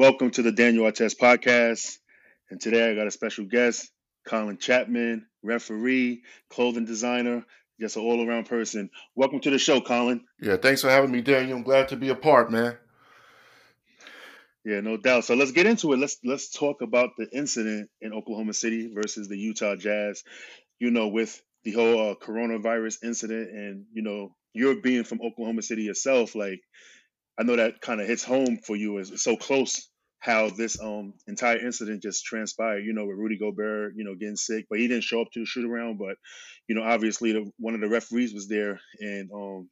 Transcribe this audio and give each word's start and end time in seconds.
Welcome 0.00 0.30
to 0.30 0.42
the 0.42 0.50
Daniel 0.50 0.90
Artest 0.90 1.18
podcast. 1.18 1.98
And 2.50 2.58
today 2.58 2.90
I 2.90 2.94
got 2.94 3.06
a 3.06 3.10
special 3.10 3.44
guest, 3.44 3.90
Colin 4.26 4.56
Chatman, 4.56 5.24
referee, 5.42 6.22
clothing 6.48 6.86
designer, 6.86 7.44
just 7.78 7.96
an 7.96 8.02
all 8.04 8.26
around 8.26 8.46
person. 8.46 8.88
Welcome 9.14 9.40
to 9.40 9.50
the 9.50 9.58
show, 9.58 9.82
Colin. 9.82 10.24
Yeah, 10.40 10.56
thanks 10.56 10.80
for 10.80 10.88
having 10.88 11.10
me, 11.10 11.20
Daniel. 11.20 11.58
I'm 11.58 11.64
glad 11.64 11.88
to 11.88 11.96
be 11.96 12.08
a 12.08 12.14
part, 12.14 12.50
man. 12.50 12.78
Yeah, 14.64 14.80
no 14.80 14.96
doubt. 14.96 15.26
So 15.26 15.34
let's 15.34 15.52
get 15.52 15.66
into 15.66 15.92
it. 15.92 15.98
Let's 15.98 16.16
let's 16.24 16.50
talk 16.50 16.80
about 16.80 17.10
the 17.18 17.28
incident 17.30 17.90
in 18.00 18.14
Oklahoma 18.14 18.54
City 18.54 18.90
versus 18.94 19.28
the 19.28 19.36
Utah 19.36 19.76
Jazz. 19.76 20.24
You 20.78 20.90
know, 20.90 21.08
with 21.08 21.38
the 21.64 21.72
whole 21.72 22.12
uh, 22.12 22.14
coronavirus 22.14 23.04
incident, 23.04 23.50
and 23.50 23.84
you 23.92 24.00
know, 24.00 24.34
you're 24.54 24.80
being 24.80 25.04
from 25.04 25.20
Oklahoma 25.20 25.60
City 25.60 25.82
yourself. 25.82 26.34
Like, 26.34 26.62
I 27.38 27.42
know 27.42 27.56
that 27.56 27.82
kind 27.82 28.00
of 28.00 28.06
hits 28.06 28.24
home 28.24 28.60
for 28.66 28.76
you. 28.76 28.96
Is 28.96 29.22
so 29.22 29.36
close 29.36 29.89
how 30.20 30.50
this 30.50 30.80
um 30.80 31.14
entire 31.26 31.58
incident 31.58 32.02
just 32.02 32.24
transpired. 32.24 32.84
You 32.84 32.92
know, 32.92 33.06
with 33.06 33.16
Rudy 33.16 33.38
Gobert, 33.38 33.94
you 33.96 34.04
know, 34.04 34.14
getting 34.14 34.36
sick, 34.36 34.66
but 34.70 34.78
he 34.78 34.86
didn't 34.86 35.04
show 35.04 35.22
up 35.22 35.32
to 35.32 35.40
the 35.40 35.46
shoot 35.46 35.68
around. 35.68 35.98
But 35.98 36.16
you 36.68 36.74
know, 36.74 36.82
obviously, 36.82 37.32
the, 37.32 37.50
one 37.58 37.74
of 37.74 37.80
the 37.80 37.88
referees 37.88 38.32
was 38.32 38.46
there, 38.46 38.80
and 39.00 39.30
um, 39.32 39.68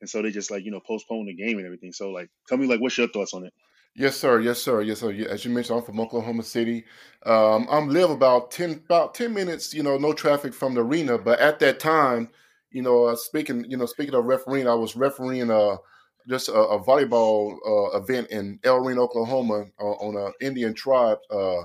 and 0.00 0.10
so 0.10 0.22
they 0.22 0.30
just 0.30 0.50
like 0.50 0.64
you 0.64 0.70
know 0.72 0.80
postponed 0.80 1.28
the 1.28 1.34
game 1.34 1.58
and 1.58 1.66
everything. 1.66 1.92
So 1.92 2.10
like, 2.10 2.30
tell 2.48 2.58
me 2.58 2.66
like, 2.66 2.80
what's 2.80 2.98
your 2.98 3.08
thoughts 3.08 3.34
on 3.34 3.44
it? 3.44 3.52
Yes, 3.94 4.16
sir. 4.16 4.40
Yes, 4.40 4.58
sir. 4.58 4.80
Yes, 4.80 5.00
sir. 5.00 5.12
As 5.28 5.44
you 5.44 5.50
mentioned, 5.50 5.78
I'm 5.78 5.84
from 5.84 6.00
Oklahoma 6.00 6.42
City. 6.42 6.84
Um, 7.26 7.66
I'm 7.70 7.90
live 7.90 8.10
about 8.10 8.50
ten 8.50 8.82
about 8.86 9.14
ten 9.14 9.34
minutes, 9.34 9.74
you 9.74 9.82
know, 9.82 9.98
no 9.98 10.14
traffic 10.14 10.54
from 10.54 10.74
the 10.74 10.82
arena. 10.82 11.18
But 11.18 11.40
at 11.40 11.58
that 11.58 11.78
time, 11.78 12.30
you 12.70 12.80
know, 12.80 13.04
uh, 13.04 13.16
speaking, 13.16 13.66
you 13.68 13.76
know, 13.76 13.84
speaking 13.84 14.14
of 14.14 14.24
refereeing, 14.24 14.66
I 14.66 14.74
was 14.74 14.96
refereeing 14.96 15.50
a 15.50 15.76
just 16.28 16.48
a, 16.48 16.54
a 16.54 16.82
volleyball 16.82 17.56
uh, 17.66 17.98
event 17.98 18.28
in 18.30 18.58
El 18.64 18.80
Reno, 18.80 19.02
Oklahoma, 19.02 19.66
uh, 19.80 19.84
on 19.84 20.16
an 20.16 20.32
Indian 20.40 20.74
tribe 20.74 21.18
uh, 21.30 21.62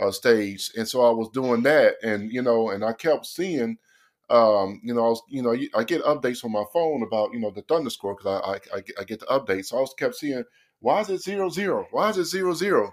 uh, 0.00 0.10
stage, 0.10 0.70
and 0.76 0.88
so 0.88 1.02
I 1.02 1.10
was 1.10 1.28
doing 1.30 1.62
that, 1.64 1.96
and 2.02 2.32
you 2.32 2.42
know, 2.42 2.70
and 2.70 2.84
I 2.84 2.92
kept 2.92 3.26
seeing. 3.26 3.78
Um, 4.30 4.82
you 4.84 4.92
know, 4.92 5.06
I 5.06 5.08
was, 5.08 5.22
you 5.30 5.42
know, 5.42 5.56
I 5.74 5.84
get 5.84 6.04
updates 6.04 6.44
on 6.44 6.52
my 6.52 6.64
phone 6.70 7.02
about, 7.02 7.32
you 7.32 7.40
know, 7.40 7.50
the 7.50 7.62
Thunder 7.62 7.88
score 7.88 8.14
because 8.14 8.42
I, 8.44 8.76
I, 8.76 8.82
I 9.00 9.04
get 9.04 9.20
the 9.20 9.26
updates. 9.26 9.68
So 9.68 9.78
I 9.78 9.80
was 9.80 9.94
kept 9.98 10.16
seeing 10.16 10.44
why 10.80 11.00
is 11.00 11.08
it 11.10 11.22
zero 11.22 11.48
zero? 11.48 11.86
Why 11.90 12.10
is 12.10 12.18
it 12.18 12.24
zero 12.24 12.54
zero? 12.54 12.92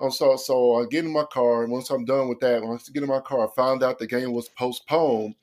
Oh, 0.00 0.10
so 0.10 0.36
so 0.36 0.82
I 0.82 0.86
get 0.86 1.04
in 1.04 1.12
my 1.12 1.24
car, 1.24 1.62
and 1.62 1.72
once 1.72 1.90
I'm 1.90 2.04
done 2.04 2.28
with 2.28 2.40
that, 2.40 2.62
once 2.62 2.88
I 2.88 2.92
get 2.92 3.04
in 3.04 3.08
my 3.08 3.20
car, 3.20 3.46
I 3.46 3.54
found 3.54 3.82
out 3.82 3.98
the 3.98 4.06
game 4.06 4.32
was 4.32 4.48
postponed. 4.48 5.36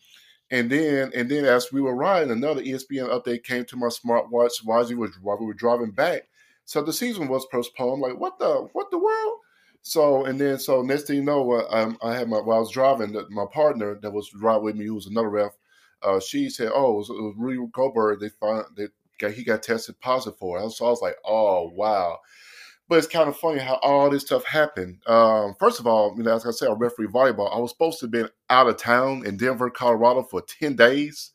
And 0.52 0.70
then 0.70 1.12
and 1.16 1.30
then 1.30 1.46
as 1.46 1.72
we 1.72 1.82
were 1.82 1.96
riding, 1.96 2.32
another 2.32 2.62
ESPN 2.62 3.10
update 3.10 3.44
came 3.44 3.66
to 3.66 3.78
my 3.78 3.88
smartwatch 3.88 4.64
while 4.64 4.86
we 4.88 4.96
were 4.96 5.12
while 5.22 5.40
we 5.40 5.46
were 5.46 5.54
driving 5.54 5.92
back. 5.92 6.28
So 6.66 6.84
the 6.84 6.94
season 6.94 7.28
was 7.28 7.46
postponed. 7.52 8.02
Like 8.02 8.20
what 8.20 8.38
the 8.38 8.68
what 8.74 8.92
the 8.92 9.00
world? 9.00 9.40
So 9.82 10.26
and 10.26 10.40
then 10.40 10.60
so 10.60 10.82
next 10.82 11.04
thing 11.04 11.16
you 11.18 11.24
know, 11.24 11.52
uh, 11.52 11.68
I, 11.72 11.82
um, 11.82 11.98
I 12.04 12.14
had 12.14 12.30
my 12.30 12.40
while 12.40 12.58
I 12.58 12.60
was 12.60 12.72
driving, 12.72 13.16
my 13.30 13.46
partner 13.52 13.98
that 14.02 14.12
was 14.12 14.34
riding 14.36 14.64
with 14.64 14.76
me, 14.76 14.86
who 14.86 14.96
was 14.96 15.08
another 15.08 15.30
ref, 15.30 15.54
uh, 16.04 16.20
she 16.20 16.50
said, 16.50 16.72
"Oh, 16.74 16.94
it 16.94 16.98
was, 16.98 17.10
it 17.10 17.14
was 17.14 17.36
Rudy 17.38 17.66
Gobert. 17.72 18.20
They 18.20 18.30
found 18.30 18.66
got 19.22 19.32
he 19.32 19.44
got 19.44 19.64
tested 19.64 20.00
positive 20.02 20.38
for 20.38 20.60
it. 20.60 20.70
So 20.72 20.86
I 20.86 20.90
was 20.90 21.02
like, 21.02 21.16
oh 21.26 21.72
wow. 21.74 22.20
But 22.92 22.98
it's 22.98 23.08
kind 23.08 23.30
of 23.30 23.38
funny 23.38 23.60
how 23.60 23.76
all 23.76 24.10
this 24.10 24.24
stuff 24.24 24.44
happened. 24.44 24.98
Um, 25.08 25.56
first 25.58 25.80
of 25.80 25.88
all, 25.88 26.14
you 26.18 26.24
know, 26.24 26.36
as 26.36 26.46
I 26.46 26.52
said, 26.52 26.68
I 26.68 26.74
referee 26.74 27.08
volleyball. 27.08 27.56
I 27.56 27.58
was 27.58 27.72
supposed 27.72 28.00
to 28.00 28.08
have 28.08 28.12
been 28.12 28.28
out 28.50 28.68
of 28.68 28.76
town 28.76 29.26
in 29.26 29.38
Denver, 29.38 29.70
Colorado 29.70 30.24
for 30.24 30.42
ten 30.42 30.76
days. 30.76 31.32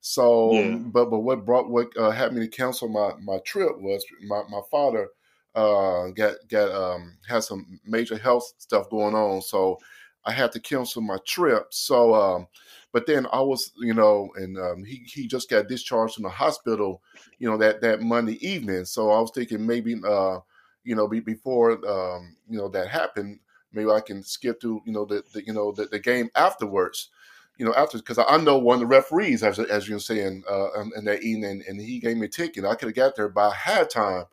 So, 0.00 0.52
yeah. 0.52 0.76
but 0.76 1.10
but 1.10 1.20
what 1.20 1.44
brought 1.44 1.68
what 1.68 1.94
uh, 1.98 2.10
had 2.10 2.32
me 2.32 2.40
to 2.40 2.48
cancel 2.48 2.88
my 2.88 3.12
my 3.20 3.38
trip 3.44 3.78
was 3.82 4.02
my 4.26 4.44
my 4.48 4.62
father 4.70 5.08
uh, 5.54 6.08
got 6.12 6.36
got 6.48 6.72
um, 6.72 7.18
had 7.28 7.44
some 7.44 7.78
major 7.84 8.16
health 8.16 8.54
stuff 8.56 8.88
going 8.88 9.14
on. 9.14 9.42
So 9.42 9.78
I 10.24 10.32
had 10.32 10.52
to 10.52 10.58
cancel 10.58 11.02
my 11.02 11.18
trip. 11.26 11.66
So, 11.68 12.14
um, 12.14 12.46
but 12.92 13.06
then 13.06 13.26
I 13.30 13.42
was, 13.42 13.72
you 13.76 13.92
know, 13.92 14.30
and 14.36 14.58
um, 14.58 14.82
he 14.84 15.02
he 15.06 15.26
just 15.26 15.50
got 15.50 15.68
discharged 15.68 16.14
from 16.14 16.22
the 16.22 16.30
hospital, 16.30 17.02
you 17.38 17.50
know, 17.50 17.58
that 17.58 17.82
that 17.82 18.00
Monday 18.00 18.38
evening. 18.46 18.86
So 18.86 19.10
I 19.10 19.20
was 19.20 19.32
thinking 19.34 19.66
maybe, 19.66 19.96
uh, 20.02 20.38
you 20.84 20.94
know, 20.94 21.08
be, 21.08 21.20
before 21.20 21.72
um, 21.88 22.36
you 22.48 22.58
know 22.58 22.68
that 22.68 22.88
happened, 22.88 23.40
maybe 23.72 23.90
I 23.90 24.00
can 24.00 24.22
skip 24.22 24.60
through, 24.60 24.82
you 24.84 24.92
know, 24.92 25.04
the, 25.04 25.24
the 25.32 25.44
you 25.44 25.52
know 25.52 25.72
the, 25.72 25.86
the 25.86 25.98
game 25.98 26.30
afterwards 26.34 27.10
you 27.56 27.64
know, 27.64 27.74
after 27.74 27.98
because 27.98 28.18
I 28.18 28.36
know 28.38 28.58
one 28.58 28.76
of 28.76 28.80
the 28.80 28.86
referees, 28.86 29.42
as 29.42 29.58
as 29.58 29.88
you're 29.88 30.00
saying, 30.00 30.42
uh, 30.50 30.80
in 30.96 31.04
that 31.04 31.22
evening, 31.22 31.62
and 31.68 31.80
he 31.80 32.00
gave 32.00 32.16
me 32.16 32.26
a 32.26 32.28
ticket. 32.28 32.64
I 32.64 32.74
could 32.74 32.88
have 32.88 32.96
got 32.96 33.16
there 33.16 33.28
by 33.28 33.50
halftime. 33.50 34.26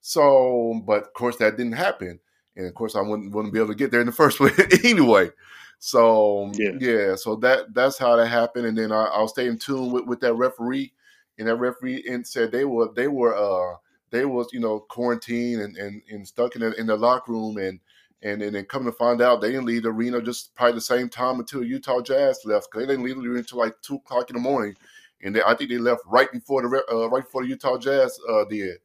So, 0.00 0.82
but 0.84 1.02
of 1.02 1.12
course 1.12 1.36
that 1.36 1.56
didn't 1.56 1.72
happen, 1.72 2.18
and 2.56 2.66
of 2.66 2.74
course 2.74 2.96
I 2.96 3.00
wouldn't 3.00 3.32
wouldn't 3.32 3.54
be 3.54 3.60
able 3.60 3.68
to 3.68 3.74
get 3.74 3.90
there 3.90 4.00
in 4.00 4.06
the 4.06 4.12
first 4.12 4.36
place 4.38 4.58
anyway. 4.84 5.30
So 5.78 6.50
yeah. 6.54 6.72
yeah, 6.80 7.14
so 7.14 7.36
that 7.36 7.72
that's 7.74 7.96
how 7.96 8.16
that 8.16 8.26
happened. 8.26 8.66
And 8.66 8.76
then 8.76 8.90
I, 8.90 9.04
I'll 9.04 9.28
stay 9.28 9.46
in 9.46 9.58
tune 9.58 9.92
with, 9.92 10.06
with 10.06 10.20
that 10.20 10.34
referee, 10.34 10.92
and 11.38 11.46
that 11.46 11.56
referee 11.56 12.04
and 12.10 12.26
said 12.26 12.50
they 12.50 12.64
were 12.64 12.92
they 12.94 13.06
were 13.06 13.36
uh 13.36 13.76
they 14.14 14.24
was 14.24 14.48
you 14.52 14.60
know 14.60 14.80
quarantined 14.80 15.60
and, 15.60 15.76
and, 15.76 16.02
and 16.10 16.26
stuck 16.26 16.54
in 16.54 16.62
the, 16.62 16.72
in 16.80 16.86
the 16.86 16.96
locker 16.96 17.32
room 17.32 17.56
and 17.58 17.80
and, 18.22 18.40
and 18.42 18.54
then 18.54 18.64
come 18.64 18.84
to 18.84 18.92
find 18.92 19.20
out 19.20 19.40
they 19.40 19.50
didn't 19.50 19.66
leave 19.66 19.82
the 19.82 19.90
arena 19.90 20.22
just 20.22 20.54
probably 20.54 20.74
the 20.74 20.80
same 20.80 21.10
time 21.10 21.40
until 21.40 21.62
Utah 21.62 22.00
Jazz 22.00 22.40
left 22.46 22.68
because 22.70 22.86
they 22.86 22.92
didn't 22.92 23.04
leave 23.04 23.16
the 23.16 23.22
arena 23.22 23.38
until 23.38 23.58
like 23.58 23.74
two 23.82 23.96
o'clock 23.96 24.30
in 24.30 24.34
the 24.34 24.40
morning, 24.40 24.74
and 25.22 25.34
they, 25.34 25.42
I 25.42 25.54
think 25.54 25.70
they 25.70 25.78
left 25.78 26.02
right 26.06 26.30
before 26.32 26.62
the 26.62 26.82
uh, 26.90 27.08
right 27.10 27.24
before 27.24 27.42
the 27.42 27.48
Utah 27.48 27.76
Jazz 27.76 28.18
uh, 28.30 28.44
did, 28.44 28.78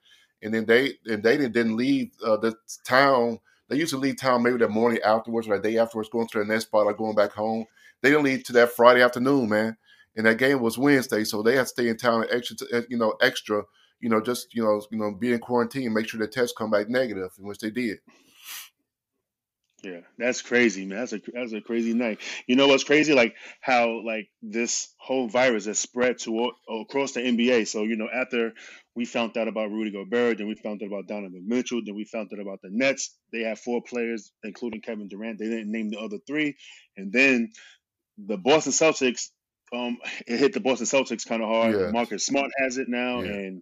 and 0.43 0.53
then 0.53 0.65
they 0.65 0.93
and 1.05 1.23
they 1.23 1.37
didn't, 1.37 1.53
didn't 1.53 1.77
leave 1.77 2.11
uh, 2.23 2.37
the 2.37 2.55
town 2.83 3.39
they 3.69 3.77
used 3.77 3.91
to 3.91 3.97
leave 3.97 4.17
town 4.17 4.43
maybe 4.43 4.57
that 4.57 4.71
morning 4.71 4.99
afterwards 5.05 5.47
or 5.47 5.55
that 5.55 5.63
day 5.67 5.77
afterwards, 5.77 6.09
going 6.09 6.27
to 6.27 6.39
the 6.39 6.45
next 6.45 6.65
spot 6.65 6.87
or 6.87 6.93
going 6.93 7.15
back 7.15 7.31
home. 7.31 7.65
They 8.01 8.09
didn't 8.09 8.25
leave 8.25 8.43
to 8.45 8.53
that 8.53 8.71
Friday 8.71 9.03
afternoon, 9.03 9.49
man. 9.49 9.77
And 10.15 10.25
that 10.25 10.39
game 10.39 10.59
was 10.59 10.77
Wednesday, 10.77 11.23
so 11.23 11.41
they 11.41 11.55
had 11.55 11.61
to 11.61 11.67
stay 11.67 11.87
in 11.87 11.95
town 11.95 12.25
extra, 12.31 12.57
you 12.89 12.97
know, 12.97 13.13
extra, 13.21 13.63
you 13.99 14.09
know, 14.09 14.21
just 14.21 14.53
you 14.55 14.63
know, 14.63 14.81
you 14.91 14.97
know, 14.97 15.11
be 15.11 15.33
in 15.33 15.39
quarantine, 15.39 15.93
make 15.93 16.07
sure 16.07 16.19
the 16.19 16.27
tests 16.27 16.53
come 16.57 16.71
back 16.71 16.89
negative, 16.89 17.31
which 17.37 17.59
they 17.59 17.69
did. 17.69 17.99
Yeah, 19.83 20.01
that's 20.17 20.41
crazy, 20.41 20.85
man. 20.85 20.99
That's 20.99 21.13
a 21.13 21.21
that's 21.33 21.53
a 21.53 21.61
crazy 21.61 21.93
night. 21.93 22.19
You 22.47 22.55
know 22.55 22.67
what's 22.67 22.83
crazy? 22.83 23.13
Like 23.13 23.35
how 23.61 24.01
like 24.05 24.29
this 24.41 24.93
whole 24.97 25.29
virus 25.29 25.65
has 25.65 25.79
spread 25.79 26.19
to 26.19 26.51
across 26.81 27.13
the 27.13 27.21
NBA. 27.21 27.67
So 27.67 27.83
you 27.83 27.95
know, 27.95 28.09
after 28.13 28.53
we 28.95 29.05
found 29.05 29.37
out 29.37 29.47
about 29.47 29.71
Rudy 29.71 29.91
Gobert, 29.91 30.37
then 30.37 30.47
we 30.47 30.55
found 30.55 30.83
out 30.83 30.87
about 30.87 31.07
Donovan 31.07 31.45
Mitchell, 31.47 31.81
then 31.85 31.95
we 31.95 32.03
found 32.03 32.29
out 32.33 32.41
about 32.41 32.61
the 32.61 32.69
Nets. 32.71 33.15
They 33.31 33.41
have 33.43 33.59
four 33.59 33.81
players, 33.81 34.31
including 34.43 34.81
Kevin 34.81 35.07
Durant. 35.07 35.39
They 35.39 35.45
didn't 35.45 35.71
name 35.71 35.89
the 35.89 35.99
other 35.99 36.17
three, 36.27 36.57
and 36.97 37.11
then 37.13 37.51
the 38.17 38.37
Boston 38.37 38.73
Celtics. 38.73 39.29
Um, 39.73 39.97
it 40.27 40.39
hit 40.39 40.53
the 40.53 40.59
Boston 40.59 40.87
Celtics 40.87 41.27
kind 41.27 41.41
of 41.41 41.49
hard. 41.49 41.75
Yeah. 41.75 41.91
Marcus 41.91 42.25
Smart 42.25 42.51
has 42.57 42.77
it 42.77 42.87
now, 42.89 43.21
yeah. 43.21 43.31
and 43.31 43.61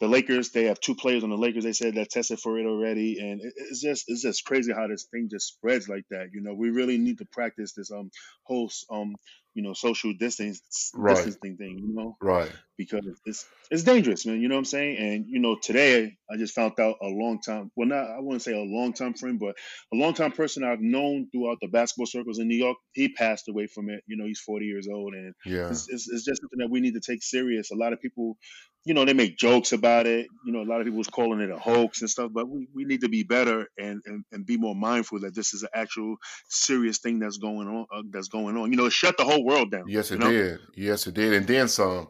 the 0.00 0.08
Lakers, 0.08 0.50
they 0.50 0.64
have 0.64 0.80
two 0.80 0.94
players 0.94 1.24
on 1.24 1.30
the 1.30 1.36
Lakers. 1.36 1.64
They 1.64 1.72
said 1.72 1.94
that 1.94 2.10
tested 2.10 2.40
for 2.40 2.58
it 2.58 2.66
already, 2.66 3.20
and 3.20 3.40
it's 3.42 3.80
just 3.80 4.04
it's 4.08 4.22
just 4.22 4.44
crazy 4.44 4.72
how 4.72 4.88
this 4.88 5.04
thing 5.04 5.28
just 5.30 5.48
spreads 5.48 5.88
like 5.88 6.04
that. 6.10 6.30
You 6.32 6.42
know, 6.42 6.52
we 6.54 6.70
really 6.70 6.98
need 6.98 7.18
to 7.18 7.24
practice 7.26 7.72
this 7.72 7.90
um 7.92 8.10
whole 8.42 8.70
um 8.90 9.14
you 9.54 9.62
know 9.62 9.72
social 9.72 10.12
distance 10.12 10.90
right. 10.94 11.14
distancing 11.14 11.56
thing. 11.56 11.78
You 11.78 11.94
know, 11.94 12.16
right? 12.20 12.50
Because 12.76 13.06
it's 13.24 13.46
it's 13.70 13.84
dangerous, 13.84 14.26
man. 14.26 14.40
You 14.40 14.48
know 14.48 14.56
what 14.56 14.60
I'm 14.60 14.64
saying? 14.64 14.96
And 14.98 15.26
you 15.28 15.38
know, 15.38 15.56
today 15.60 16.16
I 16.30 16.36
just 16.36 16.54
found 16.54 16.78
out 16.80 16.96
a 17.00 17.06
long 17.06 17.40
time. 17.40 17.70
Well, 17.76 17.88
not 17.88 18.10
I 18.10 18.18
wouldn't 18.20 18.42
say 18.42 18.52
a 18.52 18.64
long 18.64 18.92
time 18.92 19.14
friend, 19.14 19.38
but 19.38 19.54
a 19.92 19.96
long 19.96 20.14
time 20.14 20.32
person 20.32 20.64
I've 20.64 20.80
known 20.80 21.28
throughout 21.30 21.58
the 21.60 21.68
basketball 21.68 22.06
circles 22.06 22.38
in 22.38 22.48
New 22.48 22.56
York. 22.56 22.76
He 22.92 23.08
passed 23.08 23.48
away 23.48 23.66
from 23.66 23.90
it. 23.90 24.02
You 24.06 24.16
know, 24.16 24.26
he's 24.26 24.40
40 24.40 24.66
years 24.66 24.88
old, 24.92 25.14
and 25.14 25.34
yeah, 25.46 25.68
it's, 25.68 25.88
it's, 25.88 26.08
it's 26.10 26.24
just 26.24 26.40
something 26.40 26.58
that 26.58 26.70
we 26.70 26.80
need 26.80 26.94
to 26.94 27.00
take 27.00 27.22
serious. 27.22 27.70
A 27.70 27.76
lot 27.76 27.92
of 27.92 28.00
people 28.00 28.36
you 28.84 28.92
know, 28.92 29.04
they 29.04 29.14
make 29.14 29.36
jokes 29.36 29.72
about 29.72 30.06
it. 30.06 30.26
You 30.44 30.52
know, 30.52 30.60
a 30.60 30.68
lot 30.68 30.80
of 30.80 30.84
people 30.84 30.98
was 30.98 31.08
calling 31.08 31.40
it 31.40 31.50
a 31.50 31.58
hoax 31.58 32.02
and 32.02 32.10
stuff, 32.10 32.30
but 32.34 32.48
we, 32.48 32.68
we 32.74 32.84
need 32.84 33.00
to 33.00 33.08
be 33.08 33.22
better 33.22 33.66
and, 33.78 34.02
and, 34.04 34.24
and 34.30 34.44
be 34.44 34.58
more 34.58 34.74
mindful 34.74 35.20
that 35.20 35.34
this 35.34 35.54
is 35.54 35.62
an 35.62 35.70
actual 35.74 36.16
serious 36.48 36.98
thing 36.98 37.18
that's 37.18 37.38
going 37.38 37.66
on. 37.66 37.86
Uh, 37.94 38.02
that's 38.10 38.28
going 38.28 38.56
on. 38.56 38.70
You 38.70 38.76
know, 38.76 38.86
it 38.86 38.92
shut 38.92 39.16
the 39.16 39.24
whole 39.24 39.44
world 39.44 39.70
down. 39.70 39.84
Yes, 39.88 40.10
it 40.10 40.18
know? 40.18 40.30
did. 40.30 40.58
Yes, 40.76 41.06
it 41.06 41.14
did, 41.14 41.32
and 41.32 41.46
then 41.46 41.68
some, 41.68 42.08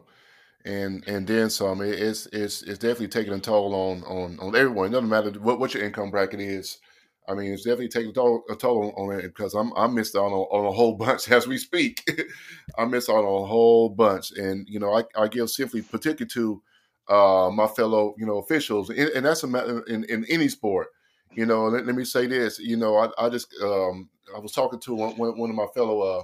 and 0.65 1.07
and 1.07 1.27
then 1.27 1.49
some. 1.49 1.81
It, 1.81 1.99
it's 1.99 2.25
it's 2.27 2.63
it's 2.63 2.79
definitely 2.79 3.07
taking 3.09 3.33
a 3.33 3.39
toll 3.39 3.73
on 3.73 4.03
on 4.03 4.39
on 4.39 4.55
everyone. 4.55 4.87
It 4.87 4.91
doesn't 4.91 5.09
matter 5.09 5.31
what 5.39 5.59
what 5.59 5.73
your 5.73 5.83
income 5.83 6.11
bracket 6.11 6.41
is. 6.41 6.79
I 7.27 7.33
mean, 7.33 7.53
it's 7.53 7.63
definitely 7.63 7.87
taking 7.87 8.11
a 8.11 8.13
toll, 8.13 8.43
a 8.49 8.55
toll 8.55 8.93
on, 8.97 9.17
it 9.17 9.23
because 9.23 9.53
I'm 9.55 9.71
I 9.75 9.87
missed 9.87 10.15
out 10.15 10.25
on, 10.25 10.47
on 10.51 10.65
a 10.65 10.71
whole 10.71 10.93
bunch 10.97 11.29
as 11.31 11.47
we 11.47 11.57
speak. 11.57 12.03
I 12.77 12.85
missed 12.85 13.09
out 13.09 13.23
on 13.25 13.43
a 13.43 13.47
whole 13.47 13.89
bunch, 13.89 14.31
and 14.31 14.67
you 14.69 14.79
know, 14.79 14.93
I, 14.93 15.03
I 15.15 15.27
give 15.27 15.49
simply 15.49 15.81
particular 15.81 16.27
to 16.29 16.61
uh, 17.09 17.49
my 17.51 17.67
fellow 17.67 18.15
you 18.17 18.25
know 18.25 18.37
officials, 18.37 18.89
and, 18.89 19.09
and 19.09 19.25
that's 19.25 19.43
a 19.43 19.47
matter 19.47 19.81
in, 19.87 20.03
in 20.05 20.25
any 20.29 20.49
sport. 20.49 20.87
You 21.33 21.45
know, 21.45 21.65
let, 21.65 21.85
let 21.85 21.95
me 21.95 22.05
say 22.05 22.27
this. 22.27 22.59
You 22.59 22.77
know, 22.77 22.97
I, 22.97 23.09
I 23.25 23.29
just 23.29 23.53
um, 23.61 24.09
I 24.35 24.39
was 24.39 24.51
talking 24.51 24.79
to 24.79 24.95
one, 24.95 25.15
one 25.17 25.49
of 25.49 25.55
my 25.55 25.67
fellow 25.73 26.01
uh, 26.01 26.23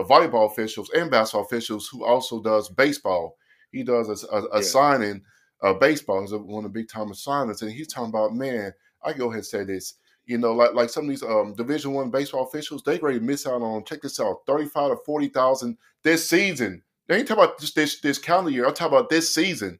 uh, 0.00 0.04
volleyball 0.04 0.50
officials 0.50 0.90
and 0.90 1.10
basketball 1.10 1.44
officials 1.44 1.88
who 1.88 2.04
also 2.04 2.42
does 2.42 2.68
baseball. 2.68 3.36
He 3.72 3.82
does 3.82 4.24
a, 4.24 4.26
a, 4.28 4.42
a 4.46 4.56
yeah. 4.56 4.62
signing 4.62 5.22
uh, 5.62 5.74
baseball. 5.74 6.20
He's 6.20 6.32
one 6.32 6.64
of 6.64 6.72
the 6.72 6.78
big 6.78 6.88
time 6.88 7.10
assignments, 7.10 7.62
and 7.62 7.70
he's 7.70 7.88
talking 7.88 8.10
about 8.10 8.34
man. 8.34 8.72
I 9.04 9.12
go 9.12 9.26
ahead 9.26 9.38
and 9.38 9.46
say 9.46 9.64
this. 9.64 9.94
You 10.26 10.38
know, 10.38 10.52
like 10.52 10.74
like 10.74 10.90
some 10.90 11.04
of 11.04 11.10
these 11.10 11.22
um, 11.22 11.54
Division 11.54 11.92
One 11.92 12.10
baseball 12.10 12.46
officials, 12.46 12.82
they 12.82 12.98
ready 12.98 13.18
to 13.18 13.24
miss 13.24 13.46
out 13.46 13.62
on 13.62 13.84
check 13.84 14.02
this 14.02 14.18
out, 14.18 14.40
thirty 14.46 14.66
five 14.66 14.90
to 14.90 14.96
forty 15.04 15.28
thousand 15.28 15.78
this 16.02 16.28
season. 16.28 16.82
They 17.06 17.18
ain't 17.18 17.28
talking 17.28 17.44
about 17.44 17.60
just 17.60 17.76
this 17.76 18.00
this 18.00 18.18
calendar 18.18 18.50
year. 18.50 18.66
I'm 18.66 18.74
talking 18.74 18.96
about 18.96 19.10
this 19.10 19.32
season. 19.32 19.78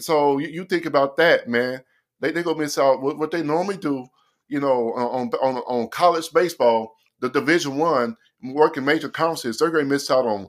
So 0.00 0.38
you, 0.38 0.48
you 0.48 0.64
think 0.64 0.86
about 0.86 1.16
that, 1.18 1.48
man. 1.48 1.82
They 2.20 2.32
they 2.32 2.42
gonna 2.42 2.58
miss 2.58 2.78
out 2.78 3.02
what, 3.02 3.18
what 3.18 3.30
they 3.30 3.42
normally 3.42 3.76
do. 3.76 4.06
You 4.48 4.60
know, 4.60 4.94
on 4.94 5.30
on 5.42 5.56
on 5.56 5.88
college 5.88 6.32
baseball, 6.32 6.94
the 7.20 7.28
Division 7.28 7.76
One, 7.76 8.16
working 8.42 8.84
major 8.84 9.10
conferences, 9.10 9.58
they're 9.58 9.70
gonna 9.70 9.84
miss 9.84 10.10
out 10.10 10.24
on 10.24 10.48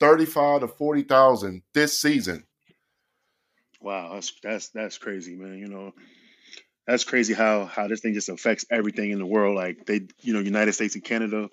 thirty 0.00 0.26
five 0.26 0.60
to 0.60 0.68
forty 0.68 1.02
thousand 1.02 1.62
this 1.74 2.00
season. 2.00 2.44
Wow, 3.80 4.14
that's 4.14 4.32
that's 4.42 4.68
that's 4.70 4.98
crazy, 4.98 5.36
man. 5.36 5.58
You 5.58 5.68
know, 5.68 5.92
that's 6.86 7.04
crazy 7.04 7.34
how 7.34 7.66
how 7.66 7.86
this 7.86 8.00
thing 8.00 8.14
just 8.14 8.28
affects 8.28 8.64
everything 8.70 9.10
in 9.10 9.18
the 9.18 9.26
world. 9.26 9.54
Like 9.54 9.86
they, 9.86 10.08
you 10.20 10.32
know, 10.32 10.40
United 10.40 10.72
States 10.72 10.94
and 10.94 11.04
Canada 11.04 11.48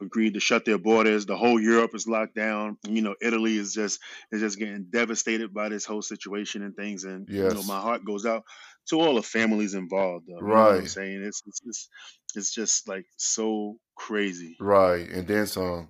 agreed 0.00 0.34
to 0.34 0.40
shut 0.40 0.64
their 0.64 0.78
borders. 0.78 1.26
The 1.26 1.36
whole 1.36 1.60
Europe 1.60 1.94
is 1.94 2.06
locked 2.06 2.34
down. 2.34 2.78
You 2.88 3.02
know, 3.02 3.14
Italy 3.20 3.58
is 3.58 3.74
just 3.74 4.00
is 4.32 4.40
just 4.40 4.58
getting 4.58 4.86
devastated 4.90 5.52
by 5.52 5.68
this 5.68 5.84
whole 5.84 6.02
situation 6.02 6.62
and 6.62 6.74
things. 6.74 7.04
And 7.04 7.28
yes. 7.28 7.52
you 7.52 7.58
know, 7.58 7.64
my 7.64 7.80
heart 7.80 8.04
goes 8.04 8.24
out 8.24 8.44
to 8.88 9.00
all 9.00 9.16
the 9.16 9.22
families 9.22 9.74
involved. 9.74 10.26
Though, 10.28 10.38
right. 10.38 10.76
I'm 10.76 10.86
saying 10.86 11.22
it's, 11.24 11.42
it's 11.46 11.60
it's 11.66 11.88
it's 12.36 12.54
just 12.54 12.88
like 12.88 13.06
so 13.16 13.76
crazy. 13.96 14.56
Right, 14.60 15.08
and 15.10 15.26
then 15.26 15.46
some. 15.46 15.88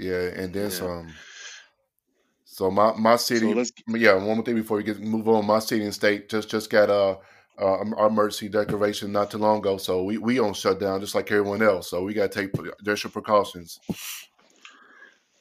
Yeah, 0.00 0.42
and 0.42 0.52
then 0.52 0.64
yeah. 0.64 0.68
some. 0.68 1.14
So 2.44 2.70
my 2.70 2.92
my 2.96 3.16
city, 3.16 3.52
so 3.64 3.96
yeah. 3.96 4.14
One 4.14 4.36
more 4.36 4.44
thing 4.44 4.56
before 4.56 4.76
we 4.76 4.82
get 4.82 5.00
move 5.00 5.28
on. 5.28 5.46
My 5.46 5.60
city 5.60 5.84
and 5.84 5.94
state 5.94 6.28
just 6.28 6.50
just 6.50 6.68
got 6.70 6.90
a 6.90 7.18
uh, 7.60 7.84
our 7.96 8.08
emergency 8.08 8.48
declaration 8.48 9.12
not 9.12 9.30
too 9.30 9.38
long 9.38 9.58
ago. 9.58 9.76
So 9.76 10.02
we 10.02 10.18
we 10.18 10.38
on 10.38 10.54
shutdown 10.54 11.00
just 11.00 11.14
like 11.14 11.30
everyone 11.30 11.62
else. 11.62 11.90
So 11.90 12.02
we 12.02 12.14
got 12.14 12.32
to 12.32 12.40
take 12.40 12.54
extra 12.86 13.10
precautions. 13.10 13.78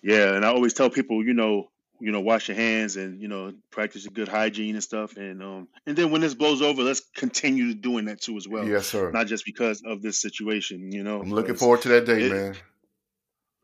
Yeah, 0.01 0.35
and 0.35 0.45
I 0.45 0.49
always 0.49 0.73
tell 0.73 0.89
people, 0.89 1.25
you 1.25 1.33
know, 1.33 1.69
you 1.99 2.11
know, 2.11 2.21
wash 2.21 2.47
your 2.47 2.55
hands 2.55 2.95
and 2.95 3.21
you 3.21 3.27
know, 3.27 3.53
practice 3.69 4.05
a 4.05 4.09
good 4.09 4.27
hygiene 4.27 4.75
and 4.75 4.83
stuff. 4.83 5.17
And 5.17 5.41
um, 5.41 5.67
and 5.85 5.97
then 5.97 6.11
when 6.11 6.21
this 6.21 6.33
blows 6.33 6.61
over, 6.61 6.83
let's 6.83 7.01
continue 7.15 7.73
doing 7.73 8.05
that 8.05 8.21
too 8.21 8.37
as 8.37 8.47
well. 8.47 8.65
Yes, 8.65 8.87
sir. 8.87 9.11
Not 9.11 9.27
just 9.27 9.45
because 9.45 9.81
of 9.85 10.01
this 10.01 10.21
situation, 10.21 10.91
you 10.91 11.03
know. 11.03 11.21
I'm 11.21 11.31
looking 11.31 11.55
forward 11.55 11.81
to 11.83 11.89
that 11.89 12.05
day, 12.05 12.23
it, 12.23 12.31
man. 12.31 12.55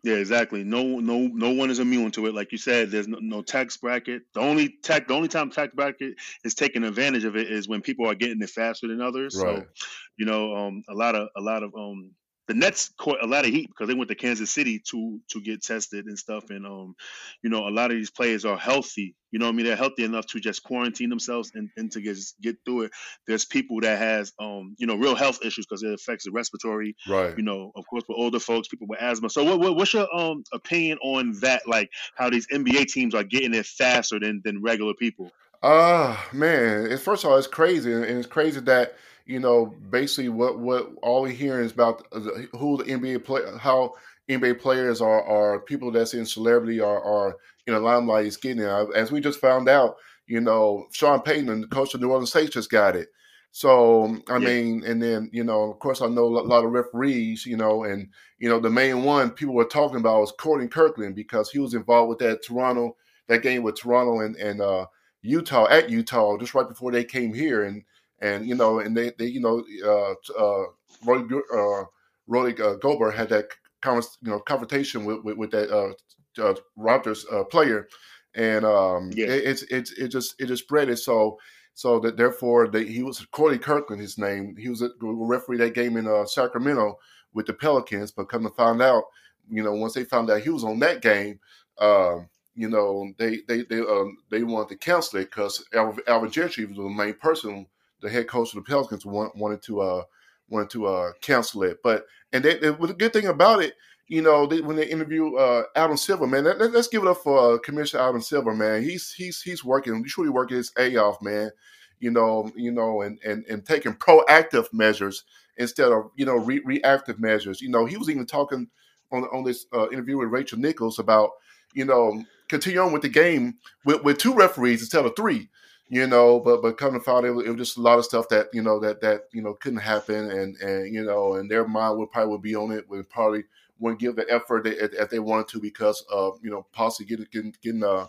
Yeah, 0.06 0.18
exactly. 0.18 0.64
No, 0.64 0.84
no, 1.00 1.18
no 1.22 1.50
one 1.50 1.72
is 1.72 1.80
immune 1.80 2.12
to 2.12 2.28
it. 2.28 2.36
Like 2.36 2.52
you 2.52 2.60
said, 2.60 2.92
there's 2.92 3.08
no, 3.08 3.18
no 3.20 3.42
tax 3.42 3.76
bracket. 3.78 4.22
The 4.36 4.40
only 4.40 4.70
tax, 4.84 5.08
the 5.08 5.16
only 5.16 5.30
time 5.30 5.50
tax 5.50 5.74
bracket 5.74 6.18
is 6.44 6.54
taking 6.54 6.84
advantage 6.84 7.24
of 7.24 7.36
it 7.36 7.52
is 7.52 7.68
when 7.68 7.82
people 7.82 8.08
are 8.08 8.14
getting 8.14 8.40
it 8.40 8.52
faster 8.52 8.88
than 8.88 9.02
others. 9.02 9.36
Right. 9.36 9.58
So, 9.58 9.86
you 10.16 10.28
know, 10.28 10.56
um, 10.56 10.84
a 10.88 10.94
lot 10.94 11.16
of 11.16 11.30
a 11.36 11.42
lot 11.42 11.64
of 11.64 11.74
um 11.74 12.12
the 12.48 12.54
Nets 12.54 12.92
caught 12.98 13.24
a 13.24 13.28
lot 13.28 13.46
of 13.46 13.52
heat 13.52 13.68
because 13.68 13.88
they 13.88 13.96
went 13.96 14.10
to 14.10 14.16
Kansas 14.16 14.52
City 14.52 14.80
to 14.92 15.20
to 15.30 15.42
get 15.42 15.64
tested 15.64 16.06
and 16.06 16.18
stuff. 16.18 16.50
And 16.50 16.66
um, 16.66 16.96
you 17.42 17.50
know, 17.50 17.68
a 17.68 17.72
lot 17.72 17.92
of 17.92 17.98
these 17.98 18.12
players 18.12 18.46
are 18.46 18.58
healthy. 18.58 19.16
You 19.32 19.40
know, 19.40 19.50
I 19.50 19.52
mean, 19.52 19.66
they're 19.66 19.76
healthy 19.76 20.04
enough 20.04 20.28
to 20.28 20.40
just 20.40 20.64
quarantine 20.64 21.10
themselves 21.10 21.52
and, 21.56 21.70
and 21.76 21.92
to 21.92 22.02
get 22.02 22.18
get 22.42 22.58
through 22.64 22.84
it. 22.84 22.92
There's 23.28 23.46
people 23.46 23.82
that 23.82 23.98
has 23.98 24.32
um, 24.40 24.76
you 24.78 24.86
know, 24.86 24.96
real 24.96 25.16
health 25.16 25.40
issues 25.44 25.66
because 25.66 25.82
it 25.82 25.94
affects 25.94 26.26
the 26.26 26.32
respiratory. 26.32 26.96
Right. 27.08 27.36
You 27.36 27.44
know, 27.44 27.72
of 27.76 27.86
course, 27.88 28.04
with 28.08 28.18
older 28.18 28.40
folks, 28.40 28.68
people 28.68 28.88
with 28.88 29.02
asthma. 29.02 29.30
So, 29.30 29.44
what, 29.44 29.60
what 29.60 29.76
what's 29.76 29.94
your 29.94 30.14
um 30.16 30.44
opinion 30.54 31.00
on 31.04 31.34
that? 31.42 31.68
Like 31.68 31.90
how 32.16 32.30
these 32.30 32.48
NBA 32.48 32.86
teams 32.88 33.16
are 33.16 33.24
getting 33.24 33.54
it 33.56 33.66
faster 33.66 34.20
than 34.20 34.42
than 34.44 34.62
regular 34.62 34.94
people? 34.94 35.32
Uh 35.64 36.16
man, 36.32 36.92
it's, 36.92 37.02
first 37.02 37.24
of 37.24 37.32
all, 37.32 37.38
it's 37.38 37.48
crazy, 37.48 37.92
and 37.92 38.04
it's 38.04 38.28
crazy 38.28 38.60
that 38.60 38.96
you 39.26 39.40
know, 39.40 39.76
basically 39.90 40.30
what 40.30 40.60
what 40.60 40.90
all 41.02 41.24
we're 41.24 41.30
hearing 41.30 41.66
is 41.66 41.72
about 41.72 42.06
who 42.54 42.78
the 42.78 42.86
NBA 42.86 43.24
play, 43.24 43.42
how 43.60 43.94
NBA 44.30 44.60
players 44.60 45.02
are 45.02 45.24
are 45.24 45.62
people 45.62 45.92
that's 45.92 46.14
in 46.14 46.26
celebrity 46.26 46.80
are 46.80 47.04
are 47.04 47.38
in 47.68 47.74
the 47.74 47.80
limelight 47.80 48.26
is 48.26 48.38
getting 48.38 48.64
it. 48.64 48.88
As 48.96 49.12
we 49.12 49.20
just 49.20 49.40
found 49.40 49.68
out, 49.68 49.96
you 50.28 50.42
know, 50.42 50.88
Sean 50.92 51.22
Payton, 51.22 51.62
the 51.62 51.68
coach 51.68 51.94
of 51.94 52.02
New 52.02 52.12
Orleans 52.12 52.32
Saints, 52.32 52.54
just 52.54 52.70
got 52.70 52.96
it. 52.96 53.10
So 53.52 54.18
I 54.30 54.38
yeah. 54.38 54.48
mean, 54.48 54.84
and 54.86 55.02
then 55.02 55.30
you 55.32 55.44
know, 55.44 55.72
of 55.72 55.80
course, 55.80 56.02
I 56.02 56.08
know 56.08 56.26
a 56.26 56.42
lot 56.42 56.66
of 56.66 56.72
referees, 56.72 57.46
you 57.46 57.58
know, 57.58 57.84
and 57.84 58.10
you 58.38 58.50
know, 58.50 58.60
the 58.60 58.70
main 58.70 59.04
one 59.04 59.32
people 59.32 59.56
were 59.56 59.66
talking 59.66 59.98
about 59.98 60.20
was 60.20 60.34
Courtney 60.38 60.68
Kirkland 60.68 61.16
because 61.16 61.50
he 61.50 61.60
was 61.60 61.74
involved 61.74 62.10
with 62.10 62.20
that 62.20 62.44
Toronto 62.44 62.96
that 63.28 63.42
game 63.42 63.64
with 63.64 63.80
Toronto 63.80 64.20
and 64.20 64.36
and 64.36 64.62
uh, 64.62 64.86
Utah 65.22 65.68
at 65.70 65.90
Utah 65.90 66.38
just 66.38 66.54
right 66.54 66.68
before 66.68 66.92
they 66.92 67.04
came 67.04 67.34
here, 67.34 67.64
and 67.64 67.84
and 68.20 68.48
you 68.48 68.56
know, 68.56 68.80
and 68.80 68.96
they, 68.96 69.12
they 69.18 69.26
you 69.26 69.40
know, 69.42 69.64
uh, 69.86 70.14
uh, 70.40 70.66
Roy, 71.06 71.24
uh, 71.54 71.84
Roy 72.28 72.52
uh, 72.52 72.76
Gobert 72.76 73.16
had 73.16 73.30
that 73.30 73.46
convers- 73.82 74.18
you 74.22 74.32
know 74.32 74.40
confrontation 74.40 75.06
with 75.06 75.24
with, 75.24 75.38
with 75.38 75.52
that 75.52 75.70
uh, 75.70 75.94
uh, 76.42 76.56
Raptors 76.78 77.26
uh, 77.32 77.44
player, 77.46 77.88
and 78.34 78.66
um, 78.66 79.12
yeah. 79.14 79.28
it, 79.28 79.44
it's 79.46 79.64
it's 79.64 79.92
it 79.94 80.10
just 80.10 80.36
it 80.40 80.48
just 80.48 80.64
spread 80.64 80.90
it 80.90 80.98
so. 80.98 81.40
So 81.78 82.00
that 82.00 82.16
therefore, 82.16 82.70
they, 82.70 82.86
he 82.86 83.04
was 83.04 83.26
Courtney 83.34 83.58
Kirkland. 83.58 84.02
His 84.02 84.18
name. 84.18 84.56
He 84.58 84.70
was 84.70 84.82
a 84.82 84.92
referee 85.02 85.58
that 85.58 85.74
game 85.74 85.98
in 85.98 86.08
uh, 86.08 86.26
Sacramento 86.26 86.98
with 87.34 87.48
the 87.48 87.54
Pelicans. 87.54 88.12
But 88.12 88.30
come 88.30 88.44
to 88.44 88.50
find 88.52 88.82
out, 88.82 89.04
you 89.50 89.62
know, 89.62 89.74
once 89.74 89.94
they 89.94 90.06
found 90.06 90.30
out 90.30 90.40
he 90.40 90.50
was 90.50 90.64
on 90.64 90.80
that 90.80 91.02
game, 91.02 91.38
um, 91.80 92.30
you 92.56 92.70
know, 92.70 93.12
they 93.18 93.40
they 93.50 93.64
they 93.64 93.80
um, 93.80 94.18
they 94.32 94.44
wanted 94.44 94.70
to 94.70 94.78
cancel 94.78 95.20
it 95.20 95.26
because 95.26 95.66
Alvin, 95.74 96.04
Alvin 96.08 96.32
Gentry 96.32 96.64
was 96.64 96.78
the 96.78 96.84
main 96.84 97.16
person 97.16 97.68
the 98.06 98.12
head 98.12 98.28
coach 98.28 98.50
of 98.50 98.56
the 98.56 98.70
Pelicans 98.70 99.06
want, 99.06 99.36
wanted 99.36 99.62
to 99.64 99.82
uh, 99.82 100.04
wanted 100.50 100.70
to 100.72 100.86
uh, 100.88 101.12
cancel 101.22 101.64
it. 101.64 101.80
But 101.84 102.06
and 102.32 102.44
they, 102.44 102.56
they, 102.56 102.70
the 102.70 102.96
good 102.98 103.14
thing 103.14 103.28
about 103.28 103.62
it, 103.62 103.74
you 104.08 104.22
know, 104.22 104.46
they, 104.46 104.62
when 104.62 104.76
they 104.76 104.88
interview 104.88 105.36
uh, 105.36 105.64
Adam 105.76 105.98
Silver, 105.98 106.28
man, 106.28 106.44
let, 106.44 106.62
us 106.62 106.88
give 106.88 107.04
it 107.04 107.08
up 107.08 107.18
for 107.18 107.56
uh, 107.56 107.58
Commissioner 107.60 108.04
Adam 108.04 108.22
Silver, 108.22 108.54
man. 108.54 108.84
He's 108.84 109.12
he's 109.12 109.42
he's 109.42 109.64
working, 109.64 109.96
he's 110.04 110.14
truly 110.14 110.30
working 110.30 110.58
his 110.58 110.72
a 110.78 110.96
off, 110.98 111.22
man. 111.22 111.52
You 112.00 112.12
know, 112.12 112.52
you 112.56 112.72
know, 112.72 113.02
and 113.02 113.20
and 113.26 113.46
and 113.48 113.66
taking 113.66 113.94
proactive 113.94 114.72
measures 114.72 115.24
instead 115.58 115.92
of 115.92 116.12
you 116.16 116.26
know 116.26 116.36
re- 116.36 116.62
reactive 116.64 117.20
measures. 117.20 117.62
You 117.62 117.70
know, 117.70 117.86
he 117.86 117.98
was 117.98 118.10
even 118.10 118.26
talking 118.26 118.68
on 119.12 119.24
on 119.26 119.44
this 119.44 119.66
uh, 119.74 119.90
interview 119.90 120.18
with 120.18 120.30
Rachel 120.30 120.60
Nichols 120.60 121.00
about 121.00 121.32
you 121.74 121.86
know 121.86 122.24
continue 122.48 122.80
on 122.80 122.92
with 122.92 123.02
the 123.02 123.10
game 123.10 123.56
with, 123.86 124.04
with 124.04 124.20
two 124.20 124.34
referees 124.34 124.82
instead 124.82 125.06
of 125.06 125.16
three 125.16 125.50
you 125.90 126.08
know, 126.08 126.40
but 126.40 126.62
but 126.62 126.78
to 126.94 127.00
find 127.00 127.26
it, 127.26 127.30
it 127.30 127.50
was 127.50 127.56
just 127.58 127.78
a 127.78 127.82
lot 127.82 128.00
of 128.00 128.06
stuff 128.06 128.28
that 128.30 128.48
you 128.54 128.62
know 128.62 128.80
that 128.80 129.02
that 129.02 129.26
you 129.32 129.42
know 129.42 129.54
couldn't 129.54 129.80
happen, 129.80 130.32
and 130.32 130.56
and 130.58 130.94
you 130.94 131.04
know, 131.04 131.36
and 131.36 131.50
their 131.50 131.68
mind 131.68 131.98
would 131.98 132.12
probably 132.12 132.32
would 132.32 132.42
be 132.42 132.56
on 132.56 132.72
it, 132.72 132.90
would 132.90 133.10
probably 133.10 133.44
wouldn't 133.80 134.00
give 134.00 134.16
the 134.16 134.26
effort 134.32 134.64
that, 134.64 135.10
they 135.10 135.20
wanted 135.20 135.48
to 135.50 135.60
because 135.60 136.04
of 136.12 136.40
you 136.42 136.50
know 136.50 136.66
possibly 136.72 137.06
getting 137.06 137.28
getting 137.32 137.56
getting 137.62 137.84
uh 137.84 138.08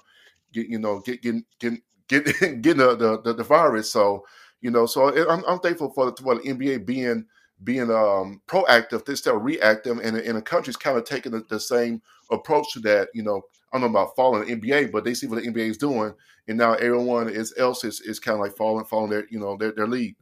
get 0.52 0.68
you 0.68 0.78
know 0.78 1.00
get 1.00 1.23
getting 1.23 1.45
getting 1.59 1.83
getting, 2.09 2.61
getting 2.62 2.78
the, 2.78 3.21
the 3.23 3.35
the 3.35 3.45
virus. 3.45 3.90
So 3.90 4.25
you 4.61 4.71
know, 4.71 4.87
so 4.87 5.14
I'm 5.28 5.45
I'm 5.47 5.59
thankful 5.61 5.90
for 5.90 6.11
the, 6.11 6.23
for 6.23 6.37
the 6.37 6.42
NBA 6.42 6.87
being 6.87 7.26
being 7.64 7.90
um, 7.90 8.40
proactive 8.47 9.09
instead 9.09 9.35
of 9.35 9.45
reactive, 9.45 9.99
and 9.99 10.16
and 10.16 10.37
the 10.38 10.42
country's 10.42 10.76
kind 10.76 10.97
of 10.97 11.04
taking 11.04 11.33
the, 11.33 11.45
the 11.49 11.61
same 11.61 12.00
approach 12.30 12.73
to 12.73 12.80
that. 12.80 13.09
You 13.12 13.23
know, 13.23 13.42
I 13.76 13.80
don't 13.80 13.92
know 13.92 13.99
about 14.00 14.16
following 14.16 14.49
the 14.49 14.56
NBA, 14.56 14.90
but 14.90 15.04
they 15.04 15.14
see 15.14 15.26
what 15.26 15.42
the 15.42 15.49
NBA 15.49 15.68
is 15.71 15.76
doing, 15.76 16.14
and 16.49 16.56
now 16.56 16.75
everyone 16.75 17.28
is 17.28 17.54
else 17.59 17.85
is, 17.85 18.00
is 18.00 18.18
kind 18.18 18.35
of 18.35 18.40
like 18.40 18.56
following 18.56 18.85
following 18.87 19.11
their 19.11 19.26
you 19.30 19.38
know 19.38 19.56
their 19.56 19.73
their 19.73 19.87
lead. 19.87 20.16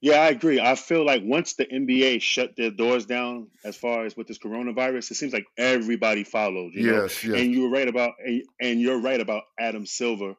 Yeah, 0.00 0.20
I 0.20 0.28
agree. 0.28 0.60
I 0.60 0.74
feel 0.74 1.04
like 1.04 1.22
once 1.24 1.54
the 1.54 1.64
NBA 1.64 2.20
shut 2.20 2.56
their 2.56 2.70
doors 2.70 3.06
down 3.06 3.48
as 3.64 3.74
far 3.74 4.04
as 4.04 4.14
with 4.16 4.26
this 4.26 4.38
coronavirus, 4.38 5.10
it 5.10 5.14
seems 5.14 5.32
like 5.32 5.46
everybody 5.56 6.24
followed. 6.24 6.74
You 6.74 6.92
yes, 6.92 7.24
know? 7.24 7.32
yes. 7.32 7.42
And 7.42 7.52
you 7.52 7.62
were 7.62 7.70
right 7.70 7.88
about 7.88 8.12
and 8.60 8.80
you're 8.80 9.00
right 9.00 9.20
about 9.20 9.44
Adam 9.58 9.86
Silver 9.86 10.34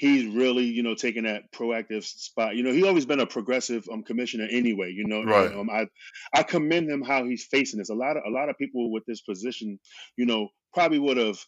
he's 0.00 0.24
really, 0.34 0.64
you 0.64 0.82
know, 0.82 0.94
taking 0.94 1.24
that 1.24 1.52
proactive 1.52 2.04
spot. 2.04 2.56
You 2.56 2.62
know, 2.62 2.72
he's 2.72 2.86
always 2.86 3.04
been 3.04 3.20
a 3.20 3.26
progressive 3.26 3.86
um, 3.92 4.02
commissioner 4.02 4.48
anyway. 4.50 4.92
You 4.96 5.06
know, 5.06 5.22
right. 5.22 5.50
And, 5.50 5.60
um, 5.60 5.70
I 5.70 5.86
I 6.34 6.42
commend 6.42 6.90
him 6.90 7.02
how 7.02 7.24
he's 7.24 7.44
facing 7.44 7.78
this. 7.78 7.90
A 7.90 7.94
lot 7.94 8.16
of 8.16 8.22
a 8.26 8.30
lot 8.30 8.48
of 8.48 8.56
people 8.56 8.90
with 8.90 9.04
this 9.06 9.20
position, 9.20 9.78
you 10.16 10.26
know, 10.26 10.48
probably 10.74 10.98
would 10.98 11.18
have. 11.18 11.38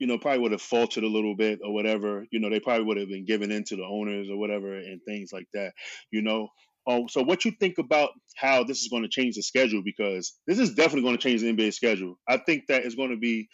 You 0.00 0.08
know, 0.08 0.18
probably 0.18 0.40
would 0.40 0.52
have 0.52 0.60
faltered 0.60 1.04
a 1.04 1.08
little 1.08 1.36
bit 1.36 1.60
or 1.64 1.72
whatever. 1.72 2.26
You 2.32 2.40
know, 2.40 2.50
they 2.50 2.58
probably 2.58 2.84
would 2.84 2.96
have 2.96 3.08
been 3.08 3.24
given 3.24 3.52
into 3.52 3.76
the 3.76 3.84
owners 3.84 4.28
or 4.28 4.36
whatever 4.36 4.74
and 4.74 5.00
things 5.06 5.30
like 5.32 5.46
that. 5.54 5.72
You 6.10 6.20
know, 6.20 6.48
um, 6.88 7.08
so 7.08 7.22
what 7.22 7.44
you 7.44 7.52
think 7.52 7.78
about 7.78 8.10
how 8.34 8.64
this 8.64 8.82
is 8.82 8.88
going 8.88 9.04
to 9.04 9.08
change 9.08 9.36
the 9.36 9.42
schedule? 9.42 9.82
Because 9.84 10.34
this 10.48 10.58
is 10.58 10.74
definitely 10.74 11.02
going 11.02 11.16
to 11.16 11.22
change 11.22 11.42
the 11.42 11.52
NBA 11.52 11.72
schedule. 11.72 12.18
I 12.28 12.38
think 12.38 12.64
that 12.66 12.84
it's 12.84 12.96
going 12.96 13.10
to 13.10 13.16
be 13.16 13.48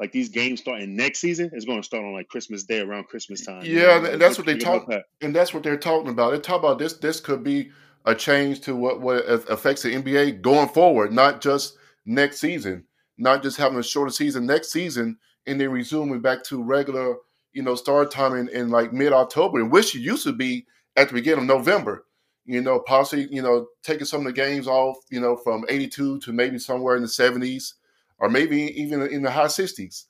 like 0.00 0.12
these 0.12 0.30
games 0.30 0.60
starting 0.60 0.96
next 0.96 1.20
season 1.20 1.50
is 1.52 1.66
going 1.66 1.78
to 1.78 1.84
start 1.84 2.02
on 2.02 2.14
like 2.14 2.28
Christmas 2.28 2.64
Day 2.64 2.80
around 2.80 3.06
Christmas 3.08 3.44
time. 3.44 3.62
Yeah, 3.62 3.68
you 3.68 4.02
know? 4.02 4.10
and 4.12 4.20
that's 4.20 4.38
what, 4.38 4.46
what 4.46 4.58
they 4.58 4.58
talk, 4.58 4.88
that? 4.88 5.04
and 5.20 5.36
that's 5.36 5.52
what 5.52 5.62
they're 5.62 5.76
talking 5.76 6.08
about. 6.08 6.32
They 6.32 6.40
talk 6.40 6.58
about 6.58 6.78
this. 6.78 6.94
This 6.94 7.20
could 7.20 7.44
be 7.44 7.70
a 8.06 8.14
change 8.14 8.62
to 8.62 8.74
what 8.74 9.02
what 9.02 9.24
affects 9.28 9.82
the 9.82 9.90
NBA 9.94 10.40
going 10.40 10.70
forward, 10.70 11.12
not 11.12 11.42
just 11.42 11.76
next 12.06 12.40
season, 12.40 12.84
not 13.18 13.42
just 13.42 13.58
having 13.58 13.78
a 13.78 13.82
shorter 13.82 14.10
season 14.10 14.46
next 14.46 14.72
season, 14.72 15.18
and 15.46 15.60
then 15.60 15.70
resuming 15.70 16.20
back 16.20 16.42
to 16.44 16.62
regular, 16.62 17.16
you 17.52 17.62
know, 17.62 17.74
start 17.74 18.10
time 18.10 18.34
in, 18.34 18.48
in 18.48 18.70
like 18.70 18.94
mid 18.94 19.12
October, 19.12 19.60
and 19.60 19.70
which 19.70 19.94
it 19.94 20.00
used 20.00 20.24
to 20.24 20.32
be 20.32 20.66
at 20.96 21.08
the 21.08 21.14
beginning 21.14 21.40
of 21.40 21.46
November. 21.46 22.06
You 22.46 22.62
know, 22.62 22.80
possibly 22.80 23.28
you 23.30 23.42
know 23.42 23.66
taking 23.82 24.06
some 24.06 24.20
of 24.20 24.26
the 24.28 24.32
games 24.32 24.66
off. 24.66 24.96
You 25.10 25.20
know, 25.20 25.36
from 25.36 25.66
82 25.68 26.20
to 26.20 26.32
maybe 26.32 26.58
somewhere 26.58 26.96
in 26.96 27.02
the 27.02 27.08
70s, 27.08 27.74
or 28.20 28.28
maybe 28.28 28.58
even 28.80 29.02
in 29.08 29.22
the 29.22 29.30
high 29.30 29.46
60s. 29.46 30.04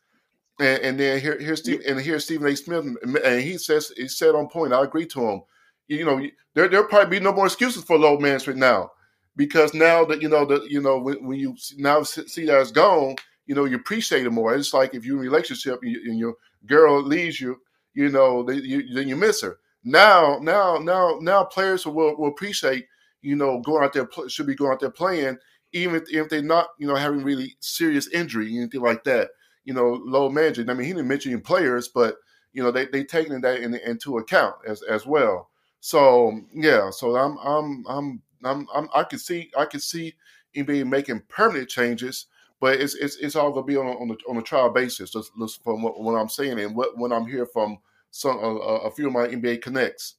And, 0.59 0.83
and 0.83 1.00
then 1.00 1.21
here, 1.21 1.38
here's 1.38 1.61
Steve, 1.61 1.83
and 1.87 1.99
here's 1.99 2.25
Stephen 2.25 2.47
A. 2.47 2.57
Smith, 2.57 2.85
and 3.02 3.40
he 3.40 3.57
says 3.57 3.93
he 3.97 4.09
said 4.09 4.35
on 4.35 4.49
point. 4.49 4.75
I 4.75 4.85
agree 4.85 5.07
to 5.07 5.21
him. 5.21 5.43
You 5.88 6.05
know, 6.05 6.21
there 6.55 6.69
there'll 6.69 6.87
probably 6.87 7.19
be 7.19 7.25
no 7.25 7.33
more 7.33 7.47
excuses 7.47 7.83
for 7.85 7.99
low 7.99 8.19
management 8.19 8.59
now, 8.59 8.90
because 9.37 9.73
now 9.73 10.05
that 10.05 10.21
you 10.21 10.29
know 10.29 10.45
that 10.45 10.71
you 10.71 10.83
know 10.83 10.99
when, 10.99 11.26
when 11.26 11.38
you 11.38 11.57
now 11.79 12.02
see 12.02 12.45
that 12.45 12.61
it's 12.61 12.71
gone, 12.71 13.17
you 13.47 13.55
know 13.55 13.64
you 13.64 13.76
appreciate 13.76 14.26
it 14.26 14.31
more. 14.31 14.55
It's 14.55 14.75
like 14.75 14.95
if 14.95 15.05
you're 15.05 15.17
in 15.17 15.26
a 15.26 15.31
relationship 15.31 15.81
and, 15.83 15.93
you, 15.93 16.02
and 16.05 16.19
your 16.19 16.35
girl 16.67 17.02
leaves 17.02 17.40
you, 17.40 17.57
you 17.95 18.11
know, 18.11 18.43
they, 18.43 18.55
you, 18.55 18.95
then 18.95 19.09
you 19.09 19.17
miss 19.17 19.43
her. 19.43 19.59
Now, 19.85 20.38
now, 20.43 20.76
now, 20.76 21.19
now, 21.21 21.45
players 21.45 21.87
will, 21.87 22.17
will 22.17 22.29
appreciate, 22.29 22.87
you 23.23 23.35
know, 23.37 23.61
going 23.61 23.83
out 23.85 23.93
there 23.93 24.09
should 24.29 24.47
be 24.47 24.55
going 24.55 24.73
out 24.73 24.81
there 24.81 24.90
playing, 24.90 25.38
even 25.72 25.96
if, 25.96 26.12
if 26.12 26.28
they're 26.28 26.42
not, 26.42 26.68
you 26.78 26.86
know, 26.86 26.96
having 26.96 27.22
really 27.22 27.56
serious 27.60 28.08
injury, 28.08 28.56
anything 28.56 28.80
like 28.80 29.04
that 29.04 29.30
you 29.64 29.74
know, 29.74 30.00
low 30.04 30.28
managing. 30.28 30.68
I 30.68 30.74
mean, 30.74 30.86
he 30.86 30.92
didn't 30.92 31.08
mention 31.08 31.40
players, 31.40 31.88
but 31.88 32.16
you 32.52 32.62
know, 32.62 32.70
they 32.70 32.86
they 32.86 33.04
taking 33.04 33.40
that 33.40 33.60
in, 33.60 33.74
into 33.74 34.18
account 34.18 34.56
as 34.66 34.82
as 34.82 35.06
well. 35.06 35.50
So 35.80 36.40
yeah, 36.52 36.90
so 36.90 37.16
I'm 37.16 37.38
I'm 37.38 37.84
I'm 37.88 38.22
I'm, 38.44 38.66
I'm 38.74 38.88
I 38.94 39.04
can 39.04 39.18
see 39.18 39.50
I 39.56 39.66
can 39.66 39.80
see 39.80 40.14
NBA 40.56 40.88
making 40.88 41.22
permanent 41.28 41.68
changes, 41.68 42.26
but 42.60 42.80
it's 42.80 42.94
it's, 42.94 43.16
it's 43.16 43.36
all 43.36 43.52
gonna 43.52 43.66
be 43.66 43.76
on 43.76 43.86
on 43.86 44.10
a, 44.10 44.30
on 44.30 44.38
a 44.38 44.42
trial 44.42 44.70
basis. 44.70 45.10
Just, 45.10 45.30
just 45.38 45.62
from 45.62 45.82
what, 45.82 46.00
what, 46.00 46.14
I'm 46.14 46.28
saying 46.28 46.58
and 46.58 46.74
what 46.74 46.96
when 46.96 47.12
I'm 47.12 47.26
here 47.26 47.46
from 47.46 47.78
some 48.10 48.38
a, 48.38 48.56
a 48.56 48.90
few 48.90 49.06
of 49.06 49.12
my 49.12 49.26
NBA 49.28 49.62
connects. 49.62 50.16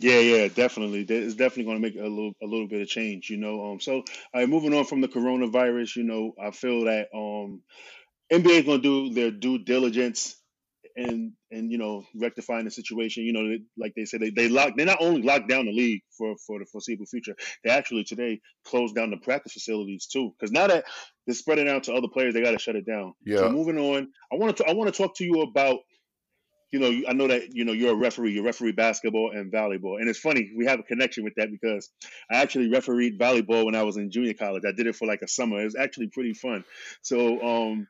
Yeah, 0.00 0.18
yeah, 0.20 0.48
definitely. 0.48 1.02
It's 1.02 1.34
definitely 1.34 1.64
going 1.64 1.82
to 1.82 1.88
make 1.88 1.96
a 1.96 2.08
little 2.08 2.32
a 2.42 2.46
little 2.46 2.66
bit 2.66 2.80
of 2.80 2.88
change, 2.88 3.28
you 3.28 3.36
know. 3.36 3.72
Um, 3.72 3.80
so, 3.80 3.96
all 3.96 4.04
right, 4.34 4.48
moving 4.48 4.72
on 4.72 4.86
from 4.86 5.02
the 5.02 5.08
coronavirus, 5.08 5.96
you 5.96 6.04
know, 6.04 6.32
I 6.42 6.52
feel 6.52 6.86
that 6.86 7.08
um, 7.14 7.60
NBA 8.32 8.60
is 8.60 8.64
going 8.64 8.80
to 8.80 9.08
do 9.08 9.14
their 9.14 9.30
due 9.30 9.58
diligence 9.58 10.36
and 10.96 11.32
and 11.50 11.70
you 11.70 11.76
know 11.76 12.04
rectifying 12.14 12.64
the 12.64 12.70
situation. 12.70 13.24
You 13.24 13.34
know, 13.34 13.56
like 13.76 13.92
they 13.94 14.06
said, 14.06 14.20
they 14.20 14.30
they 14.30 14.48
lock 14.48 14.72
they 14.74 14.86
not 14.86 15.02
only 15.02 15.20
locked 15.20 15.50
down 15.50 15.66
the 15.66 15.72
league 15.72 16.00
for 16.16 16.34
for 16.46 16.58
the 16.58 16.64
foreseeable 16.64 17.04
future, 17.06 17.36
they 17.62 17.70
actually 17.70 18.04
today 18.04 18.40
closed 18.64 18.94
down 18.94 19.10
the 19.10 19.18
practice 19.18 19.52
facilities 19.52 20.06
too. 20.06 20.32
Because 20.38 20.50
now 20.50 20.66
that 20.66 20.86
they're 21.26 21.34
spreading 21.34 21.68
out 21.68 21.84
to 21.84 21.94
other 21.94 22.08
players, 22.08 22.32
they 22.32 22.42
got 22.42 22.52
to 22.52 22.58
shut 22.58 22.76
it 22.76 22.86
down. 22.86 23.12
Yeah. 23.24 23.38
So 23.38 23.50
moving 23.50 23.78
on, 23.78 24.08
I 24.32 24.36
want 24.36 24.56
to 24.56 24.66
I 24.66 24.72
want 24.72 24.92
to 24.92 24.96
talk 24.96 25.16
to 25.16 25.24
you 25.24 25.42
about 25.42 25.80
you 26.72 26.78
know, 26.78 27.08
I 27.08 27.12
know 27.12 27.26
that 27.28 27.54
you 27.54 27.64
know 27.64 27.72
you're 27.72 27.92
a 27.92 27.96
referee. 27.96 28.32
You 28.32 28.44
referee 28.44 28.72
basketball 28.72 29.32
and 29.32 29.52
volleyball, 29.52 30.00
and 30.00 30.08
it's 30.08 30.18
funny 30.18 30.52
we 30.56 30.66
have 30.66 30.78
a 30.78 30.84
connection 30.84 31.24
with 31.24 31.34
that 31.36 31.50
because 31.50 31.90
I 32.30 32.36
actually 32.36 32.70
refereed 32.70 33.18
volleyball 33.18 33.64
when 33.64 33.74
I 33.74 33.82
was 33.82 33.96
in 33.96 34.10
junior 34.10 34.34
college. 34.34 34.62
I 34.66 34.72
did 34.72 34.86
it 34.86 34.96
for 34.96 35.06
like 35.06 35.22
a 35.22 35.28
summer. 35.28 35.60
It 35.60 35.64
was 35.64 35.76
actually 35.76 36.08
pretty 36.08 36.34
fun. 36.34 36.64
So, 37.02 37.40
um, 37.42 37.88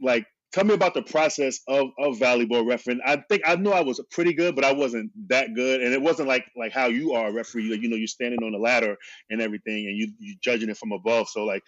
like, 0.00 0.26
tell 0.52 0.64
me 0.64 0.72
about 0.72 0.94
the 0.94 1.02
process 1.02 1.60
of 1.68 1.88
of 1.98 2.16
volleyball 2.16 2.66
refereeing. 2.66 3.00
I 3.04 3.16
think 3.28 3.42
I 3.44 3.56
know 3.56 3.72
I 3.72 3.82
was 3.82 4.00
pretty 4.10 4.32
good, 4.32 4.54
but 4.54 4.64
I 4.64 4.72
wasn't 4.72 5.10
that 5.28 5.54
good, 5.54 5.82
and 5.82 5.92
it 5.92 6.00
wasn't 6.00 6.28
like 6.28 6.46
like 6.56 6.72
how 6.72 6.86
you 6.86 7.12
are 7.12 7.28
a 7.28 7.32
referee. 7.32 7.64
You 7.64 7.88
know, 7.88 7.96
you're 7.96 8.06
standing 8.06 8.42
on 8.42 8.52
the 8.52 8.58
ladder 8.58 8.96
and 9.28 9.42
everything, 9.42 9.86
and 9.86 9.98
you 9.98 10.12
you 10.18 10.36
judging 10.42 10.70
it 10.70 10.78
from 10.78 10.92
above. 10.92 11.28
So, 11.28 11.44
like, 11.44 11.62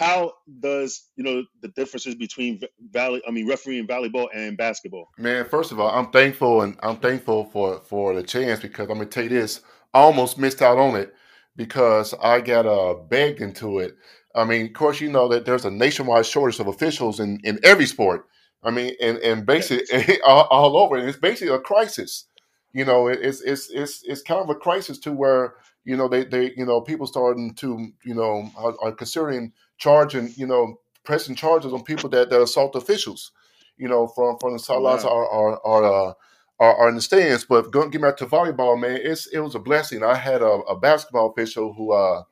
how 0.00 0.32
does 0.60 1.08
you 1.16 1.22
know 1.22 1.44
the 1.60 1.68
differences 1.68 2.14
between 2.14 2.58
valley 2.90 3.20
i 3.28 3.30
mean 3.30 3.46
refereeing 3.46 3.86
volleyball 3.86 4.28
and 4.34 4.56
basketball? 4.56 5.10
Man 5.18 5.44
first 5.44 5.72
of 5.72 5.78
all 5.78 5.90
i'm 5.90 6.10
thankful 6.10 6.62
and 6.62 6.78
i'm 6.82 6.96
thankful 6.96 7.44
for 7.44 7.80
for 7.80 8.14
the 8.14 8.22
chance 8.22 8.60
because 8.60 8.88
i'm 8.88 8.96
gonna 8.96 9.06
tell 9.06 9.24
you 9.24 9.28
this 9.28 9.60
i 9.92 10.00
almost 10.00 10.38
missed 10.38 10.62
out 10.62 10.78
on 10.78 10.96
it 10.96 11.14
because 11.54 12.14
i 12.22 12.40
got 12.40 12.64
uh 12.66 12.94
begged 12.94 13.42
into 13.42 13.78
it. 13.78 13.94
I 14.34 14.44
mean 14.44 14.66
of 14.66 14.72
course 14.72 15.02
you 15.02 15.10
know 15.10 15.28
that 15.28 15.44
there's 15.44 15.66
a 15.66 15.70
nationwide 15.70 16.24
shortage 16.24 16.60
of 16.60 16.66
officials 16.66 17.20
in 17.20 17.38
in 17.44 17.60
every 17.62 17.86
sport. 17.86 18.24
I 18.62 18.70
mean 18.70 18.94
and 19.02 19.18
and 19.18 19.44
basically 19.44 20.18
all, 20.26 20.44
all 20.50 20.78
over 20.78 20.96
and 20.96 21.06
it's 21.08 21.18
basically 21.18 21.54
a 21.54 21.58
crisis. 21.58 22.24
You 22.72 22.86
know 22.86 23.08
it's 23.08 23.42
it's 23.42 23.68
it's 23.68 24.02
it's 24.04 24.22
kind 24.22 24.40
of 24.40 24.48
a 24.48 24.54
crisis 24.54 24.98
to 25.00 25.12
where 25.12 25.56
you 25.84 25.96
know 25.96 26.08
they 26.08 26.24
they 26.24 26.52
you 26.56 26.64
know 26.64 26.80
people 26.80 27.06
starting 27.06 27.52
to 27.56 27.92
you 28.04 28.14
know 28.14 28.50
are, 28.56 28.74
are 28.80 28.92
considering 28.92 29.52
charging, 29.80 30.32
you 30.36 30.46
know, 30.46 30.78
pressing 31.02 31.34
charges 31.34 31.72
on 31.72 31.82
people 31.82 32.08
that, 32.10 32.30
that 32.30 32.40
assault 32.40 32.76
officials, 32.76 33.32
you 33.76 33.88
know, 33.88 34.06
from 34.06 34.38
from 34.38 34.52
the 34.52 34.58
sidelines 34.60 35.02
wow. 35.02 35.10
are 35.10 35.28
are 35.28 35.66
are, 35.66 35.84
uh, 35.84 36.12
are, 36.60 36.76
are 36.76 36.88
in 36.88 36.94
the 36.94 37.00
stands. 37.00 37.44
But 37.44 37.72
going 37.72 37.90
get 37.90 38.02
back 38.02 38.16
to 38.18 38.26
volleyball, 38.26 38.80
man, 38.80 39.00
it's 39.02 39.26
it 39.26 39.40
was 39.40 39.56
a 39.56 39.58
blessing. 39.58 40.04
I 40.04 40.14
had 40.14 40.42
a, 40.42 40.52
a 40.68 40.78
basketball 40.78 41.30
official 41.30 41.72
who 41.72 41.92
uh 41.92 42.22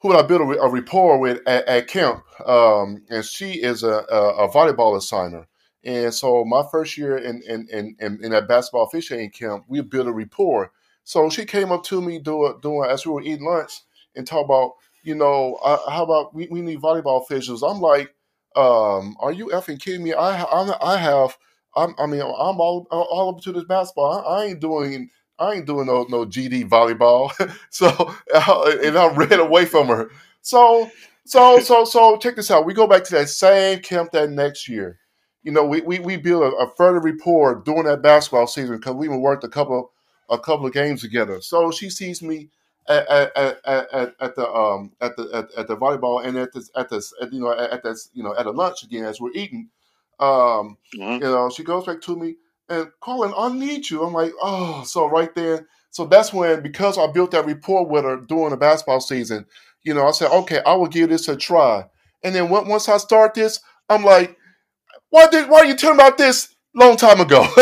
who 0.00 0.12
I 0.12 0.22
built 0.22 0.42
a, 0.42 0.60
a 0.60 0.68
rapport 0.68 1.18
with 1.18 1.38
at, 1.46 1.66
at 1.68 1.86
camp, 1.86 2.24
um, 2.44 3.04
and 3.08 3.24
she 3.24 3.62
is 3.62 3.84
a, 3.84 4.04
a, 4.10 4.46
a 4.46 4.48
volleyball 4.50 4.96
assigner. 4.96 5.46
And 5.84 6.12
so 6.12 6.44
my 6.44 6.64
first 6.70 6.98
year 6.98 7.16
in 7.16 7.40
in, 7.42 7.68
in, 7.72 7.96
in, 8.00 8.24
in 8.24 8.32
that 8.32 8.48
basketball 8.48 8.84
officiating 8.84 9.30
camp, 9.30 9.64
we 9.68 9.80
built 9.80 10.08
a 10.08 10.12
rapport. 10.12 10.72
So 11.04 11.30
she 11.30 11.44
came 11.44 11.72
up 11.72 11.84
to 11.84 12.02
me 12.02 12.18
doing 12.18 12.58
doing 12.60 12.90
as 12.90 13.06
we 13.06 13.12
were 13.12 13.22
eating 13.22 13.46
lunch 13.46 13.72
and 14.16 14.26
talk 14.26 14.44
about 14.44 14.72
you 15.02 15.14
know, 15.14 15.58
uh, 15.64 15.90
how 15.90 16.04
about 16.04 16.34
we, 16.34 16.48
we 16.50 16.60
need 16.60 16.80
volleyball 16.80 17.22
officials? 17.22 17.62
I'm 17.62 17.80
like, 17.80 18.14
um, 18.56 19.16
are 19.20 19.32
you 19.32 19.46
effing 19.48 19.80
kidding 19.80 20.04
me? 20.04 20.12
I 20.12 20.42
I, 20.42 20.94
I 20.94 20.96
have, 20.98 21.36
I'm, 21.76 21.94
I 21.98 22.06
mean, 22.06 22.20
I'm 22.20 22.60
all 22.60 22.86
all 22.90 23.34
up 23.34 23.42
to 23.42 23.52
this 23.52 23.64
basketball. 23.64 24.24
I, 24.26 24.42
I 24.42 24.44
ain't 24.46 24.60
doing. 24.60 25.10
I 25.38 25.54
ain't 25.54 25.66
doing 25.66 25.86
no 25.86 26.04
no 26.08 26.24
GD 26.26 26.68
volleyball, 26.68 27.32
so 27.70 27.88
and 28.34 28.96
I 28.98 29.08
ran 29.14 29.40
away 29.40 29.64
from 29.64 29.88
her. 29.88 30.10
So 30.42 30.90
so 31.24 31.58
so 31.60 31.84
so 31.84 32.16
check 32.18 32.36
this 32.36 32.50
out. 32.50 32.66
We 32.66 32.74
go 32.74 32.86
back 32.86 33.04
to 33.04 33.14
that 33.16 33.28
same 33.28 33.80
camp 33.80 34.12
that 34.12 34.30
next 34.30 34.68
year. 34.68 34.98
You 35.42 35.52
know, 35.52 35.64
we 35.64 35.80
we, 35.80 35.98
we 35.98 36.16
build 36.16 36.42
a, 36.42 36.56
a 36.56 36.74
further 36.76 37.00
rapport 37.00 37.56
during 37.64 37.84
that 37.84 38.02
basketball 38.02 38.46
season 38.46 38.76
because 38.76 38.94
we 38.94 39.06
even 39.06 39.20
worked 39.20 39.44
a 39.44 39.48
couple 39.48 39.90
a 40.30 40.38
couple 40.38 40.66
of 40.66 40.72
games 40.72 41.00
together. 41.02 41.40
So 41.40 41.70
she 41.70 41.90
sees 41.90 42.22
me 42.22 42.50
at, 42.88 43.08
at, 43.36 43.56
at, 43.64 44.14
at, 44.20 44.36
the 44.36 44.48
um 44.52 44.92
at 45.00 45.16
the 45.16 45.28
at, 45.32 45.52
at 45.56 45.68
the 45.68 45.76
volleyball 45.76 46.24
and 46.24 46.36
at 46.36 46.52
this 46.52 46.70
at 46.76 46.88
this 46.88 47.12
at, 47.20 47.32
you 47.32 47.40
know 47.40 47.52
at, 47.52 47.82
this 47.82 48.10
you 48.12 48.22
know 48.22 48.34
at 48.36 48.46
a 48.46 48.50
lunch 48.50 48.82
again 48.82 49.04
as 49.04 49.20
we're 49.20 49.30
eating 49.34 49.68
um 50.18 50.76
uh-huh. 51.00 51.12
you 51.12 51.20
know 51.20 51.48
she 51.48 51.62
goes 51.62 51.86
back 51.86 52.00
to 52.00 52.16
me 52.16 52.36
and 52.68 52.88
Colin 53.00 53.32
I 53.36 53.52
need 53.52 53.88
you 53.88 54.02
I'm 54.02 54.12
like 54.12 54.32
oh 54.40 54.82
so 54.84 55.06
right 55.06 55.32
there 55.34 55.66
so 55.90 56.06
that's 56.06 56.32
when 56.32 56.62
because 56.62 56.98
I 56.98 57.10
built 57.10 57.30
that 57.32 57.46
rapport 57.46 57.86
with 57.86 58.04
her 58.04 58.16
during 58.16 58.50
the 58.50 58.56
basketball 58.56 59.00
season 59.00 59.46
you 59.84 59.94
know 59.94 60.06
I 60.06 60.10
said 60.10 60.30
okay 60.32 60.60
I 60.66 60.74
will 60.74 60.88
give 60.88 61.10
this 61.10 61.28
a 61.28 61.36
try 61.36 61.84
and 62.24 62.34
then 62.34 62.48
once 62.48 62.88
I 62.88 62.96
start 62.98 63.34
this 63.34 63.60
I'm 63.88 64.04
like 64.04 64.36
why 65.10 65.28
did 65.28 65.48
why 65.48 65.60
are 65.60 65.66
you 65.66 65.76
telling 65.76 65.98
about 65.98 66.18
this 66.18 66.51
long 66.74 66.96
time 66.96 67.20
ago. 67.20 67.42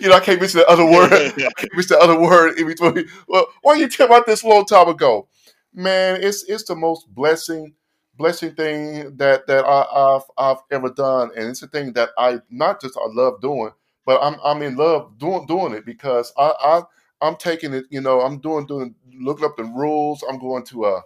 you 0.00 0.08
know, 0.08 0.14
I 0.14 0.20
can't 0.22 0.40
mention 0.40 0.60
the 0.60 0.68
other 0.68 0.84
word. 0.84 1.12
I 1.12 1.30
can't 1.30 1.74
mention 1.74 1.96
the 1.96 2.00
other 2.00 2.18
word 2.18 2.58
in 2.58 2.66
between. 2.66 3.08
Well, 3.28 3.46
why 3.62 3.74
you 3.74 3.88
tell 3.88 4.06
about 4.06 4.26
this 4.26 4.44
long 4.44 4.64
time 4.64 4.88
ago? 4.88 5.28
Man, 5.72 6.22
it's 6.22 6.44
it's 6.44 6.64
the 6.64 6.76
most 6.76 7.12
blessing 7.14 7.74
blessing 8.16 8.54
thing 8.54 9.16
that 9.16 9.46
that 9.46 9.64
I, 9.64 10.12
have 10.12 10.24
I've 10.38 10.62
ever 10.70 10.90
done, 10.90 11.30
and 11.36 11.48
it's 11.48 11.62
a 11.62 11.68
thing 11.68 11.92
that 11.94 12.10
I 12.16 12.40
not 12.50 12.80
just 12.80 12.96
I 12.96 13.06
love 13.08 13.40
doing, 13.40 13.70
but 14.06 14.20
I'm 14.22 14.36
I'm 14.44 14.62
in 14.62 14.76
love 14.76 15.18
doing 15.18 15.46
doing 15.46 15.72
it 15.74 15.84
because 15.84 16.32
I, 16.38 16.52
I 16.60 16.82
I'm 17.20 17.36
taking 17.36 17.74
it. 17.74 17.86
You 17.90 18.00
know, 18.00 18.20
I'm 18.20 18.38
doing 18.38 18.66
doing 18.66 18.94
looking 19.18 19.44
up 19.44 19.56
the 19.56 19.64
rules. 19.64 20.22
I'm 20.28 20.38
going 20.38 20.64
to 20.66 20.84
uh 20.84 21.00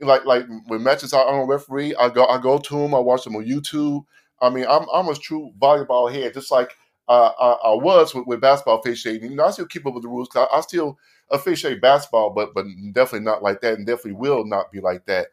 like 0.00 0.24
like 0.24 0.46
when 0.66 0.82
matches 0.82 1.12
are 1.12 1.26
on 1.26 1.40
a 1.40 1.44
referee, 1.44 1.94
I 1.96 2.08
go 2.08 2.26
I 2.26 2.40
go 2.40 2.58
to 2.58 2.74
them. 2.76 2.94
I 2.94 2.98
watch 2.98 3.24
them 3.24 3.36
on 3.36 3.44
YouTube. 3.44 4.04
I 4.40 4.50
mean, 4.50 4.66
I'm 4.68 4.86
I'm 4.92 5.08
a 5.08 5.14
true 5.14 5.52
volleyball 5.60 6.12
head, 6.12 6.34
just 6.34 6.50
like 6.50 6.76
uh, 7.08 7.30
I, 7.40 7.70
I, 7.70 7.74
was 7.74 8.14
with, 8.14 8.26
with, 8.26 8.40
basketball 8.40 8.80
officiating. 8.80 9.30
You 9.30 9.36
know, 9.36 9.46
I 9.46 9.50
still 9.50 9.66
keep 9.66 9.86
up 9.86 9.94
with 9.94 10.02
the 10.02 10.08
rules. 10.08 10.28
I, 10.36 10.46
I, 10.52 10.60
still 10.60 10.98
officiate 11.30 11.80
basketball, 11.80 12.30
but 12.30 12.54
but 12.54 12.66
definitely 12.92 13.24
not 13.24 13.42
like 13.42 13.60
that, 13.62 13.74
and 13.74 13.86
definitely 13.86 14.12
will 14.12 14.44
not 14.44 14.70
be 14.70 14.80
like 14.80 15.06
that. 15.06 15.28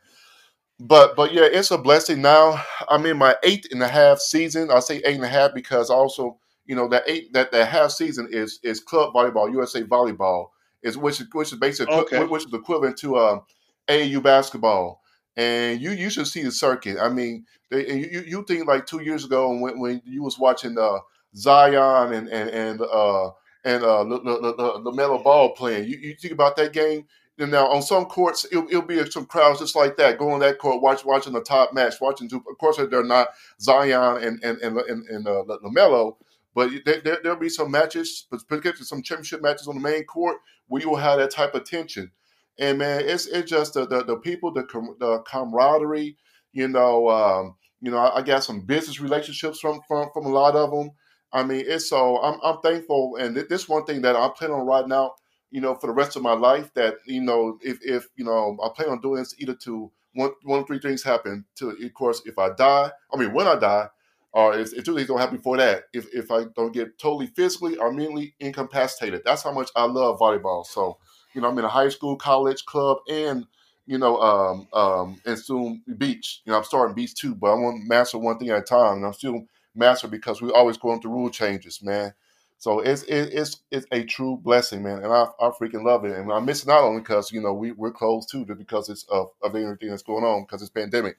But 0.79 1.15
but 1.15 1.33
yeah, 1.33 1.47
it's 1.51 1.71
a 1.71 1.77
blessing. 1.77 2.21
Now 2.21 2.61
I'm 2.89 3.05
in 3.05 3.17
my 3.17 3.35
eighth 3.43 3.67
and 3.71 3.83
a 3.83 3.87
half 3.87 4.19
season. 4.19 4.71
I 4.71 4.79
say 4.79 4.97
eight 5.05 5.15
and 5.15 5.23
a 5.23 5.29
half 5.29 5.53
because 5.53 5.89
also 5.89 6.37
you 6.65 6.75
know 6.75 6.87
that 6.89 7.03
eight 7.07 7.31
that 7.33 7.51
that 7.51 7.67
half 7.67 7.91
season 7.91 8.27
is 8.31 8.59
is 8.63 8.79
club 8.79 9.13
volleyball, 9.13 9.51
USA 9.51 9.83
volleyball 9.83 10.49
is 10.81 10.97
which 10.97 11.21
is 11.21 11.27
which 11.33 11.51
is 11.51 11.59
basically 11.59 11.95
okay. 11.95 12.23
which 12.25 12.45
is 12.45 12.53
equivalent 12.53 12.97
to 12.97 13.17
um, 13.17 13.41
AAU 13.87 14.21
basketball 14.21 15.01
and 15.37 15.81
you 15.81 15.91
you 15.91 16.09
should 16.09 16.27
see 16.27 16.43
the 16.43 16.51
circuit. 16.51 16.97
I 16.99 17.09
mean, 17.09 17.45
they, 17.69 17.91
you 17.93 18.23
you 18.25 18.43
think 18.43 18.67
like 18.67 18.85
two 18.85 19.01
years 19.01 19.25
ago 19.25 19.55
when 19.57 19.79
when 19.79 20.01
you 20.05 20.23
was 20.23 20.39
watching 20.39 20.77
uh, 20.77 20.99
Zion 21.35 22.13
and 22.13 22.27
and 22.29 22.49
and 22.49 22.81
uh, 22.81 23.31
and 23.65 23.83
uh, 23.83 24.03
the, 24.03 24.19
the, 24.19 24.81
the, 24.83 24.91
Melo 24.91 25.21
Ball 25.23 25.49
playing, 25.49 25.89
you, 25.89 25.97
you 25.97 26.15
think 26.15 26.33
about 26.33 26.55
that 26.55 26.71
game. 26.71 27.05
And 27.37 27.51
now 27.51 27.67
on 27.67 27.81
some 27.81 28.05
courts, 28.05 28.45
it'll, 28.49 28.67
it'll 28.69 28.83
be 28.83 29.03
some 29.09 29.25
crowds 29.25 29.59
just 29.59 29.75
like 29.75 29.97
that, 29.97 30.19
going 30.19 30.35
on 30.35 30.39
that 30.39 30.59
court, 30.59 30.81
watch, 30.81 31.03
watching 31.03 31.33
the 31.33 31.41
top 31.41 31.73
match, 31.73 31.95
watching. 31.99 32.29
Of 32.31 32.57
course, 32.59 32.77
they're 32.77 33.03
not 33.03 33.29
Zion 33.59 34.23
and 34.23 34.41
and 34.43 34.57
and 34.59 34.77
and, 34.77 35.05
and 35.09 35.27
uh, 35.27 35.43
Lamelo, 35.63 36.15
But 36.53 36.69
there, 36.85 37.19
will 37.25 37.35
be 37.35 37.49
some 37.49 37.71
matches, 37.71 38.25
particularly 38.29 38.83
some 38.83 39.01
championship 39.01 39.41
matches 39.41 39.67
on 39.67 39.75
the 39.75 39.81
main 39.81 40.05
court 40.05 40.37
where 40.67 40.81
you 40.81 40.89
will 40.89 40.95
have 40.95 41.19
that 41.19 41.31
type 41.31 41.55
of 41.55 41.65
tension. 41.65 42.11
And 42.57 42.77
man, 42.77 43.01
it's 43.05 43.27
it's 43.27 43.49
just 43.49 43.73
the 43.73 43.85
the, 43.85 44.03
the 44.03 44.17
people, 44.17 44.51
the 44.51 44.63
the 44.99 45.19
camaraderie. 45.27 46.17
You 46.53 46.69
know, 46.69 47.09
um, 47.09 47.55
you 47.81 47.91
know, 47.91 47.97
I, 47.97 48.19
I, 48.19 48.21
got 48.21 48.43
some 48.43 48.61
business 48.61 49.01
relationships 49.01 49.59
from 49.59 49.81
from 49.87 50.09
from 50.13 50.25
a 50.25 50.29
lot 50.29 50.55
of 50.55 50.71
them. 50.71 50.91
I 51.33 51.43
mean, 51.43 51.65
it's 51.67 51.89
so 51.89 52.21
I'm 52.21 52.39
I'm 52.43 52.61
thankful, 52.61 53.17
and 53.17 53.35
this 53.35 53.67
one 53.67 53.85
thing 53.85 54.01
that 54.01 54.15
I 54.15 54.29
plan 54.29 54.51
on 54.51 54.65
riding 54.65 54.93
out, 54.93 55.15
you 55.51 55.59
know, 55.59 55.75
for 55.75 55.87
the 55.87 55.93
rest 55.93 56.15
of 56.15 56.21
my 56.21 56.33
life. 56.33 56.73
That 56.75 56.95
you 57.05 57.21
know, 57.21 57.59
if 57.61 57.77
if 57.81 58.07
you 58.15 58.23
know, 58.23 58.57
I 58.63 58.69
plan 58.75 58.89
on 58.89 59.01
doing 59.01 59.17
this 59.17 59.35
either 59.37 59.55
to 59.63 59.91
one 60.13 60.31
one 60.43 60.61
of 60.61 60.67
three 60.67 60.79
things 60.79 61.03
happen. 61.03 61.45
To 61.55 61.71
of 61.71 61.93
course, 61.93 62.21
if 62.25 62.39
I 62.39 62.51
die, 62.53 62.89
I 63.13 63.17
mean, 63.17 63.33
when 63.33 63.47
I 63.47 63.55
die, 63.55 63.87
or 64.31 64.57
if, 64.57 64.73
if 64.73 64.83
two 64.83 64.95
things 64.95 65.07
don't 65.07 65.19
happen 65.19 65.37
before 65.37 65.57
that, 65.57 65.83
if 65.93 66.07
if 66.13 66.31
I 66.31 66.45
don't 66.55 66.73
get 66.73 66.97
totally 66.97 67.27
physically 67.27 67.77
or 67.77 67.91
mentally 67.91 68.35
incapacitated, 68.39 69.21
that's 69.25 69.43
how 69.43 69.51
much 69.51 69.69
I 69.75 69.85
love 69.85 70.19
volleyball. 70.19 70.65
So 70.65 70.97
you 71.35 71.41
know, 71.41 71.49
I'm 71.49 71.59
in 71.59 71.65
a 71.65 71.69
high 71.69 71.89
school, 71.89 72.15
college, 72.15 72.65
club, 72.65 72.99
and 73.09 73.45
you 73.85 73.99
know, 73.99 74.19
um, 74.19 74.67
um, 74.73 75.21
and 75.25 75.37
soon 75.37 75.83
beach. 75.97 76.41
You 76.45 76.51
know, 76.51 76.57
I'm 76.57 76.63
starting 76.63 76.95
beach 76.95 77.13
too, 77.13 77.35
but 77.35 77.51
I 77.51 77.55
want 77.55 77.81
to 77.83 77.87
master 77.87 78.17
one 78.17 78.39
thing 78.39 78.49
at 78.49 78.57
a 78.59 78.61
time, 78.63 78.97
and 78.97 79.05
I'm 79.05 79.13
still 79.13 79.45
master 79.75 80.07
because 80.07 80.41
we're 80.41 80.55
always 80.55 80.77
going 80.77 81.01
through 81.01 81.11
rule 81.11 81.29
changes, 81.29 81.83
man. 81.83 82.13
So 82.57 82.79
it's 82.79 83.03
it, 83.03 83.33
it's 83.33 83.61
it's 83.69 83.85
a 83.91 84.03
true 84.05 84.37
blessing, 84.37 84.81
man, 84.81 85.03
and 85.03 85.13
I, 85.13 85.27
I 85.39 85.49
freaking 85.49 85.83
love 85.85 86.05
it. 86.05 86.17
And 86.17 86.31
I'm 86.31 86.45
missing 86.45 86.71
out 86.71 86.83
only 86.83 87.01
because 87.01 87.31
you 87.31 87.41
know 87.41 87.53
we 87.53 87.73
we're 87.73 87.91
closed 87.91 88.29
too, 88.31 88.45
because 88.45 88.89
it's 88.89 89.03
of 89.03 89.29
of 89.43 89.55
everything 89.55 89.89
that's 89.89 90.01
going 90.03 90.23
on 90.23 90.43
because 90.43 90.61
it's 90.61 90.71
pandemic. 90.71 91.17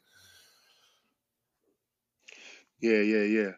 Yeah, 2.81 3.01
yeah, 3.01 3.23
yeah. 3.23 3.51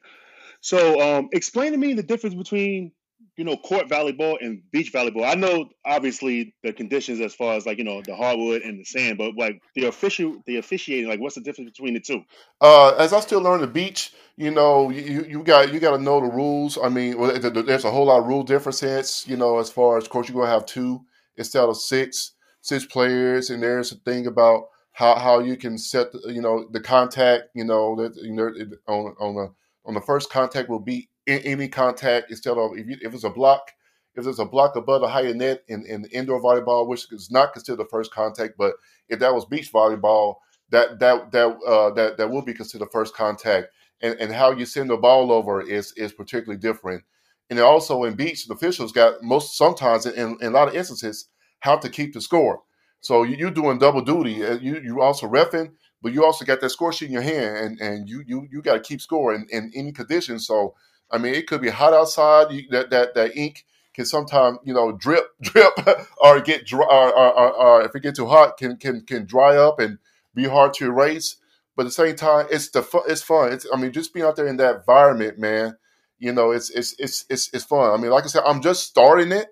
So, 0.60 1.00
um, 1.00 1.28
explain 1.32 1.72
to 1.72 1.78
me 1.78 1.94
the 1.94 2.02
difference 2.02 2.34
between 2.34 2.92
you 3.38 3.44
know, 3.44 3.56
court 3.56 3.88
volleyball 3.88 4.36
and 4.40 4.60
beach 4.72 4.92
volleyball. 4.92 5.24
I 5.24 5.34
know 5.34 5.70
obviously 5.86 6.56
the 6.64 6.72
conditions 6.72 7.20
as 7.20 7.36
far 7.36 7.54
as 7.54 7.66
like, 7.66 7.78
you 7.78 7.84
know, 7.84 8.02
the 8.02 8.16
hardwood 8.16 8.62
and 8.62 8.80
the 8.80 8.84
sand, 8.84 9.16
but 9.16 9.36
like 9.36 9.62
the 9.76 9.86
official 9.86 10.42
the 10.44 10.56
officiating, 10.56 11.08
like 11.08 11.20
what's 11.20 11.36
the 11.36 11.40
difference 11.40 11.70
between 11.70 11.94
the 11.94 12.00
two? 12.00 12.22
Uh, 12.60 12.96
as 12.96 13.12
I 13.12 13.20
still 13.20 13.40
learn 13.40 13.60
the 13.60 13.68
beach, 13.68 14.12
you 14.36 14.50
know, 14.50 14.90
you, 14.90 15.24
you 15.24 15.44
got 15.44 15.72
you 15.72 15.78
got 15.78 15.96
to 15.96 16.02
know 16.02 16.20
the 16.20 16.26
rules. 16.26 16.78
I 16.82 16.88
mean, 16.88 17.16
there's 17.16 17.84
a 17.84 17.90
whole 17.92 18.06
lot 18.06 18.18
of 18.18 18.26
rule 18.26 18.42
differences, 18.42 19.24
you 19.28 19.36
know, 19.36 19.60
as 19.60 19.70
far 19.70 19.98
as 19.98 20.04
of 20.04 20.10
course 20.10 20.28
you're 20.28 20.36
gonna 20.36 20.52
have 20.52 20.66
two 20.66 21.02
instead 21.36 21.62
of 21.62 21.76
six, 21.76 22.32
six 22.60 22.84
players, 22.86 23.50
and 23.50 23.62
there's 23.62 23.92
a 23.92 23.96
thing 23.96 24.26
about 24.26 24.64
how, 24.90 25.14
how 25.14 25.38
you 25.38 25.56
can 25.56 25.78
set, 25.78 26.08
you 26.26 26.42
know, 26.42 26.66
the 26.72 26.80
contact, 26.80 27.44
you 27.54 27.64
know, 27.64 27.94
that 27.94 28.16
you 28.16 28.32
know 28.32 28.50
on 28.88 29.14
on 29.20 29.34
the 29.36 29.54
on 29.84 29.94
the 29.94 30.00
first 30.00 30.28
contact 30.28 30.68
will 30.68 30.80
be 30.80 31.08
any 31.28 31.68
contact 31.68 32.30
instead 32.30 32.56
of 32.56 32.76
if, 32.76 32.86
you, 32.86 32.96
if 33.02 33.14
it's 33.14 33.24
a 33.24 33.30
block, 33.30 33.72
if 34.14 34.24
there's 34.24 34.38
a 34.38 34.44
block 34.44 34.76
above 34.76 35.02
the 35.02 35.08
higher 35.08 35.34
net 35.34 35.62
in, 35.68 35.84
in 35.86 36.04
indoor 36.06 36.42
volleyball, 36.42 36.88
which 36.88 37.12
is 37.12 37.30
not 37.30 37.52
considered 37.52 37.78
the 37.84 37.88
first 37.90 38.12
contact, 38.12 38.54
but 38.58 38.74
if 39.08 39.18
that 39.20 39.34
was 39.34 39.44
beach 39.44 39.72
volleyball, 39.72 40.36
that 40.70 40.98
that 40.98 41.32
that 41.32 41.56
uh, 41.66 41.90
that 41.90 42.16
that 42.16 42.30
will 42.30 42.42
be 42.42 42.54
considered 42.54 42.88
first 42.92 43.14
contact. 43.14 43.68
And, 44.00 44.14
and 44.20 44.32
how 44.32 44.52
you 44.52 44.64
send 44.64 44.90
the 44.90 44.96
ball 44.96 45.32
over 45.32 45.60
is 45.60 45.92
is 45.96 46.12
particularly 46.12 46.60
different. 46.60 47.02
And 47.50 47.58
also 47.58 48.04
in 48.04 48.14
beach, 48.14 48.46
the 48.46 48.54
officials 48.54 48.92
got 48.92 49.22
most 49.22 49.56
sometimes 49.56 50.06
in, 50.06 50.36
in 50.40 50.48
a 50.48 50.50
lot 50.50 50.68
of 50.68 50.74
instances 50.74 51.28
how 51.60 51.76
to 51.78 51.88
keep 51.88 52.14
the 52.14 52.20
score. 52.20 52.60
So 53.00 53.22
you, 53.22 53.46
are 53.46 53.50
doing 53.50 53.78
double 53.78 54.02
duty. 54.02 54.44
Uh, 54.44 54.58
you 54.58 54.80
you 54.80 55.00
also 55.00 55.26
refing, 55.26 55.72
but 56.02 56.12
you 56.12 56.24
also 56.24 56.44
got 56.44 56.60
that 56.60 56.70
score 56.70 56.92
sheet 56.92 57.06
in 57.06 57.12
your 57.12 57.22
hand, 57.22 57.56
and, 57.56 57.80
and 57.80 58.08
you 58.08 58.22
you 58.26 58.46
you 58.50 58.62
got 58.62 58.74
to 58.74 58.80
keep 58.80 59.00
score 59.00 59.34
in, 59.34 59.46
in 59.50 59.72
any 59.74 59.92
condition. 59.92 60.38
So 60.38 60.74
I 61.10 61.18
mean, 61.18 61.34
it 61.34 61.46
could 61.46 61.60
be 61.60 61.70
hot 61.70 61.94
outside. 61.94 62.52
You, 62.52 62.68
that 62.70 62.90
that 62.90 63.14
that 63.14 63.36
ink 63.36 63.64
can 63.94 64.04
sometimes 64.04 64.58
you 64.64 64.74
know 64.74 64.92
drip 64.92 65.24
drip 65.42 65.72
or 66.18 66.40
get 66.40 66.66
dry 66.66 66.84
or, 66.84 67.12
or, 67.12 67.52
or, 67.52 67.82
if 67.82 67.94
it 67.94 68.00
gets 68.00 68.18
too 68.18 68.26
hot 68.26 68.56
can 68.56 68.76
can 68.76 69.00
can 69.02 69.24
dry 69.24 69.56
up 69.56 69.78
and 69.78 69.98
be 70.34 70.44
hard 70.44 70.74
to 70.74 70.86
erase. 70.86 71.36
But 71.76 71.82
at 71.82 71.86
the 71.86 71.92
same 71.92 72.16
time, 72.16 72.46
it's 72.50 72.70
the 72.70 72.82
fun. 72.82 73.02
It's 73.08 73.22
fun. 73.22 73.52
It's 73.52 73.66
I 73.72 73.76
mean, 73.76 73.92
just 73.92 74.12
being 74.12 74.26
out 74.26 74.36
there 74.36 74.46
in 74.46 74.56
that 74.56 74.76
environment, 74.76 75.38
man. 75.38 75.76
You 76.18 76.32
know, 76.32 76.50
it's 76.50 76.70
it's 76.70 76.94
it's 76.98 77.24
it's 77.30 77.50
it's 77.52 77.64
fun. 77.64 77.92
I 77.92 78.00
mean, 78.02 78.10
like 78.10 78.24
I 78.24 78.28
said, 78.28 78.42
I'm 78.44 78.60
just 78.60 78.84
starting 78.84 79.32
it. 79.32 79.48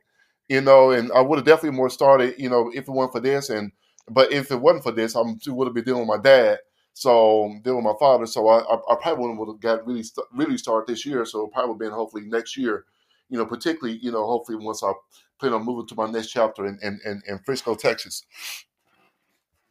You 0.48 0.60
know, 0.60 0.90
and 0.90 1.10
I 1.12 1.20
would 1.20 1.38
have 1.38 1.46
definitely 1.46 1.76
more 1.76 1.90
started. 1.90 2.34
You 2.38 2.50
know, 2.50 2.70
if 2.74 2.88
it 2.88 2.90
weren't 2.90 3.12
for 3.12 3.20
this, 3.20 3.50
and 3.50 3.72
but 4.08 4.32
if 4.32 4.50
it 4.50 4.60
wasn't 4.60 4.84
for 4.84 4.92
this, 4.92 5.14
I'm 5.14 5.38
would 5.46 5.66
have 5.66 5.74
been 5.74 5.84
dealing 5.84 6.06
with 6.06 6.16
my 6.16 6.22
dad. 6.22 6.58
So 6.98 7.54
dealing 7.62 7.84
with 7.84 7.92
my 7.92 7.98
father, 8.00 8.24
so 8.24 8.48
I, 8.48 8.60
I, 8.60 8.76
I 8.90 8.96
probably 9.02 9.36
would 9.36 9.48
have 9.48 9.60
got 9.60 9.86
really 9.86 10.02
really 10.32 10.56
start 10.56 10.86
this 10.86 11.04
year. 11.04 11.26
So 11.26 11.46
probably 11.48 11.76
been 11.76 11.92
hopefully 11.92 12.22
next 12.24 12.56
year, 12.56 12.86
you 13.28 13.36
know, 13.36 13.44
particularly 13.44 13.98
you 13.98 14.10
know 14.10 14.24
hopefully 14.24 14.56
once 14.56 14.82
I 14.82 14.92
plan 15.38 15.52
on 15.52 15.62
moving 15.62 15.86
to 15.88 15.94
my 15.94 16.10
next 16.10 16.28
chapter 16.28 16.64
in 16.64 16.78
in, 16.80 16.98
in, 17.04 17.22
in 17.28 17.38
Frisco, 17.40 17.74
Texas. 17.74 18.24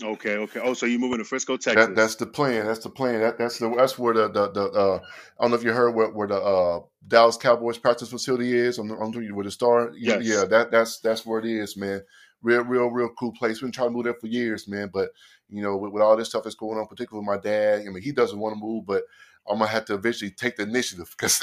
Okay, 0.03 0.35
okay. 0.35 0.59
Oh, 0.61 0.75
so 0.75 0.85
you 0.85 0.99
moving 0.99 1.17
to 1.17 1.23
Frisco, 1.23 1.57
Texas? 1.57 1.87
That, 1.87 1.95
that's 1.95 2.13
the 2.13 2.27
plan. 2.27 2.67
That's 2.67 2.83
the 2.83 2.91
plan. 2.91 3.21
That, 3.21 3.39
that's 3.39 3.57
the 3.57 3.73
that's 3.75 3.97
where 3.97 4.13
the 4.13 4.27
the, 4.27 4.51
the 4.51 4.63
uh, 4.65 4.99
I 5.39 5.43
don't 5.43 5.49
know 5.49 5.57
if 5.57 5.63
you 5.63 5.73
heard 5.73 5.95
where, 5.95 6.11
where 6.11 6.27
the 6.27 6.39
uh, 6.39 6.81
Dallas 7.07 7.37
Cowboys 7.37 7.79
practice 7.79 8.09
facility 8.11 8.53
is 8.53 8.77
on 8.77 8.89
the, 8.89 8.95
where 9.33 9.43
the 9.43 9.49
star. 9.49 9.93
Yes. 9.97 10.21
Yeah, 10.23 10.45
that 10.45 10.69
that's 10.69 10.99
that's 10.99 11.25
where 11.25 11.39
it 11.39 11.45
is, 11.45 11.75
man. 11.75 12.01
Real, 12.43 12.61
real, 12.65 12.89
real 12.91 13.09
cool 13.17 13.31
place. 13.31 13.63
We've 13.63 13.69
been 13.69 13.71
trying 13.71 13.87
to 13.87 13.93
move 13.93 14.03
there 14.03 14.13
for 14.13 14.27
years, 14.27 14.67
man. 14.67 14.91
But 14.93 15.09
you 15.49 15.61
know, 15.61 15.77
with, 15.77 15.91
with 15.91 16.03
all 16.03 16.17
this 16.17 16.29
stuff 16.29 16.43
that's 16.43 16.55
going 16.55 16.77
on, 16.77 16.87
particularly 16.87 17.25
with 17.25 17.35
my 17.35 17.41
dad. 17.41 17.81
I 17.81 17.89
mean, 17.89 18.01
he 18.01 18.11
doesn't 18.11 18.39
want 18.39 18.55
to 18.55 18.59
move, 18.59 18.85
but 18.85 19.03
I'm 19.47 19.59
gonna 19.59 19.69
have 19.69 19.85
to 19.85 19.93
eventually 19.93 20.31
take 20.31 20.57
the 20.57 20.63
initiative 20.63 21.13
because 21.17 21.39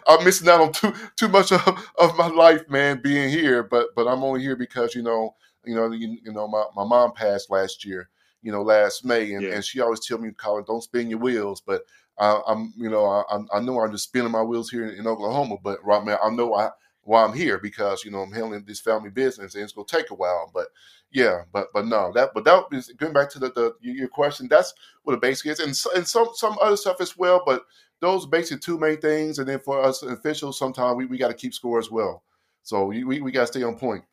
I'm 0.08 0.24
missing 0.24 0.48
out 0.48 0.60
on 0.60 0.72
too 0.72 0.92
too 1.16 1.28
much 1.28 1.52
of, 1.52 1.60
of 1.98 2.16
my 2.16 2.28
life, 2.28 2.68
man, 2.68 3.00
being 3.02 3.28
here. 3.28 3.62
But 3.62 3.88
but 3.94 4.06
I'm 4.06 4.22
only 4.24 4.40
here 4.40 4.56
because 4.56 4.94
you 4.94 5.02
know 5.02 5.34
you 5.64 5.74
know 5.74 5.90
you, 5.90 6.18
you 6.22 6.32
know 6.32 6.48
my, 6.48 6.64
my 6.74 6.84
mom 6.84 7.12
passed 7.12 7.50
last 7.50 7.84
year, 7.84 8.08
you 8.42 8.50
know 8.50 8.62
last 8.62 9.04
May, 9.04 9.32
and, 9.34 9.42
yeah. 9.42 9.54
and 9.54 9.64
she 9.64 9.80
always 9.80 10.06
tell 10.06 10.18
me, 10.18 10.30
Colin, 10.32 10.64
don't 10.66 10.82
spin 10.82 11.10
your 11.10 11.18
wheels. 11.18 11.60
But 11.60 11.82
I, 12.18 12.40
am 12.48 12.72
you 12.76 12.88
know 12.88 13.04
I, 13.04 13.38
I 13.54 13.60
know 13.60 13.78
I'm 13.80 13.92
just 13.92 14.04
spinning 14.04 14.32
my 14.32 14.42
wheels 14.42 14.70
here 14.70 14.86
in, 14.86 14.98
in 15.00 15.06
Oklahoma, 15.06 15.56
but 15.62 15.84
right 15.84 16.04
man, 16.04 16.16
I 16.24 16.30
know 16.30 16.54
I 16.54 16.70
why 17.04 17.24
I'm 17.24 17.32
here 17.32 17.58
because 17.58 18.04
you 18.04 18.10
know 18.10 18.20
I'm 18.20 18.32
handling 18.32 18.64
this 18.66 18.80
family 18.80 19.10
business 19.10 19.54
and 19.54 19.64
it's 19.64 19.72
gonna 19.72 19.86
take 19.86 20.10
a 20.10 20.14
while. 20.14 20.50
But 20.54 20.68
yeah, 21.10 21.42
but 21.52 21.68
but 21.74 21.86
no, 21.86 22.12
that 22.14 22.30
but 22.34 22.44
that 22.44 22.64
is 22.72 22.88
going 22.96 23.12
back 23.12 23.30
to 23.30 23.38
the, 23.38 23.50
the 23.52 23.74
your 23.80 24.08
question. 24.08 24.48
That's 24.48 24.74
what 25.04 25.12
the 25.12 25.18
basic 25.18 25.50
is, 25.52 25.60
and 25.60 25.76
and 25.96 26.06
some 26.06 26.28
some 26.34 26.58
other 26.62 26.76
stuff 26.76 27.00
as 27.00 27.16
well. 27.16 27.42
But 27.44 27.62
those 28.00 28.26
basic 28.26 28.60
two 28.60 28.78
main 28.78 28.98
things, 28.98 29.38
and 29.38 29.48
then 29.48 29.60
for 29.60 29.82
us 29.82 30.02
officials, 30.02 30.58
sometimes 30.58 30.96
we, 30.96 31.06
we 31.06 31.18
got 31.18 31.28
to 31.28 31.34
keep 31.34 31.54
score 31.54 31.78
as 31.78 31.90
well. 31.90 32.22
So 32.62 32.86
we 32.86 33.04
we, 33.04 33.20
we 33.20 33.32
got 33.32 33.42
to 33.42 33.46
stay 33.48 33.62
on 33.62 33.76
point. 33.78 34.04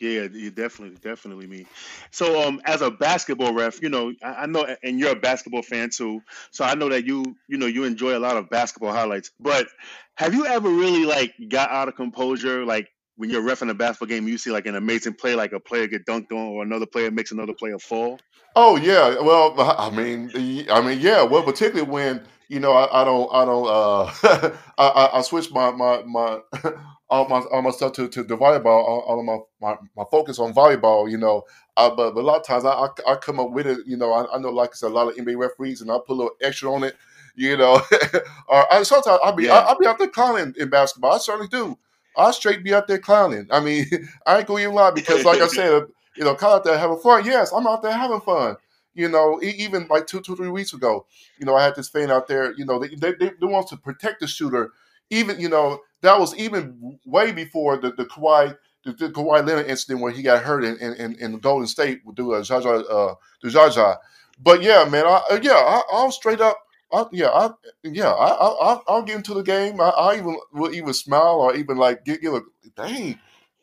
Yeah, 0.00 0.26
you 0.32 0.50
definitely, 0.50 0.96
definitely 0.96 1.46
me. 1.46 1.66
So, 2.10 2.42
um, 2.42 2.60
as 2.64 2.82
a 2.82 2.90
basketball 2.90 3.54
ref, 3.54 3.80
you 3.80 3.88
know, 3.88 4.12
I, 4.22 4.34
I, 4.34 4.46
know, 4.46 4.66
and 4.82 4.98
you're 4.98 5.12
a 5.12 5.16
basketball 5.16 5.62
fan 5.62 5.90
too. 5.90 6.20
So 6.50 6.64
I 6.64 6.74
know 6.74 6.88
that 6.88 7.06
you, 7.06 7.36
you 7.48 7.58
know, 7.58 7.66
you 7.66 7.84
enjoy 7.84 8.16
a 8.16 8.18
lot 8.18 8.36
of 8.36 8.50
basketball 8.50 8.92
highlights. 8.92 9.30
But 9.38 9.68
have 10.16 10.34
you 10.34 10.46
ever 10.46 10.68
really 10.68 11.04
like 11.04 11.32
got 11.48 11.70
out 11.70 11.86
of 11.86 11.94
composure, 11.94 12.64
like 12.64 12.88
when 13.16 13.30
you're 13.30 13.42
refing 13.42 13.70
a 13.70 13.74
basketball 13.74 14.08
game, 14.08 14.26
you 14.26 14.36
see 14.36 14.50
like 14.50 14.66
an 14.66 14.74
amazing 14.74 15.14
play, 15.14 15.36
like 15.36 15.52
a 15.52 15.60
player 15.60 15.86
get 15.86 16.06
dunked 16.06 16.32
on, 16.32 16.38
or 16.38 16.62
another 16.64 16.86
player 16.86 17.12
makes 17.12 17.30
another 17.30 17.54
player 17.54 17.78
fall? 17.78 18.18
Oh 18.56 18.76
yeah, 18.76 19.20
well, 19.20 19.54
I 19.60 19.90
mean, 19.90 20.30
I 20.70 20.80
mean, 20.80 21.00
yeah, 21.00 21.22
well, 21.22 21.42
particularly 21.42 21.90
when 21.90 22.22
you 22.54 22.60
know 22.60 22.72
I, 22.72 23.02
I 23.02 23.04
don't, 23.04 23.28
I 23.32 23.44
don't, 23.44 23.66
uh, 23.66 24.52
I, 24.78 25.10
I 25.18 25.22
switch 25.22 25.50
my 25.50 25.72
my 25.72 26.04
my 26.04 26.38
all 27.10 27.28
my 27.28 27.40
all 27.50 27.62
my 27.62 27.70
stuff 27.70 27.92
to, 27.94 28.08
to 28.08 28.22
the 28.22 28.36
volleyball, 28.36 28.66
all, 28.66 29.00
all 29.00 29.18
of 29.18 29.24
my, 29.24 29.38
my, 29.60 29.76
my 29.96 30.04
focus 30.08 30.38
on 30.38 30.54
volleyball, 30.54 31.10
you 31.10 31.18
know. 31.18 31.42
Uh, 31.76 31.90
but, 31.90 32.14
but 32.14 32.20
a 32.20 32.26
lot 32.26 32.38
of 32.38 32.46
times 32.46 32.64
I, 32.64 32.70
I, 32.70 32.88
I 33.08 33.16
come 33.16 33.40
up 33.40 33.50
with 33.50 33.66
it, 33.66 33.78
you 33.86 33.96
know. 33.96 34.12
I, 34.12 34.36
I 34.36 34.38
know 34.38 34.50
like 34.50 34.70
I 34.70 34.74
said, 34.74 34.92
a 34.92 34.94
lot 34.94 35.08
of 35.08 35.16
NBA 35.16 35.36
referees, 35.36 35.80
and 35.80 35.90
I 35.90 35.96
put 35.98 36.14
a 36.14 36.14
little 36.14 36.36
extra 36.40 36.72
on 36.72 36.84
it, 36.84 36.96
you 37.34 37.56
know. 37.56 37.82
or 38.48 38.72
I, 38.72 38.84
sometimes 38.84 39.18
I'll 39.24 39.32
be 39.32 39.44
yeah. 39.44 39.54
I, 39.54 39.72
will 39.72 39.80
be 39.80 39.86
out 39.88 39.98
there 39.98 40.06
clowning 40.06 40.54
in 40.56 40.70
basketball. 40.70 41.14
I 41.14 41.18
certainly 41.18 41.48
do. 41.48 41.76
I 42.16 42.30
straight 42.30 42.62
be 42.62 42.72
out 42.72 42.86
there 42.86 43.00
clowning. 43.00 43.48
I 43.50 43.58
mean, 43.58 43.86
I 44.26 44.38
ain't 44.38 44.46
gonna 44.46 44.60
even 44.60 44.74
lie 44.76 44.92
because, 44.92 45.24
like 45.24 45.40
I 45.40 45.48
said, 45.48 45.86
you 46.16 46.22
know, 46.22 46.36
come 46.36 46.52
out 46.52 46.62
there 46.62 46.78
having 46.78 46.98
fun. 47.00 47.24
Yes, 47.24 47.52
I'm 47.52 47.66
out 47.66 47.82
there 47.82 47.92
having 47.92 48.20
fun. 48.20 48.56
You 48.94 49.08
know, 49.08 49.40
even 49.42 49.86
like 49.88 50.06
two, 50.06 50.20
two, 50.20 50.36
three 50.36 50.48
weeks 50.48 50.72
ago, 50.72 51.06
you 51.38 51.46
know, 51.46 51.56
I 51.56 51.64
had 51.64 51.74
this 51.74 51.88
fan 51.88 52.10
out 52.10 52.28
there. 52.28 52.52
You 52.54 52.64
know, 52.64 52.78
they 52.78 52.94
they, 52.94 53.12
they, 53.12 53.46
want 53.46 53.68
to 53.68 53.76
protect 53.76 54.20
the 54.20 54.26
shooter. 54.26 54.72
Even 55.10 55.40
you 55.40 55.48
know, 55.48 55.80
that 56.02 56.18
was 56.18 56.34
even 56.36 56.98
way 57.04 57.32
before 57.32 57.76
the 57.76 57.92
the 57.92 58.04
Kawhi 58.04 58.56
the, 58.84 58.92
the 58.92 59.08
Kawhi 59.08 59.46
Leonard 59.46 59.66
incident 59.66 60.00
where 60.00 60.12
he 60.12 60.22
got 60.22 60.42
hurt 60.42 60.64
in 60.64 60.76
in, 60.78 61.14
in 61.16 61.38
Golden 61.38 61.66
State 61.66 62.02
with 62.04 62.18
uh, 62.20 62.42
Zaza 62.42 62.68
uh, 62.68 63.14
Zaza. 63.48 63.98
But 64.40 64.62
yeah, 64.62 64.84
man, 64.84 65.06
I, 65.06 65.22
uh, 65.30 65.40
yeah, 65.42 65.52
I, 65.52 65.82
I'll 65.92 66.10
straight 66.10 66.40
up 66.40 66.58
I, 66.94 67.06
yeah, 67.10 67.28
I, 67.28 67.50
yeah, 67.82 68.12
I, 68.12 68.74
I, 68.74 68.80
I'll 68.86 69.02
get 69.02 69.16
into 69.16 69.34
the 69.34 69.42
game. 69.42 69.80
I, 69.80 69.88
I 69.88 70.16
even 70.16 70.38
will 70.52 70.72
even 70.72 70.94
smile 70.94 71.40
or 71.40 71.56
even 71.56 71.76
like 71.76 72.04
give 72.04 72.34
a 72.34 72.42
dang, 72.76 73.18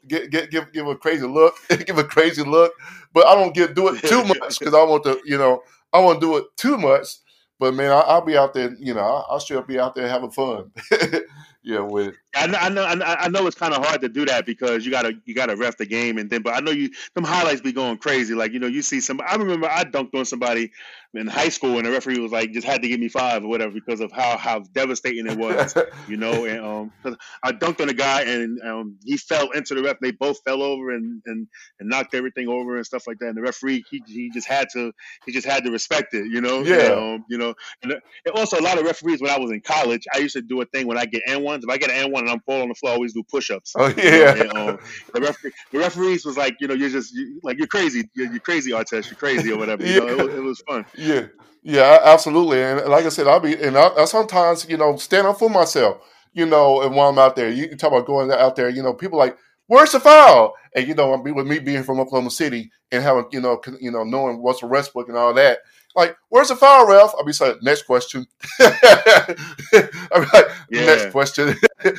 get, 0.07 0.29
get, 0.31 0.51
give, 0.51 0.71
give 0.71 0.87
a 0.87 0.95
crazy 0.95 1.25
look, 1.25 1.55
give 1.85 1.97
a 1.97 2.03
crazy 2.03 2.43
look. 2.43 2.73
But 3.13 3.27
I 3.27 3.35
don't 3.35 3.53
get 3.53 3.75
do 3.75 3.89
it 3.89 4.01
too 4.03 4.23
much 4.39 4.59
because 4.59 4.73
I 4.73 4.83
want 4.83 5.03
to, 5.03 5.19
you 5.25 5.37
know, 5.37 5.61
I 5.93 5.99
want 5.99 6.21
to 6.21 6.25
do 6.25 6.37
it 6.37 6.45
too 6.57 6.77
much. 6.77 7.07
but 7.59 7.73
man, 7.73 7.91
I, 7.91 8.17
will 8.17 8.25
be 8.25 8.37
out 8.37 8.53
there. 8.53 8.75
You 8.79 8.93
know, 8.93 9.01
I'll, 9.01 9.27
I'll 9.31 9.39
still 9.39 9.61
be 9.61 9.79
out 9.79 9.95
there 9.95 10.07
having 10.07 10.31
fun. 10.31 10.71
yeah, 11.63 11.79
with 11.79 12.15
I 12.33 12.47
know, 12.47 12.85
I 12.85 12.95
know, 12.95 13.05
I 13.05 13.27
know 13.27 13.47
it's 13.47 13.57
kind 13.57 13.73
of 13.73 13.85
hard 13.85 14.01
to 14.01 14.09
do 14.09 14.25
that 14.25 14.45
because 14.45 14.85
you 14.85 14.91
gotta 14.91 15.13
you 15.25 15.35
gotta 15.35 15.55
ref 15.57 15.77
the 15.77 15.85
game 15.85 16.17
and 16.17 16.29
then. 16.29 16.41
But 16.41 16.53
I 16.55 16.61
know 16.61 16.71
you 16.71 16.89
them 17.13 17.25
highlights 17.25 17.61
be 17.61 17.73
going 17.73 17.97
crazy. 17.97 18.33
Like 18.33 18.53
you 18.53 18.59
know, 18.59 18.67
you 18.67 18.81
see 18.81 19.01
some. 19.01 19.19
I 19.25 19.35
remember 19.35 19.67
I 19.67 19.83
dunked 19.83 20.15
on 20.15 20.25
somebody 20.25 20.71
in 21.13 21.27
high 21.27 21.49
school 21.49 21.77
and 21.77 21.85
the 21.85 21.91
referee 21.91 22.19
was 22.19 22.31
like 22.31 22.53
just 22.53 22.65
had 22.65 22.81
to 22.81 22.87
give 22.87 22.99
me 22.99 23.09
five 23.09 23.43
or 23.43 23.49
whatever 23.49 23.73
because 23.73 23.99
of 23.99 24.13
how 24.13 24.37
how 24.37 24.59
devastating 24.59 25.27
it 25.27 25.37
was. 25.37 25.75
you 26.07 26.15
know, 26.15 26.45
and 26.45 26.63
um, 27.05 27.17
I 27.43 27.51
dunked 27.51 27.81
on 27.81 27.89
a 27.89 27.93
guy 27.93 28.21
and 28.21 28.61
um, 28.61 28.97
he 29.03 29.17
fell 29.17 29.51
into 29.51 29.75
the 29.75 29.83
ref. 29.83 29.99
They 29.99 30.11
both 30.11 30.39
fell 30.45 30.63
over 30.63 30.91
and, 30.91 31.21
and 31.25 31.47
and 31.79 31.89
knocked 31.89 32.15
everything 32.15 32.47
over 32.47 32.77
and 32.77 32.85
stuff 32.85 33.07
like 33.07 33.19
that. 33.19 33.27
And 33.27 33.37
the 33.37 33.41
referee 33.41 33.83
he, 33.91 34.01
he 34.07 34.31
just 34.33 34.47
had 34.47 34.69
to 34.73 34.93
he 35.25 35.33
just 35.33 35.45
had 35.45 35.65
to 35.65 35.71
respect 35.71 36.13
it. 36.13 36.27
You 36.31 36.39
know, 36.39 36.61
yeah. 36.61 36.75
And, 36.75 36.93
um, 36.93 37.25
you 37.27 37.37
know, 37.37 37.53
and, 37.83 37.91
and 37.91 38.35
also 38.35 38.57
a 38.57 38.63
lot 38.63 38.79
of 38.79 38.85
referees 38.85 39.21
when 39.21 39.31
I 39.31 39.37
was 39.37 39.51
in 39.51 39.59
college, 39.59 40.05
I 40.13 40.19
used 40.19 40.35
to 40.35 40.41
do 40.41 40.61
a 40.61 40.65
thing 40.65 40.87
when 40.87 40.97
I 40.97 41.05
get 41.05 41.23
n 41.27 41.43
ones. 41.43 41.65
If 41.65 41.69
I 41.69 41.77
get 41.77 41.89
an 41.89 41.97
n 41.97 42.11
one 42.11 42.20
and 42.21 42.29
I'm 42.29 42.39
falling 42.41 42.63
on 42.63 42.69
the 42.69 42.75
floor, 42.75 42.91
I 42.91 42.95
always 42.95 43.13
do 43.13 43.23
push 43.23 43.51
ups. 43.51 43.73
Oh 43.75 43.93
yeah. 43.97 44.35
You 44.35 44.43
know? 44.45 44.49
and, 44.49 44.57
um, 44.57 44.79
the, 45.13 45.21
referee, 45.21 45.51
the 45.71 45.79
referees 45.79 46.25
was 46.25 46.37
like, 46.37 46.55
you 46.59 46.67
know, 46.67 46.73
you're 46.73 46.89
just 46.89 47.13
you, 47.13 47.39
like 47.43 47.57
you're 47.57 47.67
crazy, 47.67 48.09
you're, 48.13 48.31
you're 48.31 48.39
crazy, 48.39 48.71
Artest, 48.71 49.09
you're 49.09 49.17
crazy 49.17 49.51
or 49.51 49.57
whatever. 49.57 49.85
You 49.85 49.93
yeah. 49.93 49.99
know, 49.99 50.25
it, 50.27 50.35
it 50.35 50.41
was 50.41 50.61
fun. 50.61 50.85
Yeah. 50.97 51.27
Yeah, 51.63 51.99
absolutely. 52.03 52.61
And 52.61 52.89
like 52.89 53.05
I 53.05 53.09
said, 53.09 53.27
I'll 53.27 53.39
be 53.39 53.53
and 53.53 53.77
I, 53.77 53.89
I 53.89 54.05
sometimes 54.05 54.67
you 54.67 54.77
know 54.77 54.95
stand 54.97 55.27
up 55.27 55.37
for 55.39 55.49
myself. 55.49 55.97
You 56.33 56.45
know, 56.45 56.81
and 56.81 56.95
while 56.95 57.09
I'm 57.09 57.19
out 57.19 57.35
there, 57.35 57.49
you 57.49 57.75
talk 57.75 57.91
about 57.91 58.07
going 58.07 58.31
out 58.31 58.55
there. 58.55 58.69
You 58.69 58.81
know, 58.81 58.93
people 58.93 59.19
like, 59.19 59.37
"Where's 59.67 59.91
the 59.91 59.99
foul?" 59.99 60.53
And 60.75 60.87
you 60.87 60.95
know, 60.95 61.15
with 61.19 61.45
me 61.45 61.59
being 61.59 61.83
from 61.83 61.99
Oklahoma 61.99 62.31
City 62.31 62.71
and 62.91 63.03
having 63.03 63.25
you 63.31 63.41
know, 63.41 63.61
you 63.79 63.91
know, 63.91 64.03
knowing 64.03 64.41
what's 64.41 64.61
the 64.61 64.67
rest 64.67 64.93
book 64.93 65.07
and 65.09 65.17
all 65.17 65.33
that. 65.33 65.59
Like, 65.95 66.15
where's 66.29 66.49
the 66.49 66.55
foul, 66.55 66.87
Ralph? 66.87 67.13
I'll 67.17 67.25
be 67.25 67.33
saying, 67.33 67.57
next 67.61 67.83
question. 67.83 68.25
I'll 68.59 68.71
be 68.71 70.27
like, 70.33 70.45
yeah. 70.69 70.85
next 70.85 71.11
question. 71.11 71.55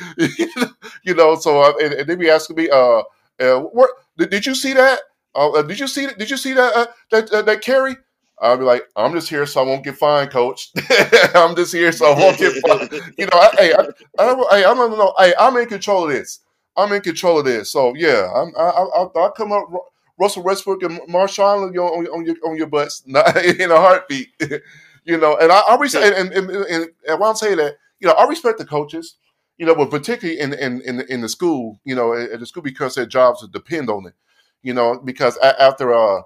you 1.03 1.13
know, 1.15 1.35
so 1.35 1.61
uh, 1.61 1.73
and, 1.81 1.93
and, 1.93 2.09
they 2.09 2.15
be 2.15 2.29
asking 2.29 2.55
me, 2.55 2.69
uh, 2.69 3.03
uh 3.39 3.59
what 3.59 3.89
did, 4.17 4.29
did 4.29 4.45
you 4.45 4.55
see 4.55 4.73
that? 4.73 4.99
Uh, 5.35 5.61
did 5.63 5.79
you 5.79 5.87
see 5.87 6.07
Did 6.17 6.29
you 6.29 6.37
see 6.37 6.53
that 6.53 6.75
uh, 6.75 6.87
that 7.11 7.31
uh, 7.31 7.41
that 7.43 7.61
carry? 7.61 7.95
I'll 8.39 8.57
be 8.57 8.65
like, 8.65 8.83
I'm 8.95 9.13
just 9.13 9.29
here 9.29 9.45
so 9.45 9.61
I 9.61 9.65
won't 9.65 9.83
get 9.83 9.95
fined, 9.95 10.31
coach. 10.31 10.71
I'm 11.35 11.55
just 11.55 11.73
here 11.73 11.91
so 11.91 12.11
I 12.11 12.19
won't 12.19 12.37
get 12.37 12.53
fined. 12.67 12.91
You 13.17 13.25
know, 13.27 13.39
I, 13.39 13.49
hey, 13.57 13.73
I, 13.73 13.79
I, 14.19 14.25
don't, 14.25 14.51
hey, 14.51 14.65
I 14.65 14.73
don't 14.73 14.97
know. 14.97 15.13
Hey, 15.17 15.33
I'm 15.39 15.55
in 15.57 15.67
control 15.67 16.05
of 16.05 16.09
this. 16.09 16.39
I'm 16.75 16.91
in 16.91 17.01
control 17.01 17.39
of 17.39 17.45
this. 17.45 17.71
So 17.71 17.93
yeah, 17.95 18.29
I'm, 18.35 18.51
I, 18.57 18.63
I, 18.63 19.03
I 19.05 19.29
come 19.37 19.51
up 19.51 19.69
Russell 20.23 20.43
Westbrook 20.43 20.83
and 20.83 20.99
Marshawn 21.09 21.67
on 21.67 21.73
your 21.73 21.91
on 22.13 22.25
your 22.25 22.35
on 22.45 22.55
your 22.55 22.67
butts 22.67 23.03
in 23.05 23.15
a 23.71 23.75
heartbeat. 23.75 24.29
you 25.03 25.17
know, 25.17 25.37
and 25.37 25.51
I, 25.51 25.59
I 25.59 25.75
respect 25.75 26.17
and, 26.17 26.31
and, 26.31 26.49
and, 26.49 26.87
and 27.07 27.19
while 27.19 27.31
I'm 27.31 27.35
saying 27.35 27.57
that, 27.57 27.75
you 27.99 28.07
know, 28.07 28.13
I 28.13 28.25
respect 28.27 28.57
the 28.57 28.65
coaches. 28.65 29.17
You 29.57 29.67
know, 29.67 29.75
but 29.75 29.91
particularly 29.91 30.39
in 30.39 30.53
in 30.53 30.81
in, 30.81 31.01
in 31.01 31.21
the 31.21 31.29
school, 31.29 31.79
you 31.83 31.93
know, 31.93 32.13
at 32.13 32.39
the 32.39 32.45
school 32.45 32.63
because 32.63 32.95
their 32.95 33.05
jobs 33.05 33.47
depend 33.49 33.89
on 33.89 34.07
it. 34.07 34.13
You 34.61 34.73
know, 34.73 34.99
because 35.03 35.37
after 35.37 35.93
uh 35.93 36.21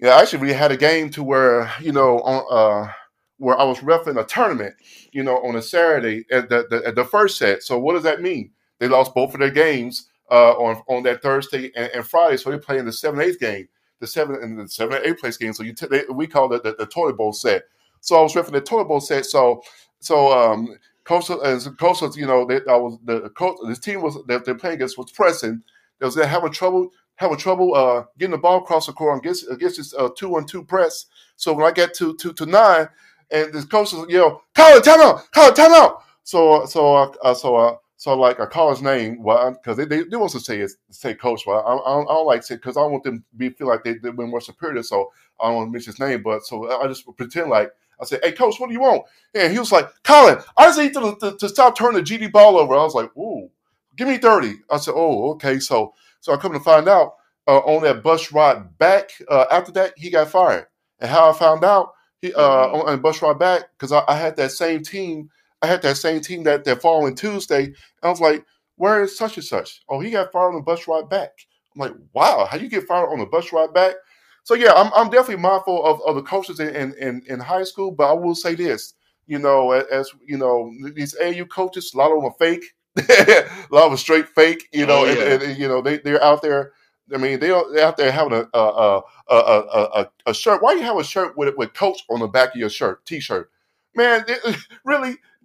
yeah, 0.00 0.10
I 0.10 0.22
actually 0.22 0.40
we 0.40 0.52
had 0.52 0.72
a 0.72 0.76
game 0.76 1.10
to 1.10 1.22
where 1.22 1.70
you 1.80 1.92
know 1.92 2.20
on 2.20 2.44
uh 2.50 2.92
where 3.38 3.58
I 3.58 3.64
was 3.64 3.80
refing 3.80 4.18
a 4.18 4.24
tournament, 4.24 4.74
you 5.12 5.22
know, 5.22 5.36
on 5.46 5.56
a 5.56 5.62
Saturday 5.62 6.24
at 6.30 6.48
the, 6.48 6.66
the, 6.70 6.86
at 6.86 6.94
the 6.94 7.04
first 7.04 7.36
set. 7.36 7.62
So 7.62 7.78
what 7.78 7.92
does 7.92 8.02
that 8.04 8.22
mean? 8.22 8.50
They 8.78 8.88
lost 8.88 9.14
both 9.14 9.34
of 9.34 9.40
their 9.40 9.50
games 9.50 10.08
uh, 10.30 10.52
on 10.52 10.82
on 10.88 11.02
that 11.04 11.22
Thursday 11.22 11.72
and, 11.76 11.90
and 11.94 12.06
Friday, 12.06 12.36
so 12.36 12.50
they're 12.50 12.58
playing 12.58 12.84
the 12.84 12.92
seven 12.92 13.20
eighth 13.20 13.38
game, 13.38 13.68
the 14.00 14.06
seven 14.06 14.36
and 14.42 14.58
the 14.58 14.68
seven 14.68 15.00
eight 15.04 15.18
place 15.18 15.36
game. 15.36 15.52
So 15.52 15.62
you 15.62 15.74
t- 15.74 15.86
they, 15.86 16.04
we 16.10 16.26
call 16.26 16.52
it 16.52 16.62
the, 16.62 16.74
the, 16.78 16.86
toilet 16.86 17.16
bowl 17.16 17.32
set. 17.32 17.62
So 18.00 18.16
I 18.16 18.22
was 18.22 18.34
refing 18.34 18.52
the 18.52 18.60
toilet 18.60 18.86
bowl 18.86 19.00
set. 19.00 19.26
So 19.26 19.62
so 20.00 20.32
um, 20.32 20.76
Coastal 21.04 21.42
and 21.42 21.78
Coastal, 21.78 22.12
you 22.16 22.26
know, 22.26 22.44
they, 22.44 22.56
I 22.68 22.76
was 22.76 22.98
the 23.04 23.30
coach. 23.30 23.56
This 23.66 23.78
team 23.78 24.02
was 24.02 24.18
that 24.26 24.44
they're 24.44 24.54
playing 24.54 24.76
against 24.76 24.98
was 24.98 25.12
pressing. 25.12 25.62
They 25.98 26.06
was 26.06 26.16
having 26.16 26.52
trouble 26.52 26.90
having 27.16 27.38
trouble 27.38 27.74
uh, 27.74 28.04
getting 28.18 28.32
the 28.32 28.38
ball 28.38 28.58
across 28.58 28.86
the 28.86 28.92
court 28.92 29.18
against 29.18 29.50
against 29.50 29.76
this 29.76 29.94
uh, 29.94 30.08
two 30.16 30.28
one 30.28 30.46
two 30.46 30.64
press. 30.64 31.06
So 31.36 31.52
when 31.52 31.66
I 31.66 31.70
get 31.70 31.94
to 31.94 32.16
to, 32.16 32.32
to 32.32 32.46
nine, 32.46 32.88
and 33.30 33.52
this 33.52 33.64
coach 33.64 33.92
you 33.92 34.18
know, 34.18 34.42
Colin, 34.54 34.82
time 34.82 35.00
out, 35.00 35.32
Colin, 35.32 35.54
time 35.54 35.72
out. 35.72 36.02
So 36.24 36.66
so 36.66 36.96
uh, 37.22 37.34
so 37.34 37.80
so 37.96 38.18
like 38.18 38.40
I 38.40 38.46
call 38.46 38.70
his 38.70 38.82
name, 38.82 39.22
well, 39.22 39.52
because 39.52 39.76
they, 39.76 39.84
they, 39.84 40.02
they 40.02 40.16
want 40.16 40.32
to 40.32 40.40
say 40.40 40.60
it, 40.60 40.72
say 40.90 41.14
coach, 41.14 41.42
well, 41.46 41.64
I, 41.66 41.72
I, 41.72 41.94
don't, 41.94 42.08
I 42.08 42.14
don't 42.14 42.26
like 42.26 42.44
to 42.46 42.54
because 42.54 42.76
I 42.76 42.82
want 42.82 43.04
them 43.04 43.18
to 43.18 43.36
be 43.36 43.50
feel 43.50 43.68
like 43.68 43.84
they 43.84 43.94
they've 43.94 44.16
been 44.16 44.30
more 44.30 44.40
superior. 44.40 44.82
So 44.82 45.12
I 45.40 45.46
don't 45.46 45.56
want 45.56 45.68
to 45.68 45.72
mention 45.72 45.92
his 45.92 46.00
name, 46.00 46.22
but 46.22 46.44
so 46.44 46.80
I 46.80 46.86
just 46.86 47.06
pretend 47.16 47.50
like 47.50 47.70
I 48.00 48.04
said, 48.04 48.20
"Hey, 48.22 48.32
coach, 48.32 48.58
what 48.58 48.68
do 48.68 48.74
you 48.74 48.80
want?" 48.80 49.04
And 49.34 49.52
he 49.52 49.58
was 49.58 49.72
like, 49.72 49.88
"Colin, 50.04 50.38
I 50.56 50.66
just 50.66 50.78
need 50.78 50.94
to, 50.94 51.16
to, 51.20 51.36
to 51.38 51.48
stop 51.48 51.76
turning 51.76 52.02
the 52.02 52.10
GD 52.10 52.32
ball 52.32 52.58
over." 52.58 52.74
I 52.74 52.82
was 52.82 52.94
like, 52.94 53.16
"Ooh, 53.16 53.50
give 53.96 54.08
me 54.08 54.18
30. 54.18 54.56
I 54.70 54.76
said, 54.76 54.94
"Oh, 54.94 55.30
okay." 55.32 55.58
So 55.58 55.94
so 56.20 56.34
I 56.34 56.36
come 56.36 56.52
to 56.52 56.60
find 56.60 56.88
out 56.88 57.14
uh, 57.46 57.58
on 57.58 57.82
that 57.84 58.02
bus 58.02 58.32
ride 58.32 58.76
back. 58.78 59.10
Uh, 59.28 59.46
after 59.50 59.72
that, 59.72 59.94
he 59.96 60.10
got 60.10 60.28
fired. 60.28 60.66
And 61.00 61.10
how 61.10 61.30
I 61.30 61.32
found 61.32 61.64
out, 61.64 61.92
he 62.20 62.32
uh, 62.34 62.40
mm-hmm. 62.40 62.76
on, 62.76 62.88
on 62.88 63.00
bus 63.00 63.22
ride 63.22 63.38
back 63.38 63.64
because 63.76 63.92
I, 63.92 64.02
I, 64.08 64.16
had 64.16 64.36
that 64.36 64.50
same 64.52 64.82
team. 64.82 65.30
I 65.66 65.70
had 65.70 65.82
that 65.82 65.96
same 65.96 66.20
team 66.20 66.44
that 66.44 66.64
that 66.64 66.80
following 66.80 67.16
Tuesday. 67.16 67.74
I 68.02 68.08
was 68.08 68.20
like, 68.20 68.44
"Where 68.76 69.02
is 69.02 69.18
such 69.18 69.36
and 69.36 69.44
such?" 69.44 69.82
Oh, 69.88 69.98
he 69.98 70.10
got 70.10 70.30
fired 70.30 70.50
on 70.50 70.54
the 70.54 70.60
bus 70.60 70.86
ride 70.86 71.08
back. 71.08 71.32
I'm 71.74 71.80
like, 71.80 71.92
"Wow, 72.12 72.46
how 72.48 72.56
you 72.56 72.68
get 72.68 72.84
fired 72.84 73.08
on 73.10 73.18
the 73.18 73.26
bus 73.26 73.52
ride 73.52 73.74
back?" 73.74 73.96
So 74.44 74.54
yeah, 74.54 74.72
I'm, 74.74 74.92
I'm 74.94 75.10
definitely 75.10 75.42
mindful 75.42 75.84
of, 75.84 76.00
of 76.06 76.14
the 76.14 76.22
coaches 76.22 76.60
in, 76.60 76.94
in, 76.94 77.20
in 77.26 77.40
high 77.40 77.64
school, 77.64 77.90
but 77.90 78.08
I 78.08 78.12
will 78.12 78.36
say 78.36 78.54
this, 78.54 78.94
you 79.26 79.40
know, 79.40 79.72
as 79.72 80.08
you 80.24 80.38
know, 80.38 80.72
these 80.94 81.16
AU 81.20 81.46
coaches, 81.46 81.92
a 81.92 81.98
lot 81.98 82.12
of 82.12 82.18
them 82.22 82.26
are 82.26 82.36
fake. 82.38 82.64
a 82.96 83.44
lot 83.72 83.86
of 83.86 83.90
them 83.90 83.96
straight 83.96 84.28
fake, 84.28 84.68
you 84.72 84.84
oh, 84.84 84.86
know, 84.86 85.00
oh, 85.00 85.04
yeah. 85.06 85.32
and, 85.32 85.42
and, 85.42 85.58
you 85.58 85.66
know 85.66 85.82
they 85.82 85.98
they're 85.98 86.22
out 86.22 86.42
there. 86.42 86.72
I 87.12 87.18
mean, 87.18 87.40
they 87.40 87.50
are 87.50 87.78
out 87.80 87.96
there 87.96 88.12
having 88.12 88.32
a 88.34 88.46
a, 88.54 89.02
a 89.28 89.34
a, 89.34 89.34
a, 89.34 90.10
a 90.26 90.34
shirt. 90.34 90.62
Why 90.62 90.74
do 90.74 90.78
you 90.78 90.86
have 90.86 90.96
a 90.96 91.04
shirt 91.04 91.36
with 91.36 91.56
with 91.56 91.74
coach 91.74 92.04
on 92.08 92.20
the 92.20 92.28
back 92.28 92.50
of 92.50 92.56
your 92.56 92.70
shirt, 92.70 93.04
t-shirt? 93.04 93.50
Man, 93.96 94.24
it, 94.28 94.56
really? 94.84 94.95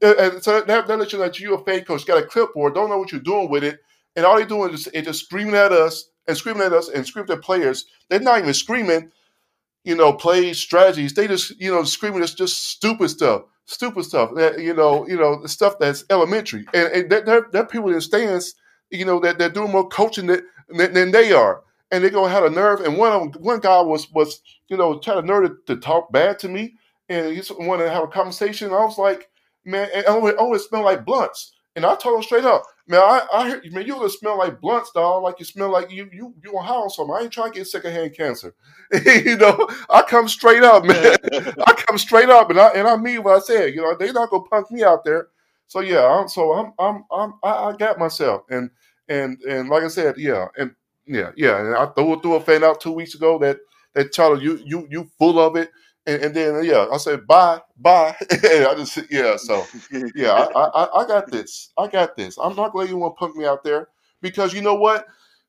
And 0.01 0.43
so 0.43 0.61
that, 0.61 0.87
that 0.87 1.13
you 1.13 1.19
know 1.19 1.25
that 1.25 1.39
you're 1.39 1.59
a 1.59 1.63
fake 1.63 1.87
coach. 1.87 2.05
Got 2.05 2.23
a 2.23 2.25
clipboard, 2.25 2.75
don't 2.75 2.89
know 2.89 2.97
what 2.97 3.11
you're 3.11 3.21
doing 3.21 3.49
with 3.49 3.63
it, 3.63 3.79
and 4.15 4.25
all 4.25 4.37
they're 4.37 4.45
doing 4.45 4.73
is, 4.73 4.87
is 4.87 5.05
just 5.05 5.25
screaming 5.25 5.55
at 5.55 5.71
us 5.71 6.09
and 6.27 6.37
screaming 6.37 6.63
at 6.63 6.73
us 6.73 6.89
and 6.89 7.05
screaming 7.05 7.31
at 7.31 7.41
players. 7.41 7.85
They're 8.09 8.19
not 8.19 8.39
even 8.39 8.53
screaming, 8.53 9.11
you 9.83 9.95
know, 9.95 10.13
plays, 10.13 10.59
strategies. 10.59 11.13
They 11.13 11.27
just, 11.27 11.59
you 11.61 11.71
know, 11.71 11.83
screaming 11.83 12.21
just 12.21 12.37
just 12.37 12.69
stupid 12.69 13.09
stuff 13.09 13.43
stupid 13.71 14.03
stuff. 14.03 14.31
That 14.35 14.59
you 14.59 14.73
know, 14.73 15.07
you 15.07 15.17
know, 15.17 15.41
the 15.41 15.49
stuff 15.49 15.79
that's 15.79 16.03
elementary, 16.09 16.65
and, 16.73 17.11
and 17.11 17.11
there 17.11 17.45
are 17.53 17.65
people 17.65 17.89
in 17.89 17.95
the 17.95 18.01
stands, 18.01 18.55
you 18.89 19.05
know, 19.05 19.19
that 19.21 19.37
they're 19.37 19.49
doing 19.49 19.71
more 19.71 19.87
coaching 19.87 20.27
than, 20.27 20.43
than, 20.69 21.11
they 21.11 21.31
are, 21.31 21.63
and 21.91 22.03
they're 22.03 22.11
gonna 22.11 22.31
have 22.31 22.43
a 22.43 22.49
nerve. 22.49 22.81
And 22.81 22.97
one 22.97 23.11
of 23.11 23.33
them, 23.33 23.41
one 23.41 23.59
guy 23.59 23.81
was 23.81 24.11
was 24.11 24.41
you 24.67 24.77
know 24.77 24.99
trying 24.99 25.25
to 25.25 25.41
to, 25.41 25.55
to 25.67 25.75
talk 25.77 26.11
bad 26.11 26.39
to 26.39 26.49
me, 26.49 26.75
and 27.09 27.27
he 27.27 27.35
just 27.37 27.57
wanted 27.57 27.85
to 27.85 27.91
have 27.91 28.03
a 28.03 28.07
conversation. 28.07 28.71
I 28.71 28.83
was 28.83 28.97
like, 28.97 29.29
man, 29.65 29.89
and 29.93 30.05
I 30.05 30.09
only, 30.09 30.33
only 30.35 30.59
smell 30.59 30.83
like 30.83 31.05
blunts. 31.05 31.53
And 31.75 31.85
I 31.85 31.95
told 31.95 32.17
him 32.17 32.23
straight 32.23 32.43
up, 32.43 32.63
man, 32.87 32.99
I, 32.99 33.25
I 33.31 33.69
man, 33.69 33.85
you 33.85 33.93
gonna 33.93 34.09
smell 34.09 34.37
like 34.37 34.59
blunts, 34.59 34.91
dog. 34.91 35.23
Like 35.23 35.39
you 35.39 35.45
smell 35.45 35.69
like 35.69 35.89
you 35.89 36.09
you 36.11 36.33
you 36.43 36.57
on 36.57 36.65
house 36.65 36.97
something. 36.97 37.15
I 37.15 37.21
ain't 37.21 37.31
trying 37.31 37.53
to 37.53 37.59
get 37.59 37.67
secondhand 37.67 38.15
cancer. 38.15 38.53
you 39.05 39.37
know, 39.37 39.69
I 39.89 40.01
come 40.01 40.27
straight 40.27 40.63
up, 40.63 40.83
man. 40.83 41.15
I 41.65 41.73
come 41.87 41.97
straight 41.97 42.29
up, 42.29 42.49
and 42.49 42.59
I 42.59 42.69
and 42.69 42.87
I 42.87 42.97
mean 42.97 43.23
what 43.23 43.37
I 43.37 43.39
said. 43.39 43.73
You 43.73 43.81
know, 43.81 43.95
they 43.97 44.11
not 44.11 44.29
gonna 44.29 44.43
punk 44.43 44.69
me 44.69 44.83
out 44.83 45.05
there. 45.05 45.29
So 45.67 45.79
yeah, 45.79 46.05
I'm, 46.05 46.27
so 46.27 46.51
I'm 46.51 46.73
I'm 46.77 47.05
I'm 47.09 47.33
I, 47.41 47.49
I 47.69 47.75
got 47.77 47.97
myself, 47.97 48.41
and 48.49 48.69
and 49.07 49.41
and 49.47 49.69
like 49.69 49.83
I 49.83 49.87
said, 49.87 50.17
yeah, 50.17 50.47
and 50.57 50.71
yeah, 51.07 51.31
yeah, 51.37 51.57
and 51.59 51.75
I 51.75 51.85
threw 51.93 52.19
threw 52.19 52.33
a 52.35 52.41
fan 52.41 52.65
out 52.65 52.81
two 52.81 52.91
weeks 52.91 53.15
ago 53.15 53.39
that 53.39 53.59
that 53.93 54.11
Charlie, 54.11 54.43
you 54.43 54.59
you 54.65 54.87
you 54.89 55.09
full 55.17 55.39
of 55.39 55.55
it. 55.55 55.69
And, 56.07 56.23
and, 56.23 56.35
then 56.35 56.63
yeah, 56.63 56.87
I 56.91 56.97
said 56.97 57.27
bye, 57.27 57.61
bye. 57.77 58.15
I 58.31 58.73
just 58.75 58.99
yeah, 59.11 59.35
so 59.37 59.65
yeah, 60.15 60.31
I, 60.31 60.61
I, 60.61 61.01
I 61.01 61.07
got 61.07 61.29
this. 61.29 61.71
I 61.77 61.87
got 61.87 62.17
this. 62.17 62.37
I'm 62.41 62.55
not 62.55 62.71
glad 62.71 62.89
you 62.89 62.97
want 62.97 63.15
to 63.15 63.19
punk 63.19 63.35
me 63.35 63.45
out 63.45 63.63
there 63.63 63.89
because 64.21 64.53
you 64.53 64.61
know 64.61 64.73
what? 64.73 65.05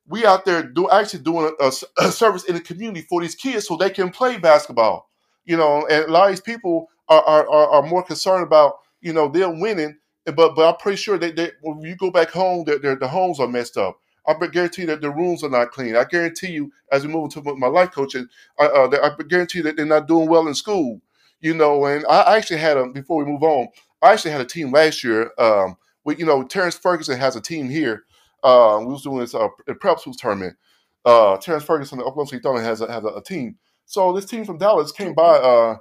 We 0.07 0.25
out 0.25 0.45
there 0.45 0.61
do 0.61 0.89
actually 0.89 1.23
doing 1.23 1.55
a, 1.59 1.71
a, 1.97 2.11
service 2.11 2.43
in 2.43 2.55
the 2.55 2.61
community 2.61 3.05
for 3.09 3.21
these 3.21 3.35
kids 3.35 3.67
so 3.67 3.77
they 3.77 3.89
can 3.89 4.11
play 4.11 4.37
basketball. 4.37 5.09
You 5.45 5.57
know, 5.57 5.87
and 5.89 6.05
a 6.05 6.11
lot 6.11 6.25
of 6.25 6.31
these 6.31 6.41
people 6.41 6.87
are 7.09 7.23
are, 7.23 7.49
are 7.49 7.83
more 7.83 8.03
concerned 8.03 8.43
about 8.43 8.75
you 9.01 9.11
know 9.11 9.29
they're 9.29 9.49
winning, 9.49 9.97
but 10.25 10.55
but 10.55 10.69
I'm 10.69 10.77
pretty 10.77 10.97
sure 10.97 11.17
that 11.17 11.35
they, 11.35 11.51
when 11.61 11.81
you 11.81 11.95
go 11.95 12.11
back 12.11 12.29
home, 12.29 12.63
their 12.65 12.95
the 12.95 13.07
homes 13.07 13.39
are 13.39 13.47
messed 13.47 13.77
up. 13.77 13.97
I 14.25 14.33
guarantee 14.47 14.85
that 14.85 15.01
the 15.01 15.11
rooms 15.11 15.43
are 15.43 15.49
not 15.49 15.71
clean. 15.71 15.95
I 15.95 16.05
guarantee 16.05 16.51
you, 16.51 16.71
as 16.91 17.05
we 17.05 17.11
move 17.11 17.25
into 17.25 17.55
my 17.55 17.67
life 17.67 17.91
coaching, 17.91 18.27
I, 18.59 18.65
uh, 18.65 19.11
I 19.17 19.23
guarantee 19.23 19.61
that 19.61 19.75
they're 19.75 19.85
not 19.85 20.07
doing 20.07 20.29
well 20.29 20.47
in 20.47 20.53
school. 20.53 21.01
You 21.41 21.53
know, 21.53 21.85
and 21.85 22.05
I 22.07 22.37
actually 22.37 22.59
had 22.59 22.77
a 22.77 22.87
before 22.87 23.23
we 23.23 23.29
move 23.29 23.43
on. 23.43 23.67
I 24.01 24.13
actually 24.13 24.31
had 24.31 24.41
a 24.41 24.45
team 24.45 24.71
last 24.71 25.03
year. 25.03 25.31
Um, 25.37 25.75
with 26.05 26.19
you 26.19 26.25
know, 26.25 26.43
Terrence 26.43 26.77
Ferguson 26.77 27.17
has 27.19 27.35
a 27.35 27.41
team 27.41 27.69
here. 27.69 28.03
Uh, 28.43 28.77
we 28.79 28.87
was 28.87 29.03
doing 29.03 29.19
this 29.19 29.35
uh, 29.35 29.47
prep 29.79 29.99
schools 29.99 30.17
tournament. 30.17 30.55
Uh, 31.05 31.37
Terrence 31.37 31.63
Ferguson, 31.63 31.97
the 31.97 32.03
Oklahoma 32.05 32.29
City 32.29 32.41
Thunder, 32.41 32.61
has 32.61 32.81
a, 32.81 32.91
has 32.91 33.03
a, 33.03 33.07
a, 33.07 33.23
team. 33.23 33.57
So 33.85 34.13
this 34.13 34.25
team 34.25 34.45
from 34.45 34.57
Dallas 34.57 34.91
came 34.91 35.13
by 35.13 35.35
uh, 35.37 35.77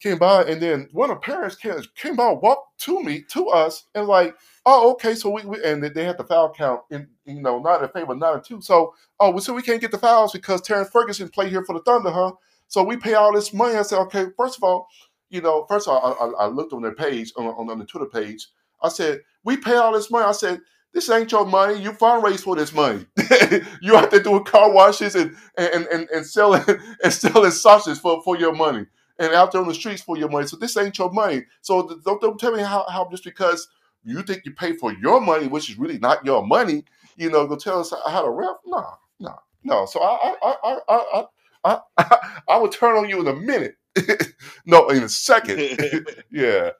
came 0.00 0.18
by, 0.18 0.44
and 0.44 0.60
then 0.60 0.88
one 0.92 1.10
of 1.10 1.16
the 1.16 1.20
parents 1.20 1.56
came, 1.56 1.76
came 1.96 2.16
by, 2.16 2.30
walked 2.30 2.80
to 2.82 3.02
me, 3.02 3.24
to 3.30 3.48
us, 3.48 3.84
and 3.94 4.06
like, 4.06 4.34
oh, 4.66 4.92
okay, 4.92 5.14
so 5.14 5.30
we, 5.30 5.44
we 5.44 5.62
and 5.64 5.82
they 5.82 6.04
had 6.04 6.18
the 6.18 6.24
foul 6.24 6.52
count 6.52 6.82
in, 6.90 7.08
you 7.24 7.40
know, 7.40 7.58
not 7.58 7.82
in 7.82 7.88
favor, 7.90 8.14
not 8.14 8.36
in 8.36 8.42
two. 8.42 8.60
So, 8.60 8.94
oh, 9.20 9.38
so 9.38 9.52
we 9.52 9.62
can't 9.62 9.80
get 9.80 9.90
the 9.90 9.98
fouls 9.98 10.32
because 10.32 10.62
Terrence 10.62 10.90
Ferguson 10.90 11.28
played 11.28 11.50
here 11.50 11.64
for 11.64 11.74
the 11.74 11.82
Thunder, 11.82 12.10
huh? 12.10 12.32
So 12.68 12.82
we 12.82 12.96
pay 12.96 13.14
all 13.14 13.32
this 13.32 13.52
money. 13.52 13.76
I 13.76 13.82
said, 13.82 13.98
okay, 14.00 14.26
first 14.36 14.56
of 14.58 14.64
all, 14.64 14.88
you 15.30 15.40
know, 15.40 15.66
first 15.68 15.88
of 15.88 15.94
all, 15.94 16.16
I, 16.20 16.24
I, 16.24 16.46
I 16.46 16.48
looked 16.48 16.72
on 16.72 16.82
their 16.82 16.94
page, 16.94 17.32
on, 17.36 17.46
on, 17.46 17.70
on 17.70 17.78
the 17.78 17.84
Twitter 17.84 18.06
page. 18.06 18.48
I 18.82 18.88
said, 18.88 19.20
we 19.44 19.56
pay 19.56 19.74
all 19.74 19.92
this 19.92 20.10
money. 20.10 20.24
I 20.24 20.32
said, 20.32 20.60
this 20.92 21.10
ain't 21.10 21.32
your 21.32 21.44
money. 21.44 21.80
You 21.82 21.90
fundraise 21.90 22.40
for 22.40 22.54
this 22.54 22.72
money. 22.72 23.04
you 23.82 23.96
out 23.96 24.10
there 24.12 24.22
doing 24.22 24.44
car 24.44 24.72
washes 24.72 25.16
and 25.16 25.36
and, 25.58 25.86
and, 25.86 26.08
and 26.10 26.24
selling 26.24 26.62
and 27.02 27.12
selling 27.12 27.50
sausages 27.50 27.98
for, 27.98 28.22
for 28.22 28.38
your 28.38 28.54
money 28.54 28.86
and 29.18 29.32
out 29.32 29.52
there 29.52 29.60
on 29.60 29.68
the 29.68 29.74
streets 29.74 30.02
for 30.02 30.16
your 30.16 30.28
money. 30.28 30.46
So 30.46 30.56
this 30.56 30.76
ain't 30.76 30.96
your 30.98 31.10
money. 31.10 31.44
So 31.62 31.98
don't, 32.04 32.20
don't 32.20 32.38
tell 32.38 32.52
me 32.52 32.62
how, 32.62 32.86
how 32.88 33.08
just 33.10 33.24
because 33.24 33.68
you 34.04 34.22
think 34.22 34.42
you 34.44 34.52
pay 34.52 34.74
for 34.74 34.92
your 34.94 35.20
money, 35.20 35.48
which 35.48 35.70
is 35.70 35.78
really 35.78 35.98
not 35.98 36.24
your 36.24 36.46
money, 36.46 36.84
you 37.16 37.30
know, 37.30 37.46
go 37.46 37.56
tell 37.56 37.80
us 37.80 37.92
how 38.06 38.22
to 38.22 38.30
ref. 38.30 38.56
No, 38.66 38.84
no, 39.20 39.34
no. 39.64 39.86
So 39.86 40.00
I 40.02 40.34
I 40.42 40.56
I 40.64 40.78
I 40.88 41.26
I, 41.64 41.78
I, 41.98 42.18
I 42.48 42.56
will 42.58 42.68
turn 42.68 42.96
on 42.96 43.08
you 43.08 43.20
in 43.20 43.28
a 43.28 43.34
minute. 43.34 43.76
no, 44.66 44.88
in 44.88 45.02
a 45.04 45.08
second. 45.08 45.78
yeah. 46.30 46.70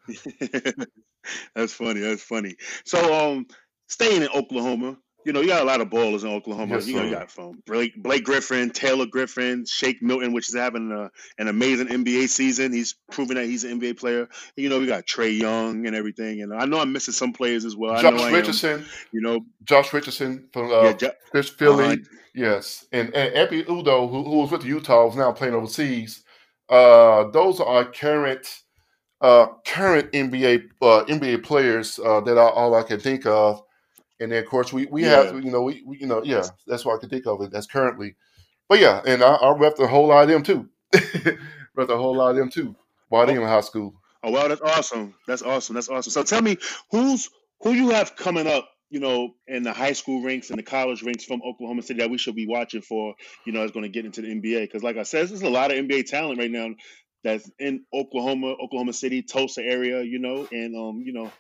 That's 1.55 1.73
funny. 1.73 2.01
That's 2.01 2.23
funny. 2.23 2.57
So 2.85 3.15
um 3.15 3.47
staying 3.89 4.23
in 4.23 4.29
Oklahoma, 4.35 4.99
you 5.25 5.33
know, 5.33 5.41
you 5.41 5.49
got 5.49 5.63
a 5.63 5.65
lot 5.65 5.81
of 5.81 5.89
ballers 5.89 6.23
in 6.23 6.29
Oklahoma. 6.29 6.77
Yes, 6.77 6.87
you 6.87 6.97
know, 6.97 7.05
you 7.05 7.11
got 7.11 7.31
from 7.31 7.63
Blake, 7.67 8.01
Blake 8.03 8.25
Griffin, 8.25 8.71
Taylor 8.71 9.07
Griffin, 9.07 9.65
Shake 9.65 10.03
Milton, 10.03 10.33
which 10.33 10.49
is 10.49 10.55
having 10.55 10.93
a, 10.93 11.11
an 11.39 11.49
amazing 11.49 11.89
NBA 11.89 12.29
season. 12.29 12.73
He's 12.73 12.95
proven 13.11 13.37
that 13.37 13.47
he's 13.47 13.65
an 13.65 13.81
NBA 13.81 13.99
player. 13.99 14.29
You 14.57 14.69
know, 14.69 14.79
we 14.79 14.87
got 14.87 15.07
Trae 15.07 15.39
Young 15.39 15.87
and 15.87 15.97
everything. 15.97 16.43
And 16.43 16.53
I 16.53 16.67
know 16.67 16.81
I'm 16.81 16.93
missing 16.93 17.15
some 17.15 17.33
players 17.33 17.65
as 17.65 17.75
well. 17.75 18.01
Josh 18.01 18.33
Richardson, 18.33 18.85
you 19.13 19.21
know, 19.21 19.45
Josh 19.65 19.93
Richardson 19.93 20.49
from 20.53 20.71
uh, 20.71 20.83
yeah, 20.83 20.93
jo- 20.93 21.13
Chris 21.31 21.49
Philly. 21.49 21.87
Uh, 21.87 21.97
yes, 22.35 22.87
and 22.93 23.15
and 23.15 23.35
Ekpe 23.35 23.65
Udoh, 23.65 24.11
who, 24.11 24.25
who 24.25 24.39
was 24.39 24.51
with 24.51 24.65
Utah, 24.65 25.09
is 25.09 25.17
now 25.17 25.33
playing 25.33 25.55
overseas. 25.55 26.23
Uh, 26.69 27.31
those 27.31 27.61
are 27.61 27.85
current 27.85 28.47
uh, 29.21 29.47
current 29.67 30.13
NBA 30.13 30.69
uh, 30.83 31.05
NBA 31.09 31.45
players 31.45 31.99
uh, 31.99 32.21
that 32.21 32.37
are 32.37 32.51
all 32.51 32.75
I 32.75 32.83
can 32.83 33.01
think 33.01 33.27
of. 33.27 33.63
And 34.25 34.33
then, 34.33 34.43
of 34.43 34.49
course, 34.49 34.73
we, 34.73 34.87
we 34.87 35.03
yeah. 35.03 35.25
have, 35.25 35.45
you 35.45 35.51
know, 35.51 35.63
we, 35.63 35.83
we, 35.87 35.99
you 35.99 36.07
know, 36.07 36.23
yeah, 36.25 36.43
that's 36.67 36.85
what 36.85 36.97
I 36.97 36.99
can 36.99 37.11
think 37.11 37.27
of 37.27 37.41
it. 37.43 37.53
That's 37.53 37.67
currently. 37.67 38.17
But 38.69 38.81
yeah, 38.81 39.03
and 39.07 39.23
I, 39.23 39.35
I 39.35 39.57
rep 39.57 39.79
a 39.79 39.87
whole 39.87 40.09
lot 40.09 40.23
of 40.23 40.29
them 40.31 40.43
too. 40.43 40.69
rep 41.77 41.91
a 41.91 41.97
whole 41.97 42.17
lot 42.17 42.31
of 42.31 42.37
them 42.37 42.49
too 42.49 42.75
while 43.09 43.27
they 43.27 43.35
in 43.35 43.43
high 43.43 43.61
school. 43.61 43.95
Oh, 44.23 44.31
wow, 44.31 44.49
that's 44.49 44.63
awesome. 44.63 45.15
That's 45.27 45.43
awesome. 45.43 45.75
That's 45.75 45.91
awesome. 45.91 46.11
So 46.11 46.23
tell 46.23 46.41
me, 46.41 46.57
who's 46.91 47.29
who 47.61 47.73
you 47.73 47.91
have 47.91 48.17
coming 48.17 48.47
up, 48.47 48.69
you 48.89 49.01
know, 49.01 49.35
in 49.47 49.63
the 49.63 49.73
high 49.73 49.93
school 49.93 50.23
ranks 50.23 50.49
and 50.49 50.59
the 50.59 50.63
college 50.63 51.03
ranks 51.03 51.25
from 51.25 51.43
Oklahoma 51.47 51.83
City 51.83 52.01
that 52.01 52.11
we 52.11 52.17
should 52.17 52.35
be 52.35 52.47
watching 52.47 52.81
for, 52.81 53.15
you 53.45 53.53
know, 53.53 53.63
is 53.65 53.71
going 53.71 53.85
to 53.85 53.91
get 53.91 54.07
into 54.07 54.23
the 54.23 54.29
NBA? 54.29 54.63
Because, 54.63 54.83
like 54.83 54.97
I 54.97 55.03
said, 55.03 55.29
there's 55.29 55.43
a 55.43 55.51
lot 55.51 55.71
of 55.71 55.77
NBA 55.77 56.07
talent 56.07 56.39
right 56.39 56.51
now 56.51 56.69
that's 57.23 57.51
in 57.59 57.85
Oklahoma, 57.93 58.55
Oklahoma 58.63 58.93
City, 58.95 59.23
Tulsa 59.23 59.63
area, 59.63 60.03
you 60.03 60.19
know, 60.19 60.49
and 60.51 60.75
um, 60.77 61.03
you 61.05 61.13
know, 61.13 61.31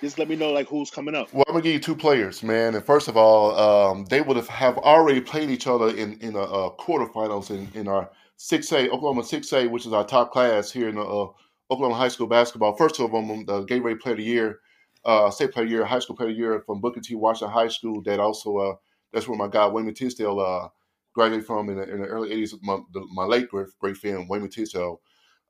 just 0.00 0.18
let 0.18 0.28
me 0.28 0.36
know 0.36 0.50
like 0.50 0.68
who's 0.68 0.90
coming 0.90 1.14
up. 1.14 1.32
Well, 1.32 1.44
I'm 1.48 1.54
gonna 1.54 1.62
give 1.62 1.74
you 1.74 1.80
two 1.80 1.96
players, 1.96 2.42
man. 2.42 2.74
And 2.74 2.84
first 2.84 3.08
of 3.08 3.16
all, 3.16 3.58
um, 3.58 4.04
they 4.06 4.20
would 4.20 4.36
have 4.36 4.48
have 4.48 4.78
already 4.78 5.20
played 5.20 5.50
each 5.50 5.66
other 5.66 5.88
in 5.88 6.18
in 6.20 6.34
a, 6.36 6.40
a 6.40 6.76
quarterfinals 6.76 7.50
in 7.50 7.68
in 7.74 7.88
our 7.88 8.10
six 8.36 8.72
A 8.72 8.88
Oklahoma 8.90 9.22
six 9.24 9.52
A, 9.52 9.66
which 9.66 9.86
is 9.86 9.92
our 9.92 10.04
top 10.06 10.32
class 10.32 10.70
here 10.70 10.88
in 10.88 10.96
the, 10.96 11.02
uh, 11.02 11.28
Oklahoma 11.70 11.94
high 11.94 12.08
school 12.08 12.26
basketball. 12.26 12.74
First 12.76 12.98
of 12.98 13.12
them, 13.12 13.44
the 13.44 13.64
Gatorade 13.64 14.00
Player 14.00 14.14
of 14.14 14.18
the 14.18 14.24
Year, 14.24 14.60
uh, 15.04 15.30
State 15.30 15.52
Player 15.52 15.64
of 15.64 15.70
the 15.70 15.76
Year, 15.76 15.84
High 15.84 16.00
School 16.00 16.16
Player 16.16 16.30
of 16.30 16.34
the 16.34 16.40
Year 16.40 16.62
from 16.66 16.80
Booker 16.80 17.00
T. 17.00 17.14
Washington 17.14 17.52
High 17.52 17.68
School. 17.68 18.02
That 18.02 18.18
also 18.18 18.56
uh, 18.56 18.74
that's 19.12 19.28
where 19.28 19.38
my 19.38 19.48
guy 19.48 19.66
Wayman 19.68 19.94
Tisdale 19.94 20.40
uh, 20.40 20.68
graduated 21.14 21.46
from 21.46 21.68
in 21.68 21.76
the, 21.76 21.82
in 21.82 22.00
the 22.00 22.06
early 22.06 22.30
'80s. 22.30 22.54
My, 22.62 22.78
the, 22.92 23.06
my 23.12 23.24
late 23.24 23.48
great, 23.48 23.68
great 23.78 23.96
friend 23.96 24.28
Wayman 24.28 24.50
Tisdale. 24.50 25.00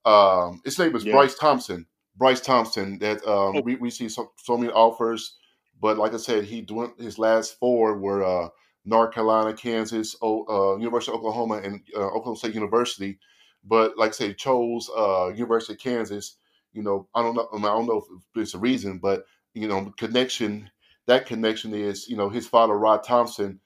Um, 0.05 0.61
his 0.65 0.79
name 0.79 0.95
is 0.97 1.05
yeah. 1.05 1.13
Bryce 1.13 1.37
Thompson. 1.37 1.87
Bryce 2.17 2.41
Thompson 2.41 2.99
that 2.99 3.19
um, 3.27 3.57
oh. 3.57 3.63
we, 3.65 3.77
we 3.77 3.91
see 3.91 4.09
so, 4.09 4.33
so 4.37 4.57
many 4.57 4.73
offers, 4.73 5.37
but 5.81 5.99
like 5.99 6.15
I 6.15 6.19
said, 6.19 6.45
he 6.45 6.61
doing 6.61 6.93
his 6.99 7.19
last 7.19 7.59
four 7.59 7.99
were 7.99 8.23
uh, 8.23 8.49
North 8.85 9.15
Carolina, 9.15 9.55
Kansas, 9.55 10.17
o, 10.23 10.45
uh, 10.47 10.77
University 10.79 11.13
of 11.13 11.19
Oklahoma, 11.19 11.61
and 11.63 11.81
uh, 11.97 12.09
Oklahoma 12.09 12.37
State 12.37 12.55
University. 12.55 13.19
But 13.65 13.97
like 13.97 14.11
I 14.11 14.13
said, 14.13 14.39
chose 14.39 14.91
uh, 14.97 15.29
University 15.35 15.75
of 15.75 15.81
Kansas. 15.81 16.37
You 16.73 16.83
know, 16.83 17.09
I 17.15 17.23
don't 17.23 17.35
know. 17.35 17.49
I, 17.53 17.57
mean, 17.57 17.65
I 17.65 17.69
don't 17.69 17.87
know 17.87 17.99
if 17.99 18.41
it's 18.43 18.55
a 18.55 18.59
reason, 18.59 18.99
but 18.99 19.25
you 19.55 19.69
know, 19.69 19.93
connection. 19.97 20.71
That 21.07 21.27
connection 21.27 21.75
is 21.75 22.09
you 22.09 22.17
know 22.17 22.29
his 22.29 22.47
father 22.47 22.79
Rod 22.79 23.03
Thompson, 23.03 23.59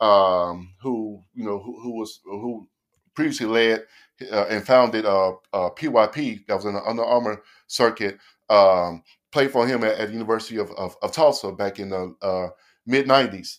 um, 0.00 0.74
who 0.80 1.22
you 1.34 1.44
know 1.44 1.58
who, 1.58 1.80
who 1.82 1.98
was 1.98 2.20
who 2.24 2.68
previously 3.14 3.46
led 3.46 3.84
uh, 4.30 4.46
and 4.48 4.66
founded 4.66 5.04
uh, 5.04 5.32
uh, 5.52 5.70
PYP, 5.70 6.46
that 6.46 6.54
was 6.54 6.64
in 6.64 6.74
the 6.74 6.82
Under 6.82 7.04
Armour 7.04 7.42
circuit, 7.72 8.18
um, 8.50 9.02
played 9.30 9.50
for 9.50 9.66
him 9.66 9.82
at, 9.82 9.98
at 9.98 10.08
the 10.08 10.12
University 10.12 10.58
of, 10.58 10.70
of, 10.72 10.96
of, 11.02 11.12
Tulsa 11.12 11.52
back 11.52 11.78
in 11.78 11.88
the 11.88 12.14
uh, 12.22 12.48
mid 12.86 13.06
90s. 13.06 13.58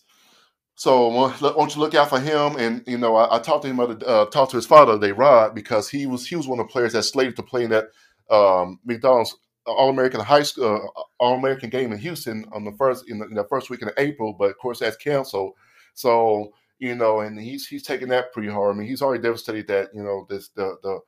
So 0.76 1.32
don't 1.40 1.74
you 1.74 1.80
look 1.80 1.94
out 1.94 2.08
for 2.08 2.20
him? 2.20 2.56
And 2.56 2.82
you 2.86 2.98
know, 2.98 3.16
I, 3.16 3.36
I 3.36 3.38
talked 3.40 3.62
to 3.64 3.68
him, 3.68 3.80
uh, 3.80 4.26
talked 4.26 4.50
to 4.52 4.56
his 4.56 4.66
father 4.66 4.94
today, 4.94 5.12
Rod, 5.12 5.54
because 5.54 5.88
he 5.88 6.06
was 6.06 6.26
he 6.26 6.34
was 6.34 6.48
one 6.48 6.58
of 6.58 6.66
the 6.66 6.72
players 6.72 6.92
that 6.94 7.04
slated 7.04 7.36
to 7.36 7.42
play 7.42 7.64
in 7.64 7.70
that 7.70 7.86
um, 8.28 8.80
McDonald's 8.84 9.36
All 9.66 9.90
American 9.90 10.20
High 10.20 10.42
School 10.42 10.90
uh, 10.96 11.02
All 11.20 11.38
American 11.38 11.70
game 11.70 11.92
in 11.92 11.98
Houston 11.98 12.44
on 12.52 12.64
the 12.64 12.72
first 12.72 13.08
in 13.08 13.20
the, 13.20 13.26
in 13.26 13.34
the 13.34 13.44
first 13.44 13.70
week 13.70 13.82
in 13.82 13.90
April, 13.98 14.34
but 14.36 14.50
of 14.50 14.58
course 14.58 14.80
that's 14.80 14.96
canceled. 14.96 15.52
So 15.94 16.50
you 16.80 16.96
know, 16.96 17.20
and 17.20 17.38
he's 17.38 17.68
he's 17.68 17.84
taking 17.84 18.08
that 18.08 18.32
pretty 18.32 18.48
hard. 18.48 18.74
I 18.74 18.78
mean, 18.78 18.88
he's 18.88 19.00
already 19.00 19.22
devastated 19.22 19.68
that 19.68 19.90
you 19.94 20.02
know 20.02 20.26
this 20.28 20.48
the 20.56 20.76
the 20.82 20.98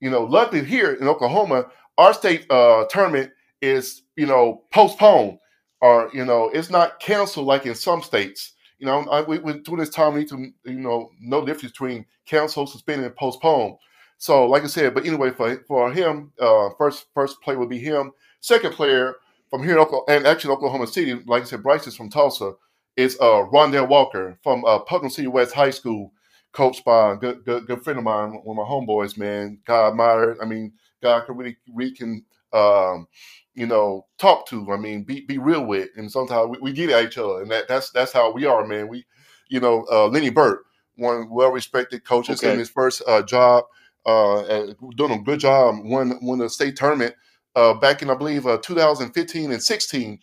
you 0.00 0.10
know, 0.10 0.24
luckily 0.24 0.64
here 0.64 0.94
in 0.94 1.08
Oklahoma, 1.08 1.66
our 1.98 2.14
state 2.14 2.46
uh, 2.50 2.86
tournament 2.90 3.32
is 3.62 4.02
you 4.16 4.26
know 4.26 4.64
postponed 4.72 5.38
or 5.80 6.10
you 6.14 6.24
know 6.24 6.50
it's 6.54 6.70
not 6.70 7.00
canceled 7.00 7.46
like 7.46 7.66
in 7.66 7.74
some 7.74 8.02
states. 8.02 8.54
You 8.78 8.86
know, 8.86 9.00
I, 9.10 9.22
we, 9.22 9.38
we 9.40 9.58
during 9.60 9.80
this 9.80 9.90
time 9.90 10.14
we 10.14 10.20
need 10.20 10.28
to 10.30 10.52
you 10.64 10.80
know 10.80 11.10
know 11.20 11.40
the 11.40 11.46
difference 11.46 11.72
between 11.72 12.06
cancel, 12.26 12.66
suspend, 12.66 13.04
and 13.04 13.16
postpone. 13.16 13.76
So, 14.18 14.46
like 14.46 14.64
I 14.64 14.68
said, 14.68 14.94
but 14.94 15.06
anyway, 15.06 15.30
for 15.30 15.56
for 15.68 15.92
him, 15.92 16.32
uh, 16.40 16.70
first 16.78 17.06
first 17.14 17.40
play 17.42 17.56
would 17.56 17.68
be 17.68 17.78
him. 17.78 18.12
Second 18.40 18.72
player 18.74 19.16
from 19.50 19.62
here 19.62 19.72
in 19.72 19.78
Oklahoma, 19.78 20.04
and 20.08 20.26
actually 20.26 20.54
Oklahoma 20.54 20.86
City, 20.86 21.14
like 21.26 21.42
I 21.42 21.46
said, 21.46 21.62
Bryce 21.62 21.86
is 21.86 21.96
from 21.96 22.10
Tulsa 22.10 22.52
is 22.96 23.16
uh, 23.20 23.46
Rondel 23.52 23.88
Walker 23.88 24.38
from 24.42 24.64
uh, 24.64 24.80
Putnam 24.80 25.10
City 25.10 25.28
West 25.28 25.54
High 25.54 25.70
School, 25.70 26.12
coached 26.52 26.84
by 26.84 27.12
a 27.12 27.16
good, 27.16 27.44
good, 27.44 27.66
good 27.66 27.84
friend 27.84 27.98
of 27.98 28.04
mine, 28.04 28.32
one 28.42 28.58
of 28.58 28.66
my 28.66 28.68
homeboys, 28.68 29.16
man. 29.16 29.60
God 29.64 29.90
admire, 29.90 30.36
I 30.42 30.46
mean, 30.46 30.72
God 31.02 31.26
can 31.26 31.36
really, 31.36 31.56
we 31.72 31.94
can, 31.94 32.24
um, 32.52 33.06
you 33.54 33.66
know, 33.66 34.06
talk 34.18 34.46
to. 34.48 34.72
I 34.72 34.76
mean, 34.76 35.04
be 35.04 35.22
be 35.22 35.38
real 35.38 35.64
with, 35.64 35.90
and 35.96 36.10
sometimes 36.10 36.50
we, 36.50 36.58
we 36.60 36.72
get 36.72 36.90
at 36.90 37.04
each 37.04 37.18
other, 37.18 37.42
and 37.42 37.50
that 37.50 37.68
that's 37.68 37.90
that's 37.90 38.12
how 38.12 38.32
we 38.32 38.44
are, 38.44 38.66
man. 38.66 38.88
We, 38.88 39.06
you 39.48 39.60
know, 39.60 39.86
uh, 39.90 40.08
Lenny 40.08 40.30
Burt, 40.30 40.60
one 40.96 41.28
well 41.30 41.50
respected 41.50 42.04
coach, 42.04 42.30
okay. 42.30 42.52
in 42.52 42.58
his 42.58 42.70
first 42.70 43.02
uh, 43.06 43.22
job, 43.22 43.64
uh, 44.06 44.72
doing 44.96 45.12
a 45.12 45.18
good 45.18 45.40
job, 45.40 45.76
won 45.82 46.18
won 46.22 46.38
the 46.38 46.48
state 46.48 46.76
tournament 46.76 47.14
uh, 47.58 47.74
back 47.74 48.02
in 48.02 48.10
I 48.10 48.14
believe 48.14 48.46
uh, 48.46 48.58
2015 48.58 49.52
and 49.52 49.62
16 49.62 50.18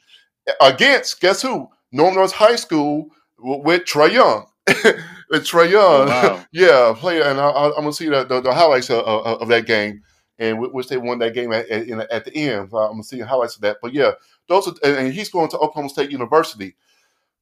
against 0.62 1.20
guess 1.20 1.42
who 1.42 1.68
Norman 1.92 2.16
North 2.16 2.32
High 2.32 2.56
School 2.56 3.10
with 3.38 3.84
Trae 3.84 4.12
Young. 4.12 4.48
Trae 4.68 5.70
Young, 5.70 5.84
oh, 5.84 6.06
wow. 6.08 6.46
yeah, 6.52 6.94
player, 6.98 7.24
and 7.24 7.40
I, 7.40 7.68
am 7.68 7.74
gonna 7.76 7.94
see 7.94 8.10
the, 8.10 8.24
the, 8.24 8.42
the 8.42 8.54
highlights 8.54 8.90
of, 8.90 9.00
of, 9.00 9.42
of, 9.42 9.48
that 9.50 9.66
game, 9.66 10.02
and 10.39 10.60
which 10.60 10.88
they 10.88 10.98
won 10.98 11.19
that 11.19 11.34
game 11.34 11.52
at, 11.54 11.69
at, 11.69 12.12
at 12.12 12.26
the 12.26 12.36
end. 12.36 12.71
So 12.71 12.78
I'm 12.78 12.91
gonna 12.91 13.04
see 13.04 13.19
highlights 13.19 13.56
of 13.56 13.62
that. 13.62 13.78
But 13.82 13.93
yeah, 13.93 14.12
those 14.48 14.67
are, 14.67 14.74
and 14.84 15.13
he's 15.13 15.30
going 15.30 15.50
to 15.50 15.58
Oklahoma 15.58 15.89
State 15.89 16.12
University, 16.12 16.76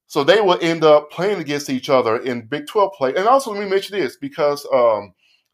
so 0.07 0.23
they 0.23 0.41
will 0.41 0.59
end 0.61 0.83
up 0.83 1.11
playing 1.11 1.39
against 1.39 1.69
each 1.69 1.89
other 1.89 2.17
in 2.17 2.47
Big 2.47 2.67
12 2.67 2.93
play. 2.93 3.15
And 3.15 3.27
also, 3.27 3.51
let 3.51 3.63
me 3.63 3.69
mention 3.69 3.99
this 3.99 4.17
because 4.17 4.67
um, 4.73 5.13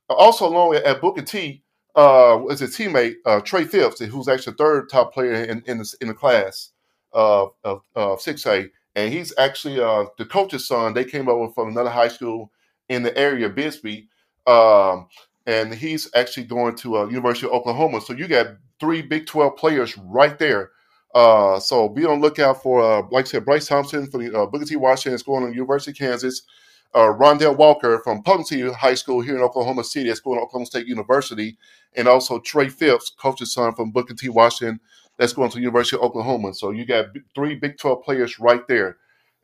also 0.10 0.48
along 0.48 0.76
at 0.76 1.02
Booker 1.02 1.22
T 1.22 1.64
uh, 1.96 2.40
is 2.50 2.62
a 2.62 2.68
teammate 2.68 3.16
uh, 3.26 3.40
Trey 3.42 3.64
Phipps, 3.64 4.00
who's 4.00 4.28
actually 4.28 4.56
third 4.56 4.90
top 4.90 5.14
player 5.14 5.34
in 5.34 5.64
in 5.66 5.78
the, 5.78 5.96
in 6.02 6.08
the 6.08 6.14
class 6.14 6.72
of 7.14 7.54
of, 7.64 7.82
of 7.96 8.20
6A 8.20 8.70
and 8.96 9.14
he's 9.14 9.34
actually 9.38 9.80
uh, 9.80 10.06
the 10.18 10.26
coach's 10.26 10.68
son. 10.68 10.94
They 10.94 11.06
came 11.06 11.30
over 11.30 11.52
from 11.54 11.70
another 11.70 11.90
high 11.90 12.08
school 12.08 12.52
in 12.90 13.04
the 13.04 13.16
area, 13.18 13.50
Bixby, 13.50 14.10
um, 14.48 15.08
and 15.50 15.74
he's 15.74 16.08
actually 16.14 16.44
going 16.44 16.76
to 16.76 16.98
uh, 17.00 17.08
University 17.08 17.48
of 17.48 17.54
Oklahoma. 17.54 18.02
So 18.02 18.14
you 18.14 18.28
got 18.28 18.56
three 18.80 19.02
Big 19.02 19.26
Twelve 19.26 19.58
players 19.58 19.98
right 19.98 20.38
there. 20.38 20.70
Uh, 21.16 21.60
so 21.60 21.90
be 21.90 22.06
on 22.06 22.22
lookout 22.22 22.62
for, 22.62 22.84
uh, 22.84 23.02
like 23.10 23.26
I 23.26 23.30
said, 23.30 23.46
Bryce 23.46 23.68
Thompson 23.68 24.06
from 24.12 24.36
uh, 24.36 24.46
Booker 24.46 24.66
T. 24.66 24.76
Washington 24.76 25.16
is 25.16 25.24
going 25.24 25.44
to 25.48 25.52
University 25.52 25.90
of 25.90 25.98
Kansas. 25.98 26.44
uh, 26.94 27.00
Rondel 27.00 27.58
Walker 27.58 28.00
from 28.04 28.22
Pumpkin 28.22 28.72
High 28.74 28.94
School 28.94 29.22
here 29.22 29.36
in 29.36 29.42
Oklahoma 29.42 29.84
City, 29.84 30.10
that's 30.10 30.20
going 30.20 30.38
to 30.38 30.44
Oklahoma 30.44 30.68
State 30.68 30.86
University, 30.86 31.58
and 31.96 32.08
also 32.08 32.40
Trey 32.40 32.70
Phipps, 32.70 33.10
coach's 33.10 33.52
son 33.52 33.74
from 33.74 33.90
Booker 33.90 34.14
T. 34.14 34.30
Washington, 34.30 34.80
that's 35.18 35.34
going 35.34 35.50
to 35.50 35.60
University 35.60 35.98
of 35.98 36.04
Oklahoma. 36.04 36.54
So 36.54 36.70
you 36.70 36.86
got 36.86 37.08
three 37.34 37.56
Big 37.56 37.80
12 37.80 38.04
players 38.04 38.40
right 38.40 38.68
there. 38.68 38.98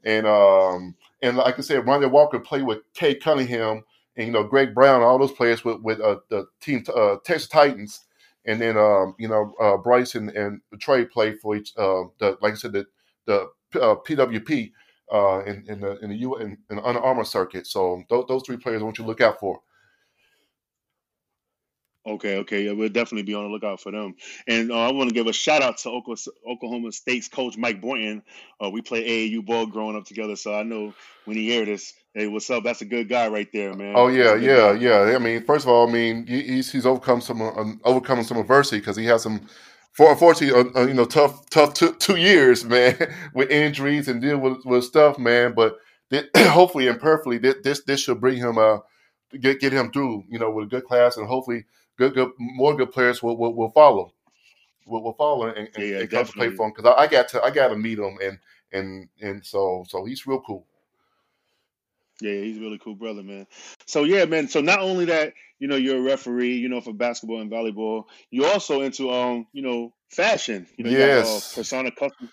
And 0.03 0.27
um, 0.27 0.93
and 1.23 1.35
like 1.35 1.57
I 1.57 1.61
said, 1.63 1.83
Rondel 1.83 2.11
Walker 2.11 2.39
played 2.39 2.63
with 2.63 2.81
Cade 2.93 3.23
Cunningham 3.23 3.83
and 4.17 4.27
you 4.27 4.33
know 4.33 4.43
Greg 4.43 4.73
Brown, 4.75 5.01
all 5.01 5.19
those 5.19 5.31
players 5.31 5.65
with 5.65 5.81
with 5.81 5.99
uh, 6.01 6.17
the 6.29 6.47
team 6.61 6.83
uh, 6.95 7.17
Texas 7.23 7.49
Titans, 7.49 8.01
and 8.45 8.61
then 8.61 8.77
um, 8.77 9.15
you 9.19 9.27
know 9.27 9.53
uh, 9.61 9.77
Bryce 9.77 10.15
and, 10.15 10.29
and 10.31 10.61
Trey 10.79 11.05
played 11.05 11.39
for 11.39 11.55
each 11.55 11.73
uh, 11.77 12.03
the 12.19 12.37
like 12.41 12.53
I 12.53 12.55
said 12.55 12.73
the 12.73 12.85
the 13.25 13.49
PWP 13.73 14.71
uh, 15.13 15.43
in, 15.45 15.65
in 15.67 15.81
the 15.81 15.99
in 15.99 16.09
the 16.09 16.15
U 16.17 16.37
in, 16.37 16.57
in 16.69 16.77
the 16.77 16.83
Under 16.83 17.01
Armour 17.01 17.25
circuit. 17.25 17.67
So 17.67 18.03
those, 18.09 18.25
those 18.27 18.43
three 18.45 18.57
players 18.57 18.81
I 18.81 18.85
want 18.85 18.97
you 18.97 19.03
to 19.03 19.07
look 19.09 19.21
out 19.21 19.39
for. 19.39 19.61
Okay, 22.07 22.37
okay, 22.37 22.65
yeah, 22.65 22.71
we'll 22.71 22.89
definitely 22.89 23.23
be 23.23 23.33
on 23.33 23.45
the 23.45 23.49
lookout 23.49 23.81
for 23.81 23.91
them. 23.91 24.15
And 24.47 24.71
uh, 24.71 24.79
I 24.79 24.91
want 24.91 25.09
to 25.09 25.13
give 25.15 25.27
a 25.27 25.33
shout 25.33 25.63
out 25.63 25.77
to 25.79 25.89
Oklahoma 25.89 26.91
State's 26.91 27.27
coach 27.27 27.57
Mike 27.57 27.81
Boynton. 27.81 28.21
Uh, 28.63 28.69
we 28.69 28.81
played 28.81 29.07
AAU 29.07 29.45
ball 29.45 29.65
growing 29.65 29.95
up 29.95 30.05
together, 30.05 30.35
so 30.35 30.53
I 30.53 30.63
know 30.63 30.93
when 31.25 31.35
he 31.35 31.49
hear 31.49 31.65
this, 31.65 31.93
hey, 32.13 32.27
what's 32.27 32.49
up? 32.49 32.63
That's 32.63 32.81
a 32.81 32.85
good 32.85 33.09
guy 33.09 33.27
right 33.29 33.51
there, 33.51 33.73
man. 33.73 33.93
Oh 33.95 34.07
yeah, 34.07 34.35
yeah, 34.35 34.73
guy. 34.73 34.79
yeah. 34.79 35.15
I 35.15 35.17
mean, 35.17 35.43
first 35.43 35.65
of 35.65 35.69
all, 35.69 35.87
I 35.87 35.91
mean, 35.91 36.27
he's 36.27 36.71
he's 36.71 36.85
overcome 36.85 37.21
some 37.21 37.41
um, 37.41 37.81
overcoming 37.83 38.23
some 38.23 38.37
adversity 38.37 38.79
because 38.79 38.97
he 38.97 39.05
has 39.05 39.23
some 39.23 39.47
for 39.95 40.11
unfortunately, 40.11 40.71
uh, 40.75 40.81
uh, 40.81 40.85
you 40.85 40.93
know, 40.93 41.05
tough, 41.05 41.49
tough 41.49 41.73
two, 41.73 41.93
two 41.93 42.17
years, 42.17 42.65
man, 42.65 42.97
with 43.33 43.49
injuries 43.49 44.09
and 44.09 44.21
deal 44.21 44.37
with, 44.37 44.65
with 44.65 44.83
stuff, 44.83 45.17
man. 45.17 45.53
But 45.53 45.77
th- 46.11 46.29
hopefully 46.37 46.87
and 46.87 46.99
perfectly, 46.99 47.39
th- 47.39 47.63
this 47.63 47.81
this 47.85 48.01
should 48.01 48.19
bring 48.19 48.37
him 48.37 48.57
uh 48.57 48.79
get 49.39 49.61
get 49.61 49.73
him 49.73 49.91
through, 49.91 50.25
you 50.29 50.37
know, 50.37 50.51
with 50.51 50.65
a 50.65 50.69
good 50.69 50.83
class, 50.83 51.15
and 51.15 51.27
hopefully, 51.27 51.63
good 51.97 52.13
good 52.13 52.31
more 52.39 52.75
good 52.75 52.91
players 52.91 53.21
will 53.21 53.37
will, 53.37 53.53
will 53.53 53.71
follow, 53.71 54.13
will, 54.85 55.03
will 55.03 55.13
follow 55.13 55.47
and, 55.47 55.69
and, 55.75 55.87
yeah, 55.87 55.99
and 55.99 56.09
come 56.09 56.25
to 56.25 56.31
play 56.31 56.49
for 56.49 56.67
him 56.67 56.73
because 56.75 56.93
I, 56.95 57.03
I, 57.03 57.07
got 57.07 57.27
to 57.29 57.43
I 57.43 57.49
got 57.49 57.69
to 57.69 57.75
meet 57.75 57.99
him 57.99 58.17
and 58.21 58.39
and 58.71 59.09
and 59.21 59.45
so 59.45 59.85
so 59.87 60.05
he's 60.05 60.25
real 60.27 60.41
cool. 60.41 60.65
Yeah, 62.21 62.31
he's 62.31 62.57
a 62.57 62.61
really 62.61 62.77
cool 62.77 62.95
brother, 62.95 63.23
man. 63.23 63.45
So 63.87 64.05
yeah, 64.05 64.23
man. 64.25 64.47
So 64.47 64.61
not 64.61 64.79
only 64.79 65.05
that, 65.05 65.33
you 65.59 65.67
know, 65.67 65.75
you're 65.75 65.97
a 65.97 66.01
referee, 66.01 66.55
you 66.55 66.69
know, 66.69 66.79
for 66.79 66.93
basketball 66.93 67.41
and 67.41 67.51
volleyball. 67.51 68.05
You're 68.29 68.49
also 68.49 68.81
into 68.81 69.11
um, 69.11 69.47
you 69.51 69.61
know, 69.61 69.93
fashion. 70.09 70.65
You 70.77 70.85
know, 70.85 70.91
yes. 70.91 70.99
You 70.99 71.23
got, 71.23 71.27
uh, 71.27 71.55
persona 71.55 71.91
custom 71.91 72.29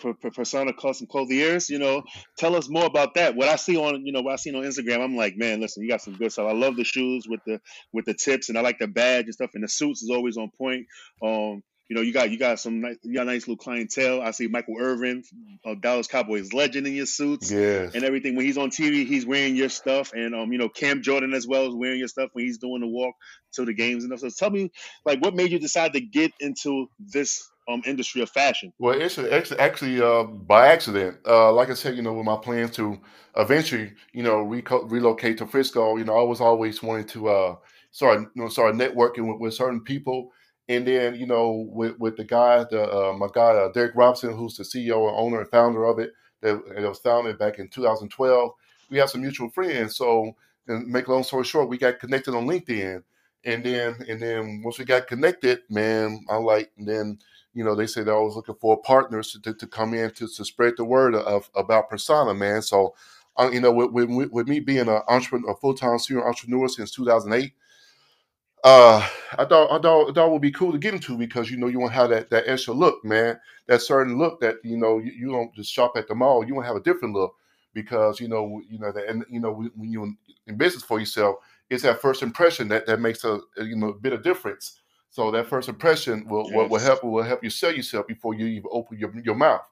persona 0.00 0.72
custom 0.72 1.06
clothiers. 1.06 1.68
You 1.68 1.78
know, 1.78 2.02
tell 2.38 2.56
us 2.56 2.68
more 2.68 2.86
about 2.86 3.14
that. 3.14 3.36
What 3.36 3.48
I 3.48 3.56
see 3.56 3.76
on, 3.76 4.04
you 4.04 4.12
know, 4.12 4.22
what 4.22 4.32
I 4.32 4.36
see 4.36 4.54
on 4.54 4.62
Instagram, 4.62 5.02
I'm 5.02 5.16
like, 5.16 5.36
man, 5.36 5.60
listen, 5.60 5.82
you 5.82 5.88
got 5.88 6.02
some 6.02 6.14
good 6.14 6.32
stuff. 6.32 6.48
I 6.48 6.54
love 6.54 6.76
the 6.76 6.84
shoes 6.84 7.26
with 7.28 7.40
the 7.46 7.60
with 7.92 8.04
the 8.04 8.14
tips, 8.14 8.48
and 8.48 8.58
I 8.58 8.60
like 8.62 8.78
the 8.78 8.88
badge 8.88 9.26
and 9.26 9.34
stuff, 9.34 9.50
and 9.54 9.64
the 9.64 9.68
suits 9.68 10.02
is 10.02 10.10
always 10.10 10.36
on 10.36 10.50
point. 10.58 10.86
Um, 11.22 11.62
you 11.90 11.96
know, 11.96 12.02
you 12.02 12.12
got 12.12 12.30
you 12.30 12.38
got 12.38 12.60
some 12.60 12.80
nice, 12.82 12.98
you 13.02 13.14
got 13.14 13.26
nice 13.26 13.48
little 13.48 13.56
clientele. 13.56 14.22
I 14.22 14.30
see 14.30 14.46
Michael 14.46 14.76
Irvin, 14.78 15.24
uh, 15.66 15.74
Dallas 15.74 16.06
Cowboys 16.06 16.52
legend 16.52 16.86
in 16.86 16.94
your 16.94 17.04
suits, 17.04 17.50
yes. 17.50 17.96
and 17.96 18.04
everything. 18.04 18.36
When 18.36 18.46
he's 18.46 18.58
on 18.58 18.70
TV, 18.70 19.04
he's 19.04 19.26
wearing 19.26 19.56
your 19.56 19.68
stuff, 19.68 20.12
and 20.12 20.32
um, 20.32 20.52
you 20.52 20.58
know, 20.58 20.68
Cam 20.68 21.02
Jordan 21.02 21.34
as 21.34 21.48
well 21.48 21.66
is 21.66 21.74
wearing 21.74 21.98
your 21.98 22.06
stuff 22.06 22.30
when 22.32 22.44
he's 22.44 22.58
doing 22.58 22.80
the 22.80 22.86
walk 22.86 23.16
to 23.54 23.64
the 23.64 23.74
games 23.74 24.04
and 24.04 24.16
stuff. 24.16 24.32
So 24.32 24.44
tell 24.44 24.50
me, 24.52 24.70
like, 25.04 25.20
what 25.20 25.34
made 25.34 25.50
you 25.50 25.58
decide 25.58 25.94
to 25.94 26.00
get 26.00 26.30
into 26.38 26.86
this 27.00 27.42
um 27.70 27.82
industry 27.86 28.22
of 28.22 28.30
fashion? 28.30 28.72
Well, 28.78 29.00
it's 29.00 29.18
actually 29.58 30.00
uh, 30.00 30.24
by 30.24 30.68
accident. 30.68 31.18
Uh, 31.26 31.52
like 31.52 31.70
I 31.70 31.74
said, 31.74 31.96
you 31.96 32.02
know, 32.02 32.12
with 32.12 32.26
my 32.26 32.36
plans 32.36 32.72
to 32.72 32.98
eventually, 33.36 33.92
you 34.12 34.22
know, 34.22 34.44
reco- 34.44 34.90
relocate 34.90 35.38
to 35.38 35.46
Frisco, 35.46 35.96
you 35.96 36.04
know, 36.04 36.18
I 36.18 36.22
was 36.22 36.40
always 36.40 36.82
wanting 36.82 37.06
to 37.08 37.28
uh, 37.28 37.56
start, 37.90 38.20
you 38.20 38.42
know, 38.42 38.48
start 38.48 38.74
networking 38.74 39.28
with, 39.28 39.40
with 39.40 39.54
certain 39.54 39.80
people 39.82 40.32
and 40.70 40.86
then, 40.86 41.16
you 41.16 41.26
know, 41.26 41.66
with, 41.72 41.98
with 41.98 42.16
the 42.16 42.22
guy, 42.22 42.64
the 42.70 42.84
uh, 42.84 43.12
my 43.14 43.26
guy 43.34 43.50
uh, 43.56 43.72
Derek 43.72 43.96
Robinson, 43.96 44.36
who's 44.36 44.56
the 44.56 44.62
CEO 44.62 45.08
and 45.08 45.16
owner 45.16 45.40
and 45.40 45.50
founder 45.50 45.84
of 45.84 45.98
it, 45.98 46.12
that 46.42 46.62
it 46.76 46.88
was 46.88 47.00
founded 47.00 47.38
back 47.40 47.58
in 47.58 47.68
2012. 47.68 48.52
We 48.88 48.98
have 48.98 49.10
some 49.10 49.20
mutual 49.20 49.50
friends. 49.50 49.96
So, 49.96 50.32
and 50.68 50.86
make 50.86 51.08
long 51.08 51.24
story 51.24 51.42
short, 51.42 51.68
we 51.68 51.76
got 51.76 51.98
connected 51.98 52.36
on 52.36 52.46
LinkedIn, 52.46 53.02
and 53.44 53.64
then 53.64 53.96
and 54.08 54.22
then 54.22 54.62
once 54.62 54.78
we 54.78 54.84
got 54.84 55.08
connected, 55.08 55.62
man, 55.70 56.24
I 56.30 56.36
like 56.36 56.70
and 56.78 56.86
then 56.86 57.18
you 57.54 57.64
know 57.64 57.74
they 57.74 57.86
say 57.86 58.02
they're 58.02 58.14
always 58.14 58.36
looking 58.36 58.54
for 58.56 58.80
partners 58.82 59.38
to, 59.42 59.54
to 59.54 59.66
come 59.66 59.94
in 59.94 60.10
to, 60.12 60.28
to 60.28 60.44
spread 60.44 60.74
the 60.76 60.84
word 60.84 61.14
of 61.14 61.50
about 61.54 61.88
Persona, 61.90 62.34
man. 62.34 62.62
So, 62.62 62.94
uh, 63.36 63.50
you 63.52 63.60
know, 63.60 63.72
with, 63.72 63.90
with, 63.90 64.30
with 64.30 64.48
me 64.48 64.60
being 64.60 64.88
an 64.88 65.00
entrepreneur, 65.08 65.50
a 65.50 65.56
full 65.56 65.74
time 65.74 65.98
senior 65.98 66.26
entrepreneur 66.26 66.68
since 66.68 66.90
2008 66.92 67.52
uh, 68.62 69.06
I 69.38 69.44
thought 69.46 69.70
I 69.72 69.78
thought 69.80 70.14
thought 70.14 70.32
would 70.32 70.42
be 70.42 70.50
cool 70.50 70.72
to 70.72 70.78
get 70.78 70.92
into 70.92 71.16
because 71.16 71.50
you 71.50 71.56
know 71.56 71.68
you 71.68 71.78
want 71.80 71.92
to 71.92 71.98
have 71.98 72.10
that 72.10 72.30
that 72.30 72.44
extra 72.46 72.74
look, 72.74 73.02
man. 73.04 73.38
That 73.66 73.80
certain 73.80 74.18
look 74.18 74.40
that 74.40 74.56
you 74.62 74.76
know 74.76 74.98
you, 74.98 75.12
you 75.12 75.30
don't 75.30 75.54
just 75.54 75.72
shop 75.72 75.92
at 75.96 76.08
the 76.08 76.14
mall. 76.14 76.44
You 76.44 76.54
want 76.54 76.64
to 76.64 76.68
have 76.68 76.76
a 76.76 76.84
different 76.84 77.14
look 77.14 77.34
because 77.72 78.20
you 78.20 78.28
know 78.28 78.60
you 78.68 78.78
know 78.78 78.92
that 78.92 79.08
and 79.08 79.24
you 79.30 79.40
know 79.40 79.52
when 79.52 79.90
you're 79.90 80.12
in 80.46 80.56
business 80.58 80.82
for 80.82 80.98
yourself, 80.98 81.36
it's 81.70 81.82
that 81.84 82.02
first 82.02 82.22
impression 82.22 82.68
that 82.68 82.86
that 82.86 83.00
makes 83.00 83.24
a 83.24 83.40
you 83.58 83.76
know 83.76 83.88
a 83.88 83.94
bit 83.94 84.12
of 84.12 84.22
difference. 84.22 84.79
So 85.10 85.30
that 85.32 85.46
first 85.46 85.68
impression 85.68 86.26
will 86.28 86.46
yes. 86.46 86.54
will, 86.56 86.68
will 86.68 86.78
help 86.78 87.04
will 87.04 87.22
help 87.22 87.42
you 87.42 87.50
sell 87.50 87.72
yourself 87.72 88.06
before 88.06 88.34
you 88.34 88.46
even 88.46 88.70
open 88.70 88.98
your 88.98 89.12
your 89.20 89.34
mouth. 89.34 89.62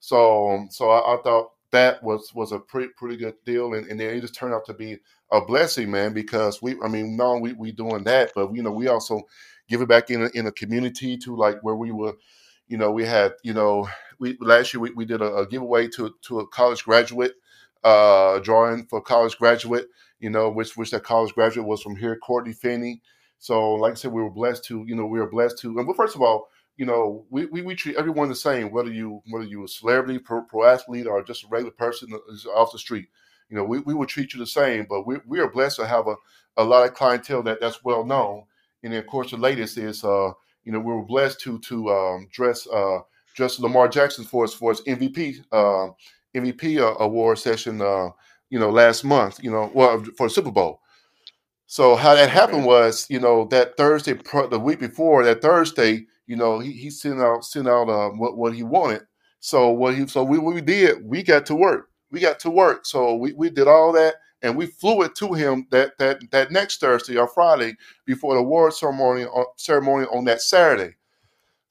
So 0.00 0.50
um, 0.50 0.68
so 0.70 0.90
I, 0.90 1.14
I 1.14 1.22
thought 1.22 1.52
that 1.70 2.02
was 2.02 2.32
was 2.34 2.52
a 2.52 2.58
pretty 2.58 2.92
pretty 2.96 3.16
good 3.16 3.34
deal, 3.44 3.74
and, 3.74 3.86
and 3.86 3.98
then 4.00 4.14
it 4.14 4.20
just 4.20 4.34
turned 4.34 4.54
out 4.54 4.66
to 4.66 4.74
be 4.74 4.98
a 5.30 5.40
blessing, 5.40 5.90
man. 5.90 6.12
Because 6.12 6.60
we, 6.60 6.76
I 6.82 6.88
mean, 6.88 7.16
no, 7.16 7.38
we 7.38 7.52
we 7.52 7.72
doing 7.72 8.04
that, 8.04 8.32
but 8.34 8.54
you 8.54 8.62
know, 8.62 8.72
we 8.72 8.88
also 8.88 9.22
give 9.68 9.80
it 9.80 9.88
back 9.88 10.10
in 10.10 10.22
a, 10.22 10.30
in 10.34 10.46
a 10.46 10.52
community 10.52 11.16
to 11.18 11.36
like 11.36 11.60
where 11.62 11.76
we 11.76 11.92
were, 11.92 12.14
you 12.66 12.76
know, 12.76 12.90
we 12.90 13.04
had, 13.04 13.34
you 13.44 13.54
know, 13.54 13.88
we 14.18 14.36
last 14.40 14.74
year 14.74 14.80
we, 14.80 14.90
we 14.90 15.04
did 15.04 15.22
a, 15.22 15.34
a 15.36 15.46
giveaway 15.46 15.86
to 15.88 16.14
to 16.22 16.40
a 16.40 16.46
college 16.48 16.84
graduate, 16.84 17.34
uh, 17.84 18.40
drawing 18.40 18.86
for 18.86 18.98
a 18.98 19.02
college 19.02 19.38
graduate, 19.38 19.86
you 20.18 20.30
know, 20.30 20.50
which 20.50 20.76
which 20.76 20.90
that 20.90 21.04
college 21.04 21.32
graduate 21.34 21.66
was 21.66 21.82
from 21.82 21.94
here, 21.94 22.16
Courtney 22.16 22.52
Finney. 22.52 23.00
So, 23.40 23.72
like 23.72 23.92
I 23.92 23.94
said, 23.94 24.12
we 24.12 24.22
were 24.22 24.30
blessed 24.30 24.64
to, 24.64 24.84
you 24.86 24.94
know, 24.94 25.06
we 25.06 25.18
were 25.18 25.30
blessed 25.30 25.58
to, 25.60 25.78
and 25.78 25.86
well, 25.86 25.96
first 25.96 26.14
of 26.14 26.20
all, 26.20 26.48
you 26.76 26.84
know, 26.84 27.24
we, 27.30 27.46
we, 27.46 27.62
we 27.62 27.74
treat 27.74 27.96
everyone 27.96 28.28
the 28.28 28.34
same, 28.34 28.70
whether 28.70 28.92
you 28.92 29.22
whether 29.30 29.46
you 29.46 29.64
a 29.64 29.68
celebrity, 29.68 30.18
pro, 30.18 30.42
pro 30.42 30.64
athlete, 30.64 31.06
or 31.06 31.22
just 31.22 31.44
a 31.44 31.48
regular 31.48 31.72
person 31.72 32.12
off 32.54 32.70
the 32.70 32.78
street. 32.78 33.08
You 33.48 33.56
know, 33.56 33.64
we, 33.64 33.80
we 33.80 33.94
will 33.94 34.06
treat 34.06 34.34
you 34.34 34.40
the 34.40 34.46
same, 34.46 34.86
but 34.88 35.06
we, 35.06 35.16
we 35.26 35.40
are 35.40 35.50
blessed 35.50 35.76
to 35.76 35.86
have 35.86 36.06
a, 36.06 36.14
a 36.58 36.64
lot 36.64 36.86
of 36.86 36.94
clientele 36.94 37.42
that 37.44 37.60
that's 37.60 37.82
well 37.82 38.04
known. 38.04 38.44
And 38.82 38.92
then, 38.92 39.00
of 39.00 39.06
course, 39.06 39.30
the 39.30 39.38
latest 39.38 39.78
is, 39.78 40.04
uh, 40.04 40.32
you 40.64 40.72
know, 40.72 40.78
we 40.78 40.92
were 40.92 41.04
blessed 41.04 41.40
to 41.40 41.58
to 41.60 41.90
um, 41.90 42.28
dress 42.30 42.66
uh, 42.68 42.98
dress 43.34 43.58
Lamar 43.58 43.88
Jackson 43.88 44.24
for 44.24 44.44
his 44.44 44.52
for 44.52 44.70
his 44.70 44.82
MVP 44.82 45.42
uh, 45.50 45.88
MVP 46.34 46.78
uh, 46.78 47.02
award 47.02 47.38
session, 47.38 47.80
uh, 47.80 48.10
you 48.50 48.58
know, 48.58 48.70
last 48.70 49.02
month. 49.02 49.42
You 49.42 49.50
know, 49.50 49.70
well 49.74 50.04
for 50.18 50.26
the 50.26 50.30
Super 50.34 50.50
Bowl. 50.50 50.80
So 51.70 51.94
how 51.94 52.16
that 52.16 52.30
happened 52.30 52.64
was, 52.64 53.06
you 53.08 53.20
know, 53.20 53.44
that 53.52 53.76
Thursday, 53.76 54.14
the 54.14 54.58
week 54.58 54.80
before 54.80 55.22
that 55.22 55.40
Thursday, 55.40 56.04
you 56.26 56.34
know, 56.34 56.58
he, 56.58 56.72
he 56.72 56.90
sent 56.90 57.20
out 57.20 57.44
sent 57.44 57.68
out 57.68 57.88
uh, 57.88 58.08
what 58.08 58.36
what 58.36 58.54
he 58.56 58.64
wanted. 58.64 59.02
So 59.38 59.70
what 59.70 59.94
he 59.94 60.04
so 60.08 60.24
we 60.24 60.38
what 60.38 60.56
we 60.56 60.62
did, 60.62 61.04
we 61.04 61.22
got 61.22 61.46
to 61.46 61.54
work. 61.54 61.90
We 62.10 62.18
got 62.18 62.40
to 62.40 62.50
work. 62.50 62.86
So 62.86 63.14
we, 63.14 63.34
we 63.34 63.50
did 63.50 63.68
all 63.68 63.92
that 63.92 64.16
and 64.42 64.56
we 64.56 64.66
flew 64.66 65.02
it 65.02 65.14
to 65.14 65.32
him 65.32 65.68
that 65.70 65.96
that 65.98 66.28
that 66.32 66.50
next 66.50 66.80
Thursday 66.80 67.16
or 67.16 67.28
Friday 67.28 67.76
before 68.04 68.34
the 68.34 68.40
award 68.40 68.74
ceremony 68.74 69.26
on, 69.26 69.42
uh, 69.42 69.44
ceremony 69.54 70.06
on 70.06 70.24
that 70.24 70.42
Saturday. 70.42 70.96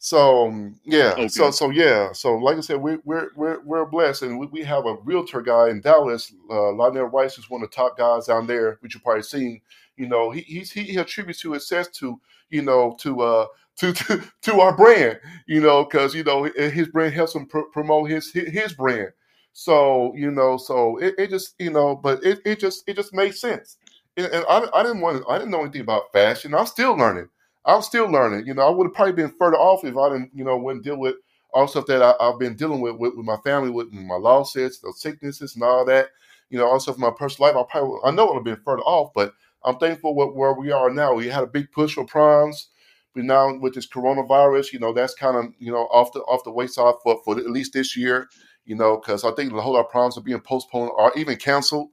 So 0.02 0.47
um, 0.47 0.80
yeah, 0.86 1.12
okay. 1.12 1.28
so 1.28 1.52
so 1.52 1.72
yeah, 1.72 2.14
so 2.14 2.38
like 2.38 2.56
I 2.56 2.62
said, 2.62 2.78
we, 2.78 3.00
we're 3.04 3.32
we're 3.36 3.60
we're 3.66 3.86
blessed, 3.86 4.22
and 4.22 4.39
we, 4.39 4.47
we 4.47 4.64
have 4.64 4.86
a 4.86 4.95
realtor 5.04 5.41
guy 5.41 5.70
in 5.70 5.82
Dallas, 5.82 6.34
uh, 6.50 6.72
Lionel 6.72 7.08
Rice, 7.08 7.38
is 7.38 7.50
one 7.50 7.62
of 7.62 7.70
the 7.70 7.76
top 7.76 7.97
guys 7.97 8.28
down 8.28 8.47
there, 8.47 8.78
which 8.80 8.93
you've 8.93 9.04
probably 9.04 9.24
seen. 9.24 9.60
You 10.00 10.08
know, 10.08 10.32
he 10.32 10.41
he 10.41 10.62
he 10.64 10.97
attributes 10.97 11.41
to 11.41 11.54
success 11.56 11.89
to 12.00 12.20
you 12.50 12.62
know 12.62 12.95
to 13.02 13.22
uh 13.22 13.45
to 13.78 13.93
to, 13.93 14.24
to 14.43 14.60
our 14.62 14.76
brand, 14.76 15.20
you 15.47 15.62
know, 15.62 15.84
because 15.84 16.16
you 16.16 16.24
know 16.24 16.43
his 16.43 16.88
brand 16.88 17.14
helps 17.14 17.36
him 17.36 17.45
pr- 17.45 17.70
promote 17.74 18.10
his 18.10 18.32
his 18.32 18.74
brand. 18.74 19.10
So 19.54 20.14
you 20.16 20.32
know, 20.32 20.58
so 20.58 20.97
it, 20.97 21.16
it 21.18 21.30
just 21.30 21.56
you 21.60 21.72
know, 21.72 21.95
but 21.95 22.24
it, 22.24 22.39
it 22.45 22.60
just 22.60 22.84
it 22.88 22.95
just 22.95 23.14
made 23.14 23.36
sense. 23.36 23.78
And, 24.18 24.28
I, 24.50 24.68
I 24.74 24.84
didn't 24.84 25.02
want 25.02 25.24
I 25.30 25.38
didn't 25.38 25.52
know 25.52 25.62
anything 25.62 25.82
about 25.82 26.12
fashion. 26.14 26.56
I'm 26.56 26.66
still 26.66 26.95
learning. 26.95 27.30
I'm 27.66 27.82
still 27.82 28.08
learning. 28.08 28.47
You 28.47 28.54
know, 28.54 28.68
I 28.68 28.70
would 28.70 28.86
have 28.88 28.93
probably 28.93 29.14
been 29.14 29.34
further 29.38 29.58
off 29.58 29.84
if 29.84 29.97
I 29.97 30.10
didn't 30.10 30.32
you 30.34 30.45
know 30.45 30.58
wouldn't 30.58 30.86
deal 30.86 30.97
with 30.97 31.16
all 31.54 31.68
stuff 31.68 31.88
that 31.88 32.02
I, 32.02 32.14
have 32.24 32.39
been 32.39 32.56
dealing 32.56 32.80
with, 32.80 32.95
with, 32.97 33.16
with 33.16 33.26
my 33.26 33.38
family, 33.38 33.72
with 33.72 33.91
my 33.91 34.16
losses, 34.16 34.80
the 34.80 34.93
sicknesses, 34.95 35.56
and 35.56 35.64
all 35.64 35.84
that. 35.86 36.10
You 36.50 36.58
know, 36.60 36.68
also 36.68 36.93
for 36.93 37.00
my 37.00 37.12
personal 37.12 37.52
life, 37.52 37.58
I 37.58 37.72
probably 37.72 38.00
I 38.06 38.12
know 38.12 38.28
I 38.28 38.34
would 38.34 38.36
have 38.38 38.43
been 38.56 38.64
further 38.64 38.84
off, 38.84 39.12
but 39.14 39.34
I'm 39.64 39.78
thankful 39.78 40.16
with 40.16 40.36
where 40.36 40.53
we 40.53 40.72
are 40.72 40.89
now. 40.89 41.14
We 41.14 41.28
had 41.28 41.43
a 41.43 41.47
big 41.47 41.72
push 41.72 41.93
for 41.95 42.05
proms 42.05 42.70
but 43.16 43.24
now 43.24 43.57
with 43.57 43.74
this 43.74 43.88
coronavirus, 43.88 44.72
you 44.74 44.80
know, 44.80 44.93
that's 44.93 45.16
kind 45.16 45.36
of 45.36 45.45
you 45.60 45.72
know 45.72 45.88
off 45.91 46.12
the 46.14 46.20
off 46.22 46.43
the 46.43 46.51
wayside 46.51 46.93
for 47.03 47.20
for 47.26 47.38
at 47.39 47.49
least 47.49 47.74
this 47.74 47.97
year. 47.97 48.30
You 48.66 48.76
know, 48.76 48.97
because 48.97 49.26
I 49.26 49.32
think 49.32 49.51
a 49.51 49.62
whole 49.62 49.74
lot 49.74 49.86
of 49.86 49.89
problems 49.89 50.18
are 50.18 50.22
being 50.22 50.41
postponed 50.41 50.91
or 50.95 51.12
even 51.18 51.38
canceled. 51.38 51.89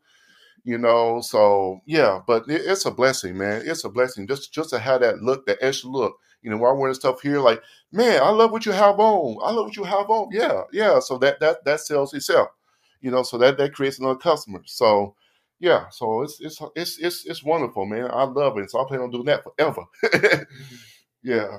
you 0.64 0.78
know. 0.78 1.20
So 1.20 1.80
yeah, 1.86 2.20
but 2.26 2.48
it, 2.48 2.62
it's 2.64 2.86
a 2.86 2.90
blessing, 2.90 3.38
man. 3.38 3.62
It's 3.64 3.84
a 3.84 3.88
blessing 3.88 4.26
just 4.26 4.52
just 4.52 4.70
to 4.70 4.78
have 4.78 5.00
that 5.02 5.22
look, 5.22 5.46
that 5.46 5.58
extra 5.60 5.90
look. 5.90 6.16
You 6.42 6.50
know, 6.50 6.58
while 6.58 6.72
I'm 6.72 6.78
wearing 6.78 6.94
stuff 6.94 7.20
here, 7.22 7.40
like, 7.40 7.62
man, 7.92 8.22
I 8.22 8.30
love 8.30 8.52
what 8.52 8.66
you 8.66 8.72
have 8.72 9.00
on. 9.00 9.38
I 9.44 9.50
love 9.52 9.66
what 9.66 9.76
you 9.76 9.84
have 9.84 10.10
on. 10.10 10.28
Yeah, 10.32 10.62
yeah. 10.72 11.00
So 11.00 11.18
that 11.18 11.40
that 11.40 11.64
that 11.64 11.80
sells 11.80 12.14
itself. 12.14 12.48
You 13.00 13.10
know, 13.10 13.22
so 13.22 13.38
that 13.38 13.58
that 13.58 13.74
creates 13.74 13.98
another 13.98 14.16
customer. 14.18 14.62
So 14.66 15.14
yeah, 15.61 15.88
so 15.90 16.22
it's 16.22 16.40
it's 16.40 16.61
it's 16.74 16.98
it's 16.98 17.26
it's 17.26 17.44
wonderful, 17.44 17.86
man. 17.86 18.11
I 18.12 18.24
love 18.24 18.59
it. 18.59 18.70
So 18.70 18.80
I 18.80 18.86
plan 18.88 19.00
on 19.00 19.11
doing 19.11 19.26
that 19.26 19.42
forever. 19.44 19.84
yeah. 21.22 21.59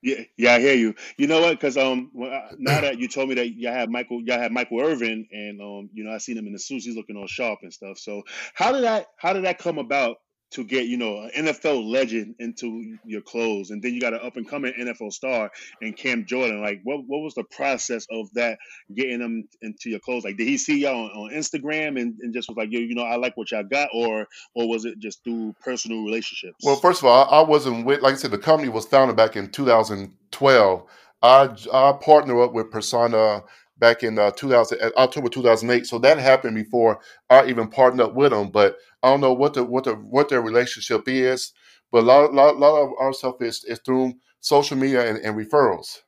Yeah, 0.00 0.22
yeah, 0.36 0.54
I 0.54 0.60
hear 0.60 0.74
you. 0.74 0.94
You 1.16 1.26
know 1.26 1.40
what? 1.40 1.52
Because 1.52 1.76
um, 1.76 2.12
now 2.14 2.80
that 2.80 2.98
you 3.00 3.08
told 3.08 3.30
me 3.30 3.34
that 3.34 3.48
y'all 3.56 3.72
have 3.72 3.88
Michael, 3.88 4.22
y'all 4.22 4.38
have 4.38 4.52
Michael 4.52 4.80
Irvin, 4.80 5.26
and 5.32 5.60
um, 5.60 5.90
you 5.92 6.04
know, 6.04 6.12
I 6.12 6.18
seen 6.18 6.38
him 6.38 6.46
in 6.46 6.52
the 6.52 6.58
suits. 6.58 6.84
He's 6.84 6.96
looking 6.96 7.16
all 7.16 7.26
sharp 7.26 7.60
and 7.62 7.72
stuff. 7.72 7.98
So 7.98 8.22
how 8.54 8.70
did 8.72 8.84
that 8.84 9.06
how 9.16 9.32
did 9.32 9.44
that 9.44 9.58
come 9.58 9.78
about? 9.78 10.18
To 10.50 10.64
get 10.64 10.86
you 10.86 10.96
know 10.96 11.28
an 11.34 11.46
NFL 11.46 11.88
legend 11.88 12.34
into 12.38 12.96
your 13.04 13.20
clothes, 13.20 13.70
and 13.70 13.82
then 13.82 13.94
you 13.94 14.00
got 14.00 14.14
an 14.14 14.20
up 14.22 14.36
and 14.36 14.48
coming 14.48 14.72
NFL 14.78 15.12
star 15.12 15.50
and 15.82 15.96
Cam 15.96 16.24
Jordan. 16.24 16.60
Like, 16.60 16.80
what 16.84 17.00
what 17.06 17.20
was 17.20 17.34
the 17.34 17.44
process 17.44 18.06
of 18.10 18.32
that 18.34 18.58
getting 18.94 19.18
them 19.18 19.48
into 19.62 19.90
your 19.90 20.00
clothes? 20.00 20.24
Like, 20.24 20.36
did 20.36 20.48
he 20.48 20.56
see 20.56 20.80
y'all 20.80 21.04
on, 21.04 21.10
on 21.10 21.30
Instagram 21.32 22.00
and, 22.00 22.18
and 22.20 22.32
just 22.32 22.48
was 22.48 22.56
like, 22.56 22.70
yo, 22.70 22.80
you 22.80 22.94
know, 22.94 23.02
I 23.02 23.16
like 23.16 23.36
what 23.36 23.50
y'all 23.50 23.64
got, 23.64 23.90
or 23.92 24.26
or 24.54 24.68
was 24.68 24.84
it 24.84 24.98
just 24.98 25.22
through 25.24 25.54
personal 25.62 26.04
relationships? 26.04 26.56
Well, 26.62 26.76
first 26.76 27.02
of 27.02 27.08
all, 27.08 27.28
I 27.30 27.46
wasn't 27.46 27.84
with. 27.84 28.02
Like 28.02 28.14
I 28.14 28.16
said, 28.16 28.30
the 28.30 28.38
company 28.38 28.68
was 28.68 28.86
founded 28.86 29.16
back 29.16 29.36
in 29.36 29.50
2012. 29.50 30.84
I 31.20 31.56
I 31.72 31.92
partnered 32.00 32.38
up 32.38 32.52
with 32.52 32.70
Persona 32.70 33.42
back 33.78 34.02
in 34.02 34.18
uh, 34.18 34.30
2000 34.32 34.80
uh, 34.80 34.90
October 34.96 35.28
2008. 35.28 35.86
So 35.86 35.98
that 35.98 36.18
happened 36.18 36.54
before 36.54 37.00
I 37.30 37.46
even 37.46 37.68
partnered 37.68 38.08
up 38.08 38.14
with 38.14 38.30
them. 38.32 38.50
But 38.50 38.76
I 39.02 39.10
don't 39.10 39.20
know 39.20 39.32
what 39.32 39.54
the 39.54 39.64
what 39.64 39.84
the 39.84 39.94
what 39.94 40.28
their 40.28 40.42
relationship 40.42 41.08
is. 41.08 41.52
But 41.90 42.00
a 42.00 42.06
lot, 42.06 42.34
lot, 42.34 42.58
lot 42.58 42.82
of 42.82 42.90
our 42.98 43.12
stuff 43.12 43.40
is, 43.40 43.64
is 43.64 43.80
through 43.84 44.12
social 44.40 44.76
media 44.76 45.08
and, 45.08 45.18
and 45.18 45.36
referrals. 45.36 45.98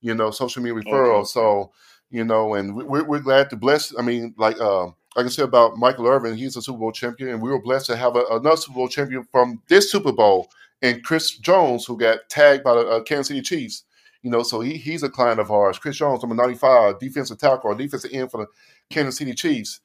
You 0.00 0.14
know, 0.14 0.30
social 0.30 0.62
media 0.62 0.82
referrals. 0.82 1.20
Okay. 1.20 1.40
So 1.40 1.72
you 2.10 2.24
know, 2.24 2.54
and 2.54 2.74
we're, 2.76 3.04
we're 3.04 3.20
glad 3.20 3.50
to 3.50 3.56
bless. 3.56 3.94
I 3.98 4.02
mean, 4.02 4.34
like 4.36 4.60
uh, 4.60 4.86
like 5.16 5.26
I 5.26 5.28
said 5.28 5.46
about 5.46 5.76
Michael 5.76 6.06
Irvin, 6.06 6.36
he's 6.36 6.56
a 6.56 6.62
Super 6.62 6.78
Bowl 6.78 6.92
champion, 6.92 7.30
and 7.30 7.42
we 7.42 7.50
were 7.50 7.60
blessed 7.60 7.86
to 7.86 7.96
have 7.96 8.16
a, 8.16 8.24
another 8.30 8.56
Super 8.56 8.74
Bowl 8.74 8.88
champion 8.88 9.24
from 9.32 9.62
this 9.68 9.90
Super 9.90 10.12
Bowl, 10.12 10.48
and 10.82 11.02
Chris 11.02 11.36
Jones, 11.38 11.86
who 11.86 11.96
got 11.96 12.28
tagged 12.28 12.62
by 12.62 12.74
the 12.74 12.86
uh, 12.86 13.02
Kansas 13.02 13.28
City 13.28 13.42
Chiefs. 13.42 13.84
You 14.22 14.30
know, 14.30 14.42
so 14.42 14.60
he 14.60 14.76
he's 14.76 15.02
a 15.02 15.10
client 15.10 15.40
of 15.40 15.50
ours. 15.50 15.78
Chris 15.78 15.96
Jones, 15.96 16.22
number 16.22 16.34
95, 16.34 16.98
defensive 16.98 17.38
tackle 17.38 17.70
or 17.70 17.74
defensive 17.74 18.10
end 18.12 18.30
for 18.30 18.38
the 18.38 18.46
Kansas 18.90 19.18
City 19.18 19.34
Chiefs. 19.34 19.80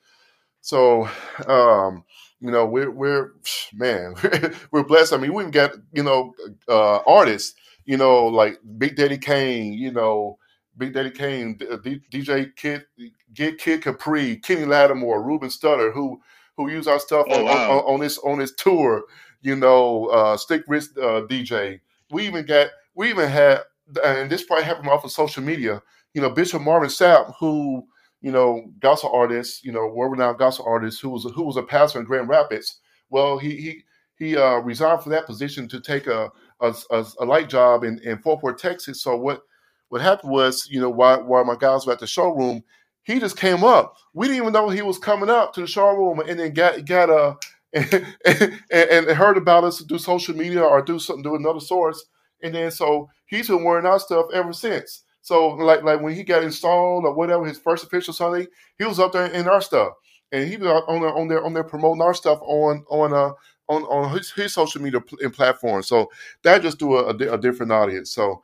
So, 0.62 1.10
um, 1.48 2.04
you 2.40 2.52
know, 2.52 2.66
we're 2.66 2.92
we're 2.92 3.34
man, 3.74 4.16
we're 4.72 4.84
blessed. 4.84 5.14
I 5.14 5.18
mean, 5.18 5.34
we 5.34 5.44
even 5.44 5.52
got 5.52 5.74
you 5.92 6.04
know 6.04 6.34
uh, 6.68 6.98
artists, 7.00 7.56
you 7.86 7.98
know, 7.98 8.26
like 8.26 8.60
Big 8.78 8.96
Daddy 8.96 9.18
Kane, 9.18 9.74
you 9.74 9.92
know, 9.92 10.38
Big 10.78 10.94
Daddy 10.94 11.12
Kane, 11.12 11.58
D- 11.58 12.02
DJ 12.12 12.56
Kid, 12.56 12.86
Get 13.34 13.58
Kid 13.58 13.84
Capri, 13.84 14.38
Kenny 14.38 14.66
Lattimore, 14.66 15.24
Ruben 15.24 15.50
Studdard, 15.50 15.94
who 15.94 16.22
who 16.58 16.70
use 16.70 16.88
our 16.88 17.00
stuff 17.00 17.26
oh, 17.30 17.40
on, 17.40 17.46
wow. 17.46 17.72
on, 17.72 17.94
on, 17.94 18.00
this 18.00 18.18
on 18.20 18.40
this 18.40 18.54
tour. 18.54 19.04
You 19.42 19.56
know, 19.56 20.08
uh, 20.08 20.38
Stick 20.38 20.64
Wrist 20.68 20.98
uh, 20.98 21.24
DJ. 21.30 21.80
We 22.12 22.28
even 22.28 22.46
got 22.46 22.70
we 22.96 23.10
even 23.10 23.30
had 23.30 23.62
and 24.04 24.30
this 24.30 24.44
probably 24.44 24.66
happened 24.66 24.90
off 24.90 25.04
of 25.06 25.12
social 25.12 25.44
media. 25.44 25.82
You 26.14 26.22
know, 26.22 26.30
Bishop 26.30 26.62
Marvin 26.62 26.90
Sapp, 26.90 27.34
who 27.40 27.86
you 28.22 28.32
know, 28.32 28.72
gospel 28.80 29.12
artist, 29.14 29.66
you 29.66 29.72
know, 29.72 29.88
world 29.88 30.12
renowned 30.12 30.38
gospel 30.38 30.66
artist, 30.68 31.02
who 31.02 31.10
was 31.10 31.24
who 31.36 31.44
was 31.44 31.58
a 31.58 31.64
pastor 31.64 32.00
in 32.00 32.06
Grand 32.06 32.30
Rapids. 32.30 32.80
Well, 33.10 33.38
he 33.38 33.56
he 33.56 33.84
he 34.18 34.38
uh, 34.38 34.58
resigned 34.58 35.02
from 35.02 35.12
that 35.12 35.26
position 35.26 35.68
to 35.70 35.82
take 35.82 36.08
a 36.08 36.32
a, 36.62 36.76
a, 36.92 37.06
a 37.20 37.26
light 37.26 37.50
job 37.50 37.84
in, 37.84 38.00
in 38.04 38.20
Fort 38.20 38.44
Worth, 38.44 38.62
Texas. 38.62 39.02
So 39.02 39.18
what 39.18 39.42
what 39.90 40.02
happened 40.02 40.32
was, 40.32 40.68
you 40.70 40.80
know, 40.80 40.90
while 40.90 41.24
while 41.24 41.44
my 41.44 41.56
guys 41.60 41.86
were 41.86 41.94
at 41.94 42.00
the 42.00 42.08
showroom, 42.08 42.64
he 43.04 43.20
just 43.20 43.38
came 43.38 43.64
up. 43.64 43.98
We 44.14 44.28
didn't 44.28 44.44
even 44.44 44.54
know 44.54 44.70
he 44.70 44.84
was 44.84 45.00
coming 45.00 45.30
up 45.30 45.54
to 45.56 45.62
the 45.62 45.68
showroom, 45.68 46.20
and 46.20 46.40
then 46.40 46.54
got 46.54 46.86
got 46.86 47.10
a 47.10 47.38
and, 47.74 48.06
and, 48.72 49.08
and 49.08 49.18
heard 49.18 49.38
about 49.38 49.64
us 49.64 49.82
through 49.82 49.98
social 49.98 50.36
media 50.36 50.62
or 50.62 50.82
do 50.82 51.00
something 51.00 51.24
through 51.24 51.38
another 51.38 51.62
source. 51.62 52.04
And 52.44 52.54
then 52.56 52.72
so 52.72 53.10
he's 53.26 53.48
been 53.48 53.64
wearing 53.64 53.86
our 53.86 54.00
stuff 54.00 54.28
ever 54.34 54.54
since. 54.54 55.04
So 55.22 55.50
like 55.50 55.84
like 55.84 56.02
when 56.02 56.16
he 56.16 56.24
got 56.24 56.44
installed 56.44 57.06
or 57.06 57.14
whatever, 57.14 57.46
his 57.46 57.60
first 57.60 57.84
official 57.84 58.14
Sunday, 58.14 58.48
he 58.78 58.86
was 58.86 59.00
up 59.00 59.12
there 59.14 59.28
in 59.28 59.48
our 59.48 59.62
stuff, 59.62 59.94
and 60.32 60.48
he 60.50 60.58
was 60.58 60.84
on 60.88 61.02
there 61.02 61.14
on 61.16 61.28
there 61.28 61.44
on 61.46 61.54
there 61.54 61.64
promoting 61.64 62.02
our 62.02 62.14
stuff 62.14 62.40
on 62.42 62.84
on 62.90 63.14
uh 63.14 63.32
on 63.70 63.84
on 63.84 64.16
his, 64.18 64.32
his 64.32 64.54
social 64.54 64.82
media 64.82 65.00
pl- 65.02 65.20
and 65.22 65.34
platform. 65.34 65.84
So 65.84 66.10
that 66.44 66.62
just 66.64 66.80
do 66.80 66.96
a, 66.96 67.06
a, 67.14 67.34
a 67.34 67.38
different 67.38 67.72
audience. 67.72 68.12
So 68.14 68.42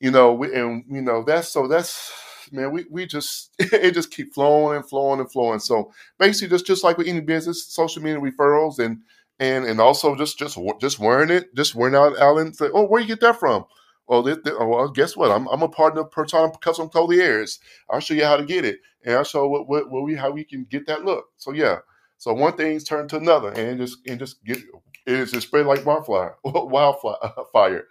you 0.00 0.10
know 0.10 0.32
we 0.32 0.54
and 0.54 0.84
you 0.88 1.02
know 1.02 1.22
that's 1.22 1.48
so 1.48 1.66
that's 1.68 2.12
man 2.52 2.70
we 2.72 2.86
we 2.90 3.06
just 3.06 3.50
it 3.58 3.92
just 3.94 4.10
keep 4.10 4.32
flowing 4.34 4.76
and 4.76 4.88
flowing 4.88 5.20
and 5.20 5.30
flowing. 5.30 5.58
So 5.60 5.92
basically 6.18 6.48
just 6.50 6.66
just 6.66 6.84
like 6.84 6.98
with 6.98 7.08
any 7.08 7.20
business, 7.20 7.66
social 7.66 8.02
media 8.02 8.20
referrals 8.20 8.78
and 8.78 8.98
and 9.40 9.64
and 9.64 9.80
also 9.80 10.14
just 10.14 10.38
just 10.38 10.58
just 10.80 10.98
wearing 10.98 11.30
it, 11.30 11.54
just 11.54 11.74
wearing 11.74 11.94
out 11.94 12.18
Alan. 12.18 12.52
Say, 12.54 12.68
oh, 12.72 12.86
where 12.86 13.00
you 13.00 13.06
get 13.08 13.20
that 13.20 13.38
from? 13.38 13.64
Well, 14.06 14.22
this, 14.22 14.38
this, 14.42 14.54
well, 14.58 14.88
guess 14.88 15.16
what? 15.16 15.30
I'm, 15.30 15.46
I'm 15.48 15.60
a 15.60 15.68
partner 15.68 16.00
of 16.00 16.10
Persona 16.10 16.50
Custom 16.62 16.88
Clothiers. 16.88 17.60
I'll 17.90 18.00
show 18.00 18.14
you 18.14 18.24
how 18.24 18.38
to 18.38 18.44
get 18.44 18.64
it, 18.64 18.78
and 19.04 19.14
I'll 19.14 19.24
show 19.24 19.46
what, 19.46 19.68
what, 19.68 19.90
what 19.90 20.04
we 20.04 20.14
how 20.14 20.30
we 20.30 20.44
can 20.44 20.64
get 20.70 20.86
that 20.86 21.04
look. 21.04 21.26
So 21.36 21.52
yeah, 21.52 21.78
so 22.16 22.32
one 22.32 22.56
thing's 22.56 22.84
turned 22.84 23.10
to 23.10 23.16
another, 23.16 23.50
and 23.52 23.78
just 23.78 23.98
and 24.06 24.18
just 24.18 24.42
get 24.44 24.58
it 25.06 25.26
just 25.26 25.46
spread 25.46 25.66
like 25.66 25.86
wildfire, 25.86 26.36
wildfire. 26.44 27.86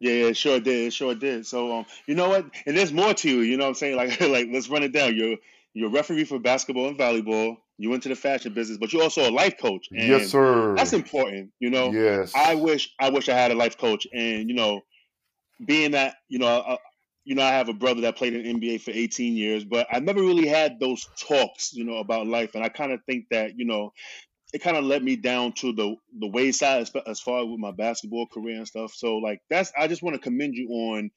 Yeah, 0.00 0.12
yeah, 0.12 0.26
it 0.26 0.36
sure 0.36 0.60
did. 0.60 0.88
It 0.88 0.92
sure 0.92 1.14
did. 1.14 1.46
So, 1.46 1.78
um, 1.78 1.86
you 2.06 2.14
know 2.14 2.28
what? 2.28 2.44
And 2.66 2.76
there's 2.76 2.92
more 2.92 3.14
to 3.14 3.28
you. 3.28 3.40
You 3.40 3.56
know 3.56 3.64
what 3.64 3.68
I'm 3.70 3.74
saying? 3.74 3.96
Like, 3.96 4.20
like 4.28 4.48
let's 4.52 4.68
run 4.68 4.82
it 4.82 4.92
down. 4.92 5.16
You're 5.16 5.38
you're 5.74 5.88
a 5.88 5.92
referee 5.92 6.24
for 6.24 6.38
basketball 6.38 6.88
and 6.88 6.98
volleyball. 6.98 7.56
You 7.76 7.90
went 7.90 8.04
to 8.04 8.08
the 8.08 8.14
fashion 8.14 8.54
business, 8.54 8.78
but 8.78 8.92
you're 8.92 9.02
also 9.02 9.28
a 9.28 9.32
life 9.32 9.58
coach. 9.58 9.88
yes, 9.90 10.30
sir. 10.30 10.76
That's 10.76 10.92
important. 10.92 11.50
You 11.58 11.70
know. 11.70 11.90
Yes. 11.90 12.32
I 12.34 12.54
wish 12.54 12.94
I 13.00 13.10
wish 13.10 13.28
I 13.28 13.34
had 13.34 13.50
a 13.50 13.56
life 13.56 13.76
coach, 13.76 14.06
and 14.12 14.48
you 14.48 14.54
know, 14.54 14.82
being 15.64 15.90
that 15.90 16.14
you 16.28 16.38
know, 16.38 16.46
uh, 16.46 16.76
you 17.24 17.34
know, 17.34 17.42
I 17.42 17.50
have 17.50 17.68
a 17.68 17.74
brother 17.74 18.02
that 18.02 18.16
played 18.16 18.34
in 18.34 18.60
NBA 18.60 18.82
for 18.82 18.92
18 18.92 19.34
years, 19.34 19.64
but 19.64 19.88
I 19.90 19.98
never 19.98 20.20
really 20.20 20.46
had 20.46 20.78
those 20.78 21.06
talks, 21.18 21.72
you 21.72 21.84
know, 21.84 21.96
about 21.96 22.28
life, 22.28 22.54
and 22.54 22.64
I 22.64 22.68
kind 22.68 22.92
of 22.92 23.00
think 23.06 23.26
that 23.32 23.58
you 23.58 23.64
know, 23.64 23.92
it 24.52 24.62
kind 24.62 24.76
of 24.76 24.84
led 24.84 25.02
me 25.02 25.16
down 25.16 25.54
to 25.54 25.72
the 25.72 25.96
the 26.20 26.28
wayside 26.28 26.82
as, 26.82 26.92
as 27.08 27.20
far 27.20 27.42
as 27.42 27.48
with 27.48 27.58
my 27.58 27.72
basketball 27.72 28.28
career 28.28 28.58
and 28.58 28.68
stuff. 28.68 28.92
So 28.94 29.16
like 29.16 29.40
that's 29.50 29.72
I 29.76 29.88
just 29.88 30.04
want 30.04 30.14
to 30.14 30.22
commend 30.22 30.54
you 30.54 30.68
on, 30.68 31.10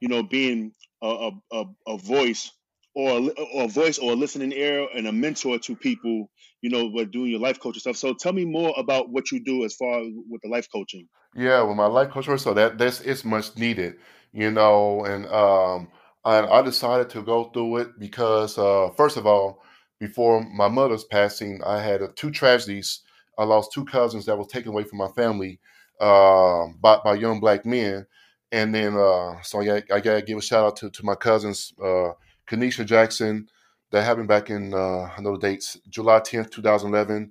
you 0.00 0.08
know, 0.08 0.22
being 0.22 0.72
a, 1.02 1.32
a, 1.52 1.64
a 1.86 1.98
voice 1.98 2.50
or 2.94 3.10
a, 3.10 3.26
or 3.54 3.64
a 3.64 3.68
voice 3.68 3.98
or 3.98 4.12
a 4.12 4.16
listening 4.16 4.52
ear 4.52 4.86
and 4.94 5.06
a 5.06 5.12
mentor 5.12 5.58
to 5.58 5.76
people, 5.76 6.30
you 6.62 6.70
know, 6.70 6.86
what 6.86 7.10
doing 7.10 7.30
your 7.30 7.40
life 7.40 7.58
coaching 7.60 7.80
stuff. 7.80 7.96
So 7.96 8.14
tell 8.14 8.32
me 8.32 8.44
more 8.44 8.72
about 8.76 9.10
what 9.10 9.32
you 9.32 9.42
do 9.42 9.64
as 9.64 9.74
far 9.74 10.00
as 10.00 10.06
with 10.28 10.40
the 10.42 10.48
life 10.48 10.68
coaching. 10.72 11.08
Yeah, 11.36 11.62
with 11.62 11.76
my 11.76 11.86
life 11.86 12.10
coach, 12.10 12.26
so 12.40 12.54
that 12.54 12.78
that's 12.78 13.00
it's 13.00 13.24
much 13.24 13.56
needed, 13.56 13.96
you 14.32 14.52
know, 14.52 15.04
and 15.04 15.26
um, 15.26 15.88
I, 16.24 16.46
I 16.46 16.62
decided 16.62 17.10
to 17.10 17.22
go 17.22 17.44
through 17.44 17.78
it 17.78 17.98
because 17.98 18.56
uh, 18.56 18.90
first 18.96 19.16
of 19.16 19.26
all, 19.26 19.62
before 19.98 20.44
my 20.44 20.68
mother's 20.68 21.04
passing, 21.04 21.60
I 21.64 21.82
had 21.82 22.02
uh, 22.02 22.08
two 22.14 22.30
tragedies. 22.30 23.00
I 23.36 23.44
lost 23.44 23.72
two 23.72 23.84
cousins 23.84 24.26
that 24.26 24.38
was 24.38 24.46
taken 24.46 24.70
away 24.70 24.84
from 24.84 24.98
my 24.98 25.08
family 25.08 25.58
uh, 26.00 26.66
by 26.80 27.00
by 27.04 27.14
young 27.14 27.40
black 27.40 27.66
men, 27.66 28.06
and 28.52 28.72
then 28.72 28.94
uh, 28.96 29.42
so 29.42 29.60
I, 29.60 29.82
I 29.92 30.00
got 30.00 30.14
to 30.14 30.22
give 30.22 30.38
a 30.38 30.42
shout 30.42 30.64
out 30.64 30.76
to 30.76 30.90
to 30.90 31.04
my 31.04 31.16
cousins. 31.16 31.72
Uh, 31.82 32.10
Kanisha 32.48 32.84
Jackson. 32.84 33.48
That 33.90 34.04
happened 34.04 34.28
back 34.28 34.50
in, 34.50 34.74
uh, 34.74 35.10
I 35.16 35.20
know 35.20 35.36
the 35.36 35.46
dates, 35.46 35.78
July 35.88 36.18
10th, 36.20 36.50
2011. 36.50 37.30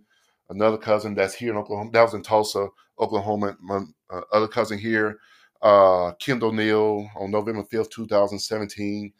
Another 0.49 0.77
cousin 0.77 1.13
that's 1.13 1.33
here 1.33 1.51
in 1.51 1.57
Oklahoma. 1.57 1.91
That 1.91 2.03
was 2.03 2.13
in 2.13 2.21
Tulsa, 2.21 2.67
Oklahoma. 2.99 3.57
My 3.61 3.81
uh, 4.09 4.21
other 4.31 4.47
cousin 4.47 4.77
here, 4.77 5.19
uh, 5.61 6.13
Kendall 6.19 6.53
Neal, 6.53 7.09
on 7.17 7.31
November 7.31 7.63
5th, 7.63 7.91
2017. 7.91 9.11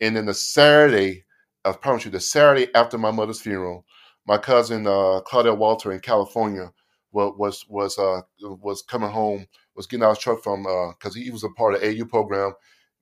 And 0.00 0.16
then 0.16 0.26
the 0.26 0.34
Saturday, 0.34 1.24
I 1.64 1.72
promise 1.72 2.04
you, 2.04 2.10
the 2.10 2.20
Saturday 2.20 2.68
after 2.74 2.98
my 2.98 3.10
mother's 3.10 3.40
funeral, 3.40 3.84
my 4.26 4.38
cousin 4.38 4.86
uh, 4.86 5.20
Walter 5.32 5.92
in 5.92 6.00
California 6.00 6.70
was 7.12 7.34
was 7.36 7.66
was 7.68 7.98
uh, 7.98 8.20
was 8.40 8.82
coming 8.82 9.10
home, 9.10 9.46
was 9.74 9.86
getting 9.86 10.04
out 10.04 10.12
of 10.12 10.18
truck 10.18 10.42
from 10.42 10.62
because 10.62 11.16
uh, 11.16 11.18
he 11.18 11.30
was 11.30 11.44
a 11.44 11.48
part 11.50 11.74
of 11.74 11.82
AU 11.82 12.04
program, 12.04 12.52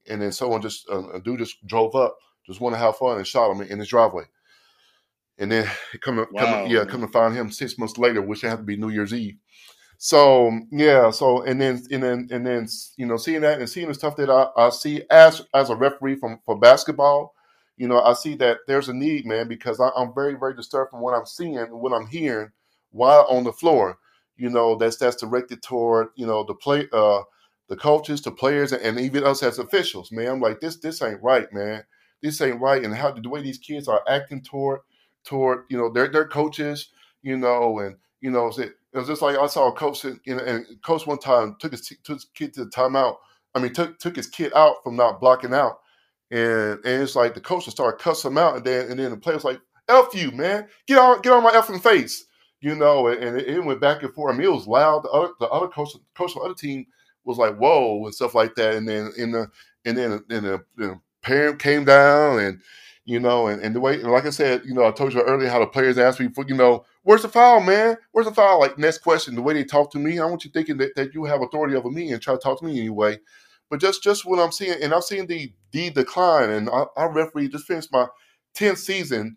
and 0.08 0.22
then 0.22 0.32
someone 0.32 0.62
just 0.62 0.88
uh, 0.90 1.08
a 1.10 1.20
dude 1.20 1.40
just 1.40 1.64
drove 1.66 1.94
up 1.94 2.16
just 2.48 2.60
want 2.60 2.74
to 2.74 2.78
have 2.78 2.96
fun 2.96 3.16
and 3.16 3.26
shot 3.26 3.52
him 3.52 3.62
in 3.62 3.78
his 3.78 3.88
driveway. 3.88 4.24
And 5.38 5.52
then 5.52 5.70
come, 6.00 6.26
wow. 6.32 6.44
come 6.44 6.70
yeah, 6.70 6.84
come 6.84 7.02
to 7.02 7.08
find 7.08 7.34
him 7.34 7.52
six 7.52 7.78
months 7.78 7.98
later, 7.98 8.20
which 8.20 8.40
had 8.40 8.56
to 8.56 8.62
be 8.62 8.76
New 8.76 8.90
Year's 8.90 9.14
Eve. 9.14 9.36
So 9.98 10.52
yeah, 10.70 11.10
so 11.10 11.42
and 11.42 11.60
then 11.60 11.82
and 11.90 12.02
then 12.02 12.28
and 12.30 12.46
then 12.46 12.68
you 12.96 13.06
know 13.06 13.16
seeing 13.16 13.40
that 13.42 13.58
and 13.58 13.68
seeing 13.68 13.88
the 13.88 13.94
stuff 13.94 14.16
that 14.16 14.30
I, 14.30 14.48
I 14.56 14.70
see 14.70 15.02
as 15.10 15.42
as 15.54 15.70
a 15.70 15.76
referee 15.76 16.16
from 16.16 16.40
for 16.44 16.58
basketball, 16.58 17.34
you 17.78 17.86
know, 17.86 18.02
I 18.02 18.12
see 18.14 18.34
that 18.36 18.58
there's 18.66 18.88
a 18.88 18.92
need, 18.92 19.24
man, 19.24 19.46
because 19.46 19.80
I, 19.80 19.90
am 19.96 20.12
very, 20.12 20.34
very 20.34 20.54
disturbed 20.54 20.90
from 20.90 21.00
what 21.00 21.14
I'm 21.14 21.26
seeing 21.26 21.56
and 21.56 21.72
what 21.72 21.92
I'm 21.92 22.08
hearing 22.08 22.50
while 22.90 23.24
on 23.30 23.44
the 23.44 23.52
floor. 23.52 23.98
You 24.36 24.50
know, 24.50 24.74
that's 24.74 24.96
that's 24.96 25.16
directed 25.16 25.62
toward 25.62 26.08
you 26.16 26.26
know 26.26 26.44
the 26.44 26.54
play, 26.54 26.88
uh, 26.92 27.22
the 27.68 27.76
coaches, 27.76 28.20
the 28.20 28.32
players, 28.32 28.72
and 28.72 28.98
even 28.98 29.24
us 29.24 29.42
as 29.42 29.58
officials. 29.58 30.12
Man, 30.12 30.28
I'm 30.28 30.40
like 30.40 30.60
this. 30.60 30.76
This 30.76 31.02
ain't 31.02 31.22
right, 31.22 31.52
man. 31.52 31.84
This 32.22 32.40
ain't 32.40 32.60
right. 32.60 32.84
And 32.84 32.94
how 32.94 33.10
the 33.12 33.28
way 33.28 33.42
these 33.42 33.58
kids 33.58 33.88
are 33.88 34.02
acting 34.08 34.42
toward 34.42 34.80
toward 35.24 35.64
you 35.68 35.76
know 35.76 35.90
their 35.92 36.08
their 36.08 36.26
coaches, 36.26 36.88
you 37.22 37.36
know, 37.36 37.80
and 37.80 37.96
you 38.20 38.30
know, 38.30 38.48
it, 38.48 38.72
was 38.92 39.06
just 39.06 39.22
like 39.22 39.36
I 39.36 39.46
saw 39.46 39.68
a 39.68 39.72
coach, 39.72 40.04
know, 40.04 40.38
and 40.38 40.66
coach 40.82 41.06
one 41.06 41.18
time 41.18 41.56
took 41.60 41.72
his 41.72 41.86
took 41.88 42.16
his 42.16 42.26
kid 42.34 42.54
to 42.54 42.64
the 42.64 42.70
timeout. 42.70 43.16
I 43.54 43.60
mean, 43.60 43.72
took 43.72 43.98
took 43.98 44.16
his 44.16 44.26
kid 44.28 44.52
out 44.54 44.76
from 44.82 44.96
not 44.96 45.20
blocking 45.20 45.54
out 45.54 45.78
and 46.30 46.84
and 46.84 47.02
it's 47.02 47.16
like 47.16 47.34
the 47.34 47.40
coach 47.40 47.68
started 47.68 48.00
cussing 48.00 48.32
him 48.32 48.38
out, 48.38 48.56
and 48.56 48.64
then 48.64 48.90
and 48.90 48.98
then 48.98 49.10
the 49.10 49.16
players 49.16 49.44
like, 49.44 49.60
"F 49.88 50.14
you, 50.14 50.30
man, 50.30 50.68
get 50.86 50.98
on 50.98 51.20
get 51.22 51.32
on 51.32 51.42
my 51.42 51.52
effing 51.52 51.82
face," 51.82 52.26
you 52.60 52.74
know. 52.74 53.08
And, 53.08 53.22
and 53.22 53.36
it, 53.38 53.48
it, 53.48 53.64
went 53.64 53.80
back 53.80 54.02
and 54.02 54.12
forth. 54.12 54.34
I 54.34 54.36
mean, 54.36 54.46
it 54.46 54.52
was 54.52 54.66
loud. 54.66 55.04
The 55.04 55.10
other 55.10 55.32
the 55.40 55.48
other 55.48 55.68
coach 55.68 55.90
coach 56.14 56.32
of 56.36 56.42
the 56.42 56.48
other 56.48 56.54
team 56.54 56.86
was 57.24 57.38
like, 57.38 57.56
"Whoa," 57.56 58.04
and 58.04 58.14
stuff 58.14 58.34
like 58.34 58.54
that. 58.56 58.74
And 58.74 58.86
then 58.86 59.10
in 59.16 59.32
the 59.32 59.50
and 59.84 59.96
then 59.96 60.12
and 60.30 60.46
the 60.76 61.00
parent 61.28 61.58
came 61.60 61.84
down 61.84 62.38
and 62.40 62.60
you 63.04 63.18
know, 63.18 63.46
and, 63.46 63.62
and 63.62 63.74
the 63.74 63.80
way, 63.80 63.94
and 63.94 64.10
like 64.12 64.26
I 64.26 64.30
said, 64.30 64.62
you 64.66 64.74
know, 64.74 64.84
I 64.86 64.90
told 64.90 65.14
you 65.14 65.22
earlier 65.22 65.48
how 65.48 65.60
the 65.60 65.66
players 65.66 65.96
asked 65.96 66.20
me 66.20 66.28
for, 66.28 66.44
you 66.46 66.54
know, 66.54 66.84
where's 67.04 67.22
the 67.22 67.28
foul, 67.28 67.60
man? 67.60 67.96
Where's 68.12 68.26
the 68.26 68.34
foul? 68.34 68.60
Like, 68.60 68.76
next 68.78 68.98
question, 68.98 69.34
the 69.34 69.40
way 69.40 69.54
they 69.54 69.64
talk 69.64 69.90
to 69.92 69.98
me, 69.98 70.18
I 70.18 70.26
want 70.26 70.44
you 70.44 70.50
thinking 70.50 70.76
that, 70.78 70.94
that 70.94 71.14
you 71.14 71.24
have 71.24 71.40
authority 71.40 71.74
over 71.74 71.90
me 71.90 72.12
and 72.12 72.20
try 72.20 72.34
to 72.34 72.38
talk 72.40 72.58
to 72.60 72.66
me 72.66 72.78
anyway. 72.78 73.18
But 73.70 73.80
just 73.80 74.02
just 74.02 74.26
what 74.26 74.38
I'm 74.38 74.52
seeing, 74.52 74.82
and 74.82 74.92
I'm 74.94 75.02
seeing 75.02 75.26
the 75.26 75.52
the 75.72 75.90
decline, 75.90 76.50
and 76.50 76.68
I, 76.70 76.84
I 76.96 77.04
referee 77.06 77.48
just 77.48 77.66
finished 77.66 77.92
my 77.92 78.06
10th 78.54 78.78
season. 78.78 79.36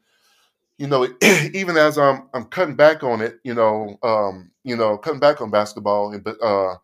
You 0.77 0.87
know, 0.87 1.07
even 1.53 1.77
as 1.77 1.97
I'm 1.97 2.27
I'm 2.33 2.45
cutting 2.45 2.75
back 2.75 3.03
on 3.03 3.21
it, 3.21 3.39
you 3.43 3.53
know, 3.53 3.97
um, 4.03 4.51
you 4.63 4.75
know, 4.75 4.97
cutting 4.97 5.19
back 5.19 5.41
on 5.41 5.51
basketball, 5.51 6.13
and 6.13 6.23
but 6.23 6.41
uh, 6.41 6.75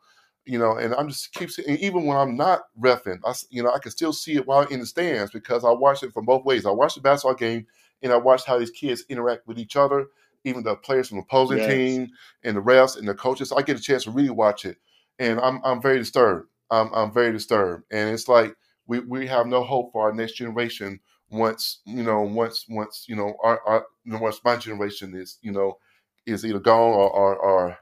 you 0.48 0.58
know, 0.58 0.78
and 0.78 0.94
I'm 0.96 1.10
just 1.10 1.34
keep 1.34 1.52
seeing, 1.52 1.78
even 1.78 2.06
when 2.06 2.18
I'm 2.18 2.36
not 2.36 2.62
refing, 2.80 3.20
I 3.26 3.34
you 3.50 3.64
know 3.64 3.72
I 3.72 3.80
can 3.80 3.92
still 3.92 4.14
see 4.14 4.36
it 4.36 4.48
while 4.48 4.64
in 4.68 4.80
the 4.80 4.86
stands 4.86 5.32
because 5.32 5.64
I 5.64 5.72
watch 5.72 6.04
it 6.04 6.14
from 6.14 6.26
both 6.26 6.46
ways. 6.46 6.66
I 6.66 6.72
watch 6.72 6.96
the 6.96 7.02
basketball 7.02 7.36
game, 7.36 7.68
and 8.02 8.12
I 8.12 8.18
watch 8.18 8.46
how 8.46 8.58
these 8.58 8.72
kids 8.72 9.04
interact 9.10 9.48
with 9.48 9.60
each 9.60 9.76
other, 9.76 10.08
even 10.44 10.64
the 10.64 10.76
players 10.76 11.10
from 11.10 11.18
the 11.18 11.24
opposing 11.24 11.58
yes. 11.58 11.70
team 11.70 12.10
and 12.44 12.58
the 12.58 12.62
refs 12.62 12.98
and 12.98 13.08
the 13.08 13.14
coaches. 13.14 13.52
I 13.52 13.62
get 13.62 13.80
a 13.80 13.82
chance 13.82 14.06
to 14.06 14.12
really 14.12 14.30
watch 14.30 14.66
it, 14.66 14.78
and 15.20 15.40
I'm 15.40 15.62
I'm 15.64 15.82
very 15.82 16.00
disturbed. 16.00 16.48
I'm, 16.72 16.94
I'm 16.94 17.12
very 17.12 17.32
disturbed. 17.32 17.86
And 17.92 18.10
it's 18.10 18.28
like 18.28 18.56
we, 18.88 19.00
we 19.00 19.28
have 19.28 19.48
no 19.48 19.64
hope 19.64 19.92
for 19.92 20.04
our 20.04 20.14
next 20.14 20.34
generation 20.34 21.00
once, 21.30 21.80
you 21.86 22.04
know, 22.04 22.22
once, 22.22 22.66
once, 22.70 23.06
you 23.08 23.16
know, 23.16 23.36
our, 23.44 23.62
our 23.66 23.86
once 24.06 24.40
my 24.44 24.56
generation 24.56 25.16
is, 25.16 25.38
you 25.42 25.52
know, 25.52 25.78
is 26.26 26.46
either 26.46 26.60
gone 26.60 26.94
or, 26.94 27.10
or, 27.10 27.36
or 27.36 27.78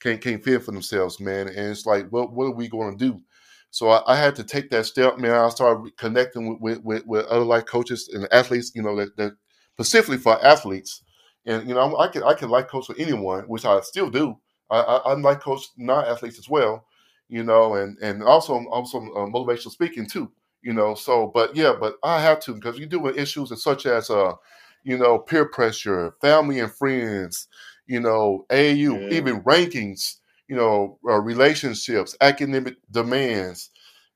can't, 0.00 0.20
can't 0.20 0.44
feel 0.44 0.60
for 0.60 0.72
themselves, 0.72 1.20
man. 1.20 1.48
And 1.48 1.70
it's 1.70 1.86
like, 1.86 2.08
what, 2.10 2.32
what 2.32 2.46
are 2.46 2.54
we 2.54 2.68
going 2.68 2.96
to 2.96 3.04
do? 3.04 3.20
So 3.70 3.88
I, 3.90 4.14
I, 4.14 4.16
had 4.16 4.34
to 4.36 4.44
take 4.44 4.70
that 4.70 4.86
step, 4.86 5.18
man. 5.18 5.32
I 5.32 5.48
started 5.50 5.96
connecting 5.96 6.58
with, 6.60 6.80
with, 6.82 7.06
with, 7.06 7.26
other 7.26 7.44
life 7.44 7.66
coaches 7.66 8.08
and 8.12 8.26
athletes, 8.32 8.72
you 8.74 8.82
know, 8.82 8.96
that, 8.96 9.16
that 9.16 9.32
specifically 9.74 10.16
for 10.16 10.42
athletes. 10.44 11.02
And, 11.44 11.68
you 11.68 11.74
know, 11.74 11.96
I 11.98 12.08
can, 12.08 12.22
I 12.22 12.34
can 12.34 12.48
life 12.48 12.68
coach 12.68 12.88
with 12.88 12.98
anyone, 12.98 13.44
which 13.44 13.64
I 13.64 13.80
still 13.80 14.10
do. 14.10 14.38
I, 14.70 14.80
I, 14.80 15.12
I'm 15.12 15.22
life 15.22 15.40
coach 15.40 15.62
non-athletes 15.76 16.38
as 16.38 16.48
well 16.48 16.86
you 17.28 17.44
know, 17.44 17.74
and 17.74 17.96
and 17.98 18.22
also 18.22 18.54
also 18.70 18.98
uh, 18.98 19.26
motivational 19.26 19.70
speaking 19.70 20.06
too, 20.06 20.30
you 20.62 20.72
know. 20.72 20.94
So, 20.94 21.30
but 21.32 21.54
yeah, 21.54 21.74
but 21.78 21.96
I 22.02 22.20
have 22.20 22.40
to 22.40 22.54
because 22.54 22.78
you 22.78 22.86
deal 22.86 23.00
with 23.00 23.18
issues 23.18 23.52
such 23.62 23.86
as 23.86 24.10
uh, 24.10 24.32
you 24.82 24.98
know, 24.98 25.18
peer 25.18 25.46
pressure, 25.46 26.14
family 26.20 26.60
and 26.60 26.72
friends, 26.72 27.48
you 27.88 28.00
know, 28.00 28.46
AU, 28.50 28.56
yeah. 28.56 29.08
even 29.10 29.42
rankings, 29.42 30.16
you 30.46 30.54
know, 30.54 30.98
uh, 31.08 31.20
relationships, 31.20 32.16
academic 32.20 32.76
demands, 32.90 33.70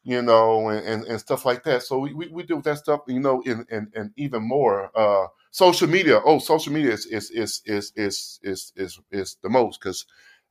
you 0.05 0.23
know, 0.23 0.69
and, 0.69 0.87
and, 0.87 1.05
and, 1.05 1.21
stuff 1.21 1.45
like 1.45 1.65
that. 1.65 1.83
So 1.83 1.99
we, 1.99 2.13
we, 2.13 2.29
we 2.29 2.43
deal 2.45 2.57
with 2.57 2.67
that 2.67 2.79
stuff, 2.79 3.01
you 3.09 3.21
know, 3.21 3.43
and 3.47 3.67
and, 3.71 3.89
and 3.95 4.11
even 4.17 4.43
more. 4.47 4.91
Uh, 4.97 5.27
social 5.53 5.89
media. 5.89 6.21
Oh, 6.25 6.39
social 6.39 6.73
media 6.73 6.93
is 6.93 7.07
is 7.07 7.31
is 7.31 7.63
is 7.67 7.93
is 7.97 8.41
is 8.43 8.73
is, 8.77 9.01
is 9.11 9.37
the 9.43 9.49
most 9.49 9.81
because 9.81 10.05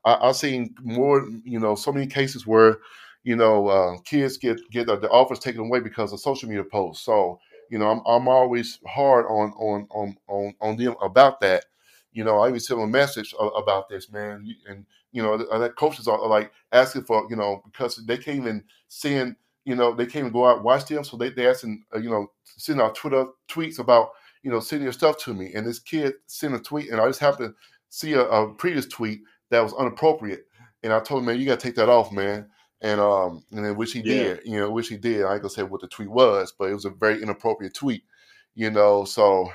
I, 0.05 0.28
have 0.28 0.36
seen 0.36 0.74
more, 0.82 1.28
you 1.43 1.59
know, 1.59 1.76
so 1.76 1.91
many 1.91 2.07
cases 2.07 2.47
where, 2.47 2.78
you 3.24 3.36
know, 3.36 3.67
uh, 3.67 3.97
kids 4.05 4.38
get 4.38 4.59
get 4.72 4.88
the 4.88 5.09
offers 5.09 5.39
taken 5.39 5.61
away 5.61 5.82
because 5.82 6.13
of 6.13 6.19
social 6.19 6.49
media 6.49 6.63
posts. 6.63 7.03
So, 7.05 7.39
you 7.69 7.78
know, 7.78 7.89
I'm 7.89 8.01
I'm 8.05 8.28
always 8.28 8.80
hard 8.88 9.26
on 9.26 9.51
on 9.57 9.88
on 9.91 10.17
on 10.28 10.55
on 10.61 10.78
them 10.78 10.95
about 11.01 11.41
that. 11.41 11.65
You 12.14 12.24
know, 12.24 12.39
I 12.39 12.49
even 12.49 12.59
send 12.59 12.80
them 12.80 12.89
a 12.89 12.91
message 12.91 13.34
about 13.39 13.89
this, 13.89 14.12
man, 14.12 14.55
and 14.68 14.86
you 15.12 15.22
know, 15.22 15.38
that 15.38 15.76
coaches 15.76 16.07
are 16.07 16.28
like 16.28 16.51
asking 16.72 17.03
for, 17.03 17.28
you 17.30 17.36
know, 17.36 17.62
because 17.66 17.97
they 18.05 18.18
can't 18.18 18.38
even 18.38 18.64
send, 18.88 19.36
you 19.66 19.76
know, 19.76 19.93
they 19.93 20.05
can't 20.05 20.24
even 20.24 20.32
go 20.32 20.47
out 20.47 20.57
and 20.57 20.66
watch 20.66 20.86
them, 20.86 21.03
so 21.03 21.18
they 21.18 21.30
they 21.30 21.47
asking, 21.47 21.84
uh, 21.95 21.99
you 21.99 22.09
know, 22.09 22.32
send 22.43 22.82
out 22.82 22.95
Twitter 22.95 23.26
tweets 23.47 23.80
about, 23.80 24.12
you 24.43 24.51
know, 24.51 24.59
sending 24.59 24.86
your 24.86 24.93
stuff 24.93 25.18
to 25.20 25.34
me, 25.34 25.53
and 25.53 25.66
this 25.66 25.80
kid 25.80 26.14
sent 26.28 26.55
a 26.55 26.59
tweet, 26.59 26.89
and 26.89 26.99
I 26.99 27.07
just 27.07 27.20
happened 27.20 27.53
to 27.53 27.55
see 27.89 28.14
a, 28.14 28.22
a 28.22 28.53
previous 28.53 28.88
tweet 28.88 29.22
that 29.49 29.62
was 29.62 29.74
inappropriate. 29.80 30.45
And 30.84 30.91
I 30.91 30.99
told 30.99 31.20
him, 31.22 31.28
man, 31.28 31.39
you 31.39 31.45
got 31.45 31.59
to 31.59 31.68
take 31.68 31.76
that 31.76 31.89
off, 31.89 32.12
man. 32.12 32.49
And 32.82 32.99
um, 32.99 33.43
and 33.51 33.64
then 33.64 33.76
which 33.76 33.93
he 33.93 33.99
yeah. 33.99 34.24
did, 34.24 34.39
you 34.43 34.59
know, 34.59 34.72
which 34.72 34.88
he 34.88 34.97
did. 34.97 35.24
I 35.24 35.34
ain't 35.34 35.43
gonna 35.43 35.51
say 35.51 35.62
what 35.62 35.82
the 35.82 35.88
tweet 35.88 36.09
was, 36.09 36.51
but 36.57 36.72
it 36.72 36.74
was 36.74 36.86
a 36.86 36.89
very 36.89 37.22
inappropriate 37.22 37.76
tweet, 37.76 38.03
you 38.55 38.72
know. 38.72 39.05
So, 39.05 39.51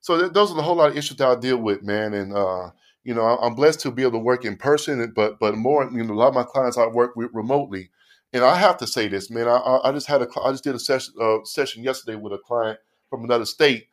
so 0.00 0.18
th- 0.18 0.32
those 0.32 0.50
are 0.50 0.56
the 0.56 0.62
whole 0.62 0.76
lot 0.76 0.90
of 0.90 0.96
issues 0.96 1.16
that 1.18 1.28
I 1.28 1.36
deal 1.36 1.58
with, 1.58 1.82
man. 1.82 2.14
And 2.14 2.32
uh, 2.34 2.70
you 3.04 3.14
know, 3.14 3.22
I'm 3.22 3.54
blessed 3.54 3.80
to 3.80 3.90
be 3.90 4.02
able 4.02 4.12
to 4.12 4.18
work 4.18 4.44
in 4.44 4.56
person, 4.56 5.12
but 5.14 5.38
but 5.38 5.56
more, 5.56 5.88
you 5.92 6.04
know, 6.04 6.14
a 6.14 6.16
lot 6.16 6.28
of 6.28 6.34
my 6.34 6.44
clients 6.44 6.78
I 6.78 6.86
work 6.86 7.16
with 7.16 7.30
remotely. 7.32 7.90
And 8.32 8.44
I 8.44 8.56
have 8.56 8.76
to 8.78 8.86
say 8.86 9.08
this, 9.08 9.30
man. 9.30 9.48
I, 9.48 9.80
I 9.84 9.92
just 9.92 10.06
had 10.06 10.22
a 10.22 10.28
I 10.42 10.52
just 10.52 10.64
did 10.64 10.74
a 10.74 10.78
session 10.78 11.14
uh, 11.20 11.38
session 11.44 11.82
yesterday 11.82 12.16
with 12.16 12.32
a 12.32 12.38
client 12.38 12.78
from 13.08 13.24
another 13.24 13.44
state, 13.44 13.88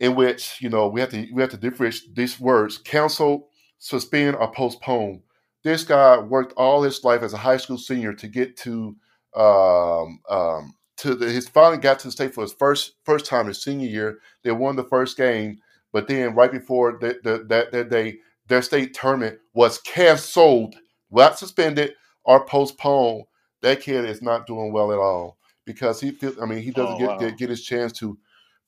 in 0.00 0.14
which 0.14 0.60
you 0.60 0.68
know 0.68 0.88
we 0.88 1.00
have 1.00 1.10
to 1.10 1.26
we 1.32 1.40
have 1.42 1.50
to 1.50 1.56
differentiate 1.56 2.14
these 2.14 2.40
words: 2.40 2.78
cancel 2.78 3.48
suspend 3.78 4.36
or 4.36 4.50
postpone. 4.52 5.22
This 5.64 5.84
guy 5.84 6.18
worked 6.18 6.54
all 6.56 6.82
his 6.82 7.04
life 7.04 7.22
as 7.22 7.32
a 7.34 7.38
high 7.38 7.56
school 7.56 7.78
senior 7.78 8.12
to 8.14 8.28
get 8.28 8.56
to 8.58 8.96
um, 9.34 10.20
um, 10.28 10.74
to 11.02 11.14
the, 11.16 11.26
his 11.30 11.48
finally 11.48 11.78
got 11.78 11.98
to 12.00 12.08
the 12.08 12.12
state 12.12 12.32
for 12.32 12.42
his 12.42 12.52
first 12.52 12.94
first 13.04 13.26
time 13.26 13.46
his 13.46 13.62
senior 13.62 13.88
year. 13.88 14.18
They 14.42 14.52
won 14.52 14.76
the 14.76 14.84
first 14.84 15.16
game, 15.16 15.58
but 15.92 16.06
then 16.08 16.34
right 16.34 16.50
before 16.50 16.98
the, 17.00 17.18
the, 17.22 17.44
that 17.48 17.72
that 17.72 17.90
day, 17.90 18.18
their 18.46 18.62
state 18.62 18.94
tournament 18.94 19.38
was 19.52 19.78
canceled, 19.78 20.76
not 21.10 21.38
suspended 21.38 21.94
or 22.24 22.46
postponed. 22.46 23.24
That 23.62 23.80
kid 23.80 24.04
is 24.04 24.22
not 24.22 24.46
doing 24.46 24.72
well 24.72 24.92
at 24.92 24.98
all 24.98 25.38
because 25.64 26.00
he 26.00 26.12
feel, 26.12 26.34
I 26.40 26.46
mean 26.46 26.62
he 26.62 26.70
doesn't 26.70 26.94
oh, 26.94 26.98
get, 26.98 27.08
wow. 27.08 27.18
get, 27.18 27.36
get 27.36 27.50
his 27.50 27.64
chance 27.64 27.92
to 27.94 28.16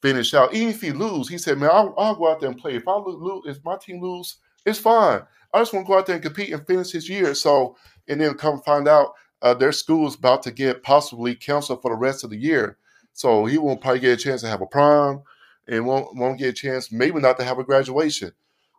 finish 0.03 0.35
out. 0.35 0.53
Even 0.55 0.71
if 0.71 0.81
he 0.81 0.91
lose, 0.91 1.29
he 1.29 1.39
said, 1.39 1.59
"Man, 1.59 1.71
I'll, 1.73 1.95
I'll 1.97 2.17
go 2.17 2.31
out 2.31 2.41
there 2.41 2.51
and 2.51 2.59
play. 2.59 2.75
If 2.75 2.89
I 2.89 2.97
lose, 2.97 3.45
if 3.47 3.65
my 3.65 3.77
team 3.77 4.03
lose, 4.03 4.39
it's 4.67 4.79
fine. 4.79 5.23
I 5.53 5.61
just 5.61 5.73
want 5.73 5.87
to 5.87 5.89
go 5.89 5.99
out 5.99 6.07
there 6.07 6.17
and 6.17 6.25
compete 6.25 6.53
and 6.53 6.67
finish 6.67 6.91
his 6.91 7.09
year. 7.09 7.33
So, 7.35 7.77
and 8.09 8.21
then 8.21 8.35
come 8.35 8.61
find 8.63 8.89
out 8.89 9.13
uh, 9.45 9.53
their 9.53 9.73
school 9.73 10.09
is 10.09 10.15
about 10.15 10.43
to 10.43 10.51
get 10.51 10.83
possibly 10.83 11.35
canceled 11.35 11.83
for 11.83 11.91
the 11.91 11.97
rest 11.97 12.25
of 12.25 12.31
the 12.31 12.37
year. 12.37 12.79
So 13.13 13.45
he 13.45 13.59
won't 13.59 13.83
probably 13.83 14.01
get 14.01 14.19
a 14.19 14.23
chance 14.23 14.41
to 14.41 14.49
have 14.49 14.63
a 14.63 14.67
prom 14.67 15.23
and 15.69 15.87
won't 15.87 16.17
won't 16.17 16.39
get 16.39 16.49
a 16.49 16.53
chance, 16.53 16.91
maybe 16.91 17.21
not 17.21 17.39
to 17.39 17.45
have 17.45 17.59
a 17.59 17.65
graduation. 17.65 18.33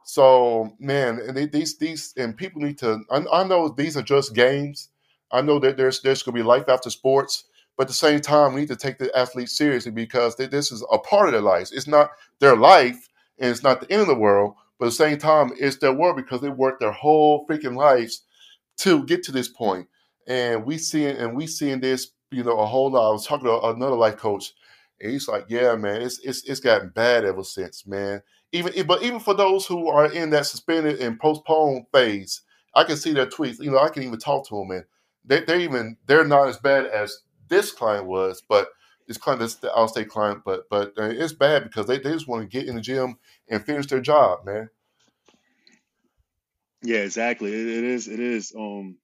So 0.05 0.75
man, 0.79 1.19
and 1.19 1.37
they, 1.37 1.45
these 1.45 1.77
these 1.77 2.13
and 2.17 2.35
people 2.35 2.63
need 2.63 2.79
to. 2.79 3.01
I, 3.11 3.23
I, 3.31 3.43
know 3.43 3.69
these 3.69 3.95
are 3.95 4.01
just 4.01 4.33
games. 4.33 4.89
I 5.31 5.41
know 5.41 5.59
that 5.59 5.77
there's 5.77 6.01
there's 6.01 6.23
going 6.23 6.35
to 6.35 6.41
be 6.41 6.47
life 6.47 6.67
after 6.67 6.89
sports, 6.89 7.45
but 7.77 7.83
at 7.83 7.89
the 7.89 7.93
same 7.93 8.19
time, 8.19 8.53
we 8.53 8.61
need 8.61 8.69
to 8.69 8.75
take 8.75 8.97
the 8.97 9.15
athletes 9.15 9.55
seriously 9.55 9.91
because 9.91 10.35
they, 10.35 10.47
this 10.47 10.71
is 10.71 10.83
a 10.91 10.97
part 10.97 11.27
of 11.27 11.33
their 11.33 11.41
lives. 11.41 11.71
It's 11.71 11.87
not 11.87 12.09
their 12.39 12.57
life, 12.57 13.07
and 13.37 13.51
it's 13.51 13.63
not 13.63 13.81
the 13.81 13.91
end 13.91 14.01
of 14.01 14.07
the 14.07 14.15
world. 14.15 14.55
But 14.79 14.87
at 14.87 14.89
the 14.89 14.95
same 14.95 15.17
time, 15.19 15.51
it's 15.59 15.77
their 15.77 15.93
work 15.93 16.17
because 16.17 16.41
they 16.41 16.49
worked 16.49 16.79
their 16.79 16.91
whole 16.91 17.45
freaking 17.47 17.77
lives 17.77 18.23
to 18.77 19.05
get 19.05 19.23
to 19.23 19.31
this 19.31 19.47
point. 19.47 19.87
And 20.27 20.65
we 20.65 20.77
seeing 20.77 21.15
and 21.17 21.35
we 21.35 21.47
seeing 21.47 21.79
this, 21.79 22.11
you 22.31 22.43
know, 22.43 22.57
a 22.59 22.65
whole 22.65 22.91
lot. 22.91 23.09
I 23.09 23.11
was 23.11 23.25
talking 23.27 23.45
to 23.45 23.61
another 23.61 23.95
life 23.95 24.17
coach, 24.17 24.53
and 24.99 25.11
he's 25.11 25.27
like, 25.27 25.45
"Yeah, 25.49 25.75
man, 25.75 26.01
it's 26.01 26.19
it's 26.19 26.43
it's 26.43 26.59
gotten 26.59 26.89
bad 26.89 27.25
ever 27.25 27.43
since, 27.43 27.85
man. 27.85 28.21
Even 28.51 28.87
but 28.87 29.03
even 29.03 29.19
for 29.19 29.33
those 29.33 29.65
who 29.65 29.87
are 29.89 30.11
in 30.11 30.31
that 30.31 30.45
suspended 30.47 30.99
and 30.99 31.19
postponed 31.19 31.85
phase, 31.93 32.41
I 32.73 32.83
can 32.83 32.97
see 32.97 33.13
their 33.13 33.27
tweets. 33.27 33.59
You 33.59 33.71
know, 33.71 33.79
I 33.79 33.89
can 33.89 34.03
even 34.03 34.19
talk 34.19 34.47
to 34.49 34.55
them, 34.55 34.71
and 34.71 34.85
they 35.23 35.41
they're 35.41 35.59
even 35.59 35.97
they're 36.07 36.25
not 36.25 36.47
as 36.47 36.57
bad 36.57 36.85
as 36.87 37.19
this 37.47 37.71
client 37.71 38.05
was, 38.07 38.41
but 38.47 38.69
this 39.07 39.17
client, 39.17 39.41
this 39.41 39.55
the 39.55 39.69
outstate 39.69 40.07
client, 40.07 40.41
but 40.45 40.67
but 40.69 40.93
uh, 40.97 41.03
it's 41.03 41.33
bad 41.33 41.63
because 41.63 41.85
they, 41.87 41.99
they 41.99 42.11
just 42.11 42.27
want 42.27 42.41
to 42.41 42.57
get 42.59 42.67
in 42.67 42.75
the 42.75 42.81
gym 42.81 43.17
and 43.47 43.63
finish 43.63 43.87
their 43.87 44.01
job, 44.01 44.45
man. 44.45 44.69
Yeah, 46.83 46.99
exactly. 46.99 47.51
It, 47.53 47.67
it 47.67 47.83
is. 47.83 48.07
It 48.07 48.19
is. 48.19 48.53
Um, 48.57 48.97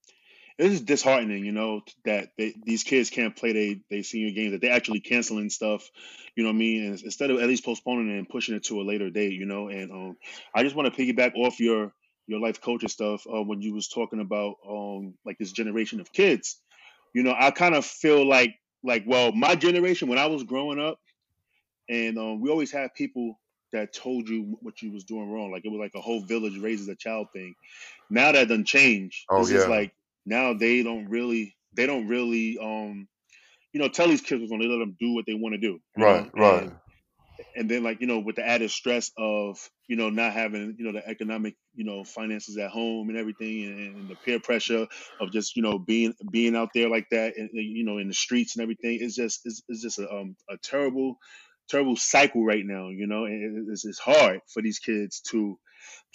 it 0.57 0.71
is 0.71 0.81
disheartening, 0.81 1.45
you 1.45 1.51
know, 1.51 1.81
that 2.05 2.29
they, 2.37 2.53
these 2.63 2.83
kids 2.83 3.09
can't 3.09 3.35
play 3.35 3.53
they 3.53 3.81
they 3.89 4.03
senior 4.03 4.31
games, 4.31 4.51
that 4.51 4.61
they're 4.61 4.73
actually 4.73 4.99
canceling 4.99 5.49
stuff, 5.49 5.89
you 6.35 6.43
know 6.43 6.49
what 6.49 6.55
I 6.55 6.59
mean? 6.59 6.85
And 6.85 7.01
instead 7.01 7.31
of 7.31 7.39
at 7.39 7.47
least 7.47 7.65
postponing 7.65 8.13
it 8.13 8.17
and 8.17 8.29
pushing 8.29 8.55
it 8.55 8.63
to 8.65 8.81
a 8.81 8.83
later 8.83 9.09
date, 9.09 9.33
you 9.33 9.45
know. 9.45 9.69
And 9.69 9.91
um, 9.91 10.17
I 10.53 10.63
just 10.63 10.75
want 10.75 10.93
to 10.93 11.01
piggyback 11.01 11.35
off 11.35 11.59
your 11.59 11.93
your 12.27 12.39
life 12.39 12.61
coaching 12.61 12.89
stuff 12.89 13.25
uh, 13.27 13.41
when 13.41 13.61
you 13.61 13.73
was 13.73 13.87
talking 13.89 14.21
about 14.21 14.55
um 14.67 15.15
like 15.25 15.37
this 15.37 15.51
generation 15.51 15.99
of 15.99 16.13
kids. 16.13 16.59
You 17.13 17.23
know, 17.23 17.35
I 17.37 17.51
kind 17.51 17.75
of 17.75 17.85
feel 17.85 18.27
like 18.27 18.55
like 18.83 19.03
well, 19.05 19.31
my 19.31 19.55
generation 19.55 20.07
when 20.07 20.19
I 20.19 20.27
was 20.27 20.43
growing 20.43 20.79
up, 20.79 20.99
and 21.89 22.17
um, 22.17 22.41
we 22.41 22.49
always 22.49 22.71
had 22.71 22.93
people 22.93 23.39
that 23.73 23.93
told 23.93 24.27
you 24.27 24.57
what 24.61 24.81
you 24.81 24.91
was 24.91 25.03
doing 25.05 25.29
wrong. 25.31 25.51
Like 25.51 25.65
it 25.65 25.69
was 25.71 25.79
like 25.79 25.95
a 25.95 26.01
whole 26.01 26.21
village 26.21 26.57
raises 26.57 26.87
a 26.87 26.95
child 26.95 27.27
thing. 27.33 27.55
Now 28.09 28.31
that 28.31 28.47
doesn't 28.47 28.67
change. 28.67 29.25
Oh 29.29 29.39
This 29.39 29.49
yeah. 29.49 29.59
is 29.59 29.67
like 29.67 29.93
now 30.26 30.53
they 30.53 30.84
don't 30.84 31.09
really 31.09 31.55
they 31.76 31.88
don't 31.88 32.07
really 32.07 32.57
um 32.59 33.07
you 33.74 33.82
know 33.82 33.89
tell 33.89 34.07
these 34.07 34.22
kids 34.22 34.41
what's 34.41 34.51
going 34.51 34.61
to 34.61 34.69
let 34.69 34.80
them 34.80 34.97
do 34.99 35.13
what 35.13 35.26
they 35.28 35.34
want 35.36 35.53
to 35.55 35.59
do. 35.61 35.80
Right. 35.97 36.30
know, 36.32 36.32
Right. 36.36 36.63
and 36.63 36.74
and 37.55 37.69
then 37.69 37.84
like 37.84 38.01
you 38.01 38.07
know 38.07 38.19
with 38.19 38.36
the 38.38 38.47
added 38.47 38.72
stress 38.72 39.11
of 39.17 39.57
you 39.88 39.95
know 39.95 40.09
not 40.09 40.34
having 40.34 40.76
you 40.78 40.86
know 40.86 40.93
the 40.93 41.07
economic 41.07 41.55
you 41.76 41.86
know 41.86 42.03
finances 42.03 42.57
at 42.57 42.69
home 42.72 43.09
and 43.09 43.17
everything 43.17 43.65
and, 43.65 43.80
and 43.99 44.09
the 44.09 44.15
peer 44.17 44.39
pressure 44.39 44.88
of 45.19 45.32
just 45.32 45.55
you 45.55 45.61
know 45.63 45.80
being 45.80 46.13
being 46.32 46.55
out 46.55 46.69
there 46.74 46.89
like 46.89 47.07
that 47.11 47.36
and 47.38 47.49
you 47.53 47.86
know 47.86 47.97
in 47.97 48.07
the 48.07 48.13
streets 48.13 48.55
and 48.55 48.63
everything 48.63 48.99
it's 49.01 49.15
just 49.15 49.41
it's, 49.45 49.61
it's 49.69 49.82
just 49.82 49.99
a, 49.99 50.09
um, 50.11 50.36
a 50.49 50.57
terrible 50.63 51.17
terrible 51.69 51.95
cycle 51.97 52.45
right 52.45 52.65
now 52.65 52.89
you 52.89 53.07
know 53.07 53.26
and 53.26 53.67
it- 53.67 53.72
it's, 53.72 53.86
it's 53.86 53.99
hard 53.99 54.39
for 54.53 54.61
these 54.61 54.80
kids 54.80 55.22
to 55.22 55.57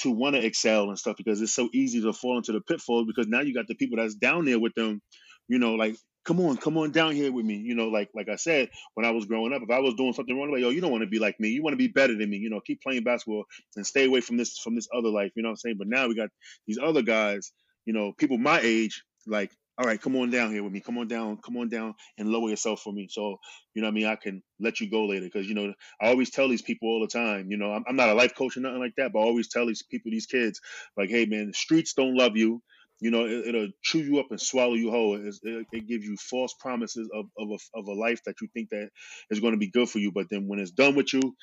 to 0.00 0.10
want 0.10 0.36
to 0.36 0.44
excel 0.44 0.88
and 0.88 0.98
stuff 0.98 1.16
because 1.16 1.40
it's 1.40 1.54
so 1.54 1.68
easy 1.72 2.00
to 2.02 2.12
fall 2.12 2.36
into 2.36 2.52
the 2.52 2.60
pitfall 2.60 3.06
because 3.06 3.26
now 3.26 3.40
you 3.40 3.54
got 3.54 3.66
the 3.68 3.74
people 3.74 3.96
that's 3.96 4.14
down 4.14 4.44
there 4.44 4.58
with 4.58 4.74
them, 4.74 5.00
you 5.48 5.58
know, 5.58 5.74
like 5.74 5.96
come 6.24 6.40
on, 6.40 6.56
come 6.56 6.76
on 6.76 6.90
down 6.90 7.12
here 7.12 7.32
with 7.32 7.44
me, 7.44 7.56
you 7.56 7.74
know, 7.74 7.88
like 7.88 8.10
like 8.14 8.28
I 8.28 8.36
said 8.36 8.68
when 8.94 9.06
I 9.06 9.10
was 9.10 9.26
growing 9.26 9.52
up, 9.52 9.62
if 9.62 9.70
I 9.70 9.78
was 9.80 9.94
doing 9.94 10.12
something 10.12 10.36
wrong, 10.36 10.50
like 10.52 10.60
yo, 10.60 10.70
you 10.70 10.80
don't 10.80 10.90
want 10.90 11.02
to 11.02 11.10
be 11.10 11.18
like 11.18 11.38
me, 11.40 11.50
you 11.50 11.62
want 11.62 11.74
to 11.74 11.78
be 11.78 11.88
better 11.88 12.16
than 12.16 12.28
me, 12.28 12.36
you 12.38 12.50
know, 12.50 12.60
keep 12.60 12.82
playing 12.82 13.04
basketball 13.04 13.44
and 13.76 13.86
stay 13.86 14.06
away 14.06 14.20
from 14.20 14.36
this 14.36 14.58
from 14.58 14.74
this 14.74 14.88
other 14.94 15.08
life, 15.08 15.32
you 15.36 15.42
know 15.42 15.48
what 15.48 15.52
I'm 15.52 15.56
saying? 15.58 15.76
But 15.78 15.88
now 15.88 16.08
we 16.08 16.16
got 16.16 16.30
these 16.66 16.78
other 16.82 17.02
guys, 17.02 17.52
you 17.84 17.92
know, 17.92 18.12
people 18.12 18.38
my 18.38 18.60
age, 18.62 19.02
like. 19.26 19.52
All 19.78 19.86
right, 19.86 20.00
come 20.00 20.16
on 20.16 20.30
down 20.30 20.52
here 20.52 20.64
with 20.64 20.72
me. 20.72 20.80
Come 20.80 20.98
on 20.98 21.08
down, 21.08 21.38
come 21.44 21.56
on 21.58 21.68
down 21.68 21.94
and 22.18 22.30
lower 22.30 22.48
yourself 22.50 22.80
for 22.82 22.92
me. 22.94 23.08
So, 23.10 23.38
you 23.74 23.82
know 23.82 23.88
what 23.88 23.92
I 23.92 23.94
mean? 23.94 24.06
I 24.06 24.16
can 24.16 24.42
let 24.60 24.80
you 24.80 24.90
go 24.90 25.06
later. 25.06 25.28
Cause, 25.30 25.46
you 25.46 25.54
know, 25.54 25.74
I 26.00 26.08
always 26.08 26.30
tell 26.30 26.48
these 26.48 26.62
people 26.62 26.88
all 26.88 27.00
the 27.00 27.08
time, 27.08 27.50
you 27.50 27.58
know, 27.58 27.72
I'm, 27.72 27.84
I'm 27.88 27.96
not 27.96 28.08
a 28.08 28.14
life 28.14 28.36
coach 28.36 28.56
or 28.56 28.60
nothing 28.60 28.80
like 28.80 28.94
that, 28.98 29.12
but 29.12 29.20
I 29.20 29.24
always 29.24 29.48
tell 29.48 29.66
these 29.66 29.82
people, 29.82 30.12
these 30.12 30.26
kids, 30.26 30.60
like, 30.96 31.10
hey, 31.10 31.26
man, 31.26 31.48
the 31.48 31.54
streets 31.54 31.94
don't 31.94 32.16
love 32.16 32.36
you. 32.36 32.62
You 33.00 33.10
know, 33.10 33.26
it, 33.26 33.48
it'll 33.48 33.68
chew 33.82 33.98
you 33.98 34.20
up 34.20 34.28
and 34.30 34.40
swallow 34.40 34.74
you 34.74 34.92
whole. 34.92 35.16
It, 35.16 35.34
it, 35.42 35.66
it 35.72 35.88
gives 35.88 36.06
you 36.06 36.16
false 36.16 36.54
promises 36.60 37.10
of, 37.12 37.26
of, 37.38 37.50
a, 37.50 37.78
of 37.78 37.88
a 37.88 37.94
life 37.94 38.22
that 38.26 38.36
you 38.40 38.48
think 38.54 38.70
that 38.70 38.90
is 39.30 39.40
going 39.40 39.54
to 39.54 39.58
be 39.58 39.70
good 39.70 39.90
for 39.90 39.98
you. 39.98 40.12
But 40.12 40.28
then 40.30 40.46
when 40.46 40.60
it's 40.60 40.70
done 40.70 40.94
with 40.94 41.12
you, 41.12 41.34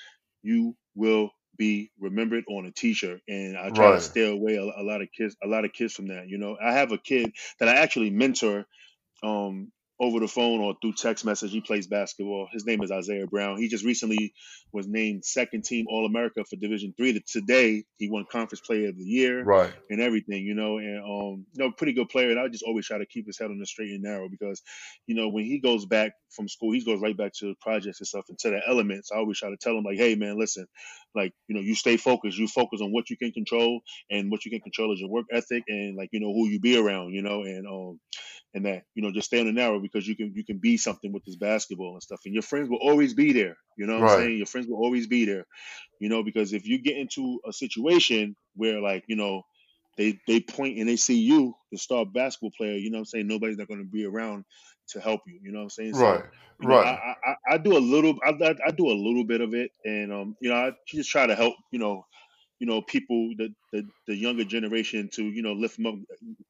you 0.43 0.75
will 0.95 1.31
be 1.57 1.91
remembered 1.99 2.45
on 2.49 2.65
a 2.65 2.71
t-shirt. 2.71 3.21
And 3.27 3.57
I 3.57 3.69
try 3.71 3.91
to 3.91 3.99
stay 3.99 4.29
away 4.29 4.55
a, 4.55 4.63
a 4.63 4.83
lot 4.83 5.01
of 5.01 5.09
kids, 5.11 5.35
a 5.43 5.47
lot 5.47 5.65
of 5.65 5.73
kids 5.73 5.93
from 5.93 6.07
that. 6.07 6.27
You 6.27 6.37
know, 6.37 6.57
I 6.61 6.73
have 6.73 6.91
a 6.91 6.97
kid 6.97 7.31
that 7.59 7.69
I 7.69 7.75
actually 7.75 8.09
mentor 8.09 8.65
um, 9.23 9.71
over 10.03 10.19
the 10.21 10.27
phone 10.29 10.61
or 10.61 10.75
through 10.81 10.93
text 10.93 11.25
message. 11.25 11.51
He 11.51 11.61
plays 11.61 11.87
basketball. 11.87 12.47
His 12.53 12.65
name 12.65 12.83
is 12.83 12.91
Isaiah 12.91 13.27
Brown. 13.27 13.57
He 13.57 13.69
just 13.69 13.85
recently 13.85 14.33
was 14.73 14.87
named 14.87 15.25
second 15.25 15.65
team 15.65 15.87
All 15.89 16.05
America 16.05 16.43
for 16.45 16.57
Division 16.57 16.93
Three. 16.97 17.21
Today 17.27 17.85
he 17.97 18.09
won 18.09 18.25
Conference 18.31 18.61
Player 18.61 18.89
of 18.89 18.97
the 18.97 19.05
Year 19.05 19.45
Right. 19.45 19.73
and 19.89 20.01
everything, 20.01 20.45
you 20.45 20.55
know, 20.55 20.77
and 20.79 20.99
um, 20.99 21.47
you 21.53 21.59
know, 21.65 21.71
pretty 21.71 21.93
good 21.93 22.09
player. 22.09 22.31
And 22.31 22.39
I 22.39 22.47
just 22.49 22.63
always 22.63 22.87
try 22.87 22.99
to 22.99 23.05
keep 23.07 23.27
his 23.27 23.39
head 23.39 23.51
on 23.51 23.59
the 23.59 23.65
straight 23.65 23.91
and 23.91 24.03
narrow 24.03 24.29
because, 24.29 24.61
you 25.07 25.15
know, 25.15 25.29
when 25.29 25.45
he 25.45 25.59
goes 25.59 25.85
back 25.85 26.13
from 26.31 26.47
school, 26.49 26.73
he 26.73 26.85
goes 26.85 27.01
right 27.01 27.17
back 27.17 27.33
to 27.39 27.47
the 27.47 27.55
projects 27.61 28.01
and 28.01 28.07
stuff 28.07 28.25
and 28.29 28.39
to 28.39 28.51
the 28.51 28.61
elements. 28.67 29.11
I 29.11 29.17
always 29.17 29.39
try 29.39 29.49
to 29.49 29.57
tell 29.57 29.77
him 29.77 29.83
like, 29.85 29.97
hey 29.97 30.15
man, 30.15 30.39
listen, 30.39 30.67
like, 31.15 31.33
you 31.47 31.55
know, 31.55 31.61
you 31.61 31.75
stay 31.75 31.97
focused. 31.97 32.37
You 32.37 32.47
focus 32.47 32.81
on 32.81 32.91
what 32.91 33.09
you 33.09 33.17
can 33.17 33.31
control, 33.31 33.81
and 34.11 34.31
what 34.31 34.45
you 34.45 34.51
can 34.51 34.61
control 34.61 34.93
is 34.93 34.99
your 35.01 35.09
work 35.09 35.25
ethic 35.31 35.63
and 35.67 35.95
like, 35.97 36.09
you 36.11 36.19
know, 36.19 36.33
who 36.33 36.47
you 36.49 36.59
be 36.59 36.77
around, 36.77 37.13
you 37.13 37.21
know, 37.23 37.43
and 37.43 37.67
um 37.67 37.99
and 38.53 38.65
that 38.65 38.83
you 38.95 39.03
know 39.03 39.11
just 39.11 39.27
stay 39.27 39.39
on 39.39 39.47
the 39.47 39.53
narrow 39.53 39.79
because 39.79 40.07
you 40.07 40.15
can 40.15 40.33
you 40.35 40.45
can 40.45 40.57
be 40.59 40.77
something 40.77 41.11
with 41.13 41.23
this 41.25 41.35
basketball 41.37 41.93
and 41.93 42.03
stuff. 42.03 42.21
And 42.25 42.33
your 42.33 42.43
friends 42.43 42.69
will 42.69 42.79
always 42.81 43.13
be 43.13 43.33
there. 43.33 43.57
You 43.77 43.87
know 43.87 43.93
what 43.95 44.01
i'm 44.01 44.07
saying? 44.07 44.37
Your 44.37 44.45
friends 44.45 44.67
will 44.67 44.77
always 44.77 45.07
be 45.07 45.25
there. 45.25 45.45
You 45.99 46.09
know 46.09 46.23
because 46.23 46.53
if 46.53 46.65
you 46.67 46.81
get 46.81 46.97
into 46.97 47.39
a 47.47 47.53
situation 47.53 48.35
where 48.55 48.81
like 48.81 49.05
you 49.07 49.15
know 49.15 49.43
they 49.97 50.19
they 50.27 50.41
point 50.41 50.77
and 50.79 50.89
they 50.89 50.95
see 50.95 51.19
you 51.19 51.55
the 51.71 51.77
star 51.77 52.05
basketball 52.05 52.51
player 52.57 52.73
you 52.75 52.89
know 52.91 52.97
what 52.97 53.01
i'm 53.01 53.05
saying? 53.05 53.27
Nobody's 53.27 53.57
not 53.57 53.67
going 53.67 53.81
to 53.83 53.89
be 53.89 54.05
around 54.05 54.45
to 54.89 54.99
help 54.99 55.21
you. 55.27 55.39
You 55.43 55.51
know 55.51 55.59
what 55.59 55.63
i'm 55.65 55.69
saying? 55.69 55.93
So 55.95 56.11
Right. 56.11 56.25
you 56.59 56.67
know 56.67 56.77
i 56.77 56.89
Right. 56.89 56.93
i, 56.93 57.15
I 57.25 57.35
I 57.53 57.57
do 57.57 57.77
a 57.77 57.79
little 57.79 58.15
I 58.23 58.29
I 58.65 58.71
do 58.71 58.87
a 58.89 58.93
little 58.97 59.25
bit 59.25 59.41
of 59.41 59.53
it. 59.53 59.71
And 59.85 60.11
um 60.13 60.35
you 60.41 60.49
know 60.49 60.55
i 60.55 60.71
just 60.87 61.09
try 61.09 61.27
to 61.27 61.35
help 61.35 61.55
you 61.71 61.79
know 61.79 62.05
you 62.63 62.69
know 62.69 62.81
people 62.81 63.33
the, 63.37 63.53
the 63.73 63.85
the 64.07 64.15
younger 64.15 64.45
generation 64.45 65.09
to 65.11 65.21
you 65.21 65.41
know 65.41 65.51
lift 65.51 65.75
them 65.75 65.85
up 65.85 65.95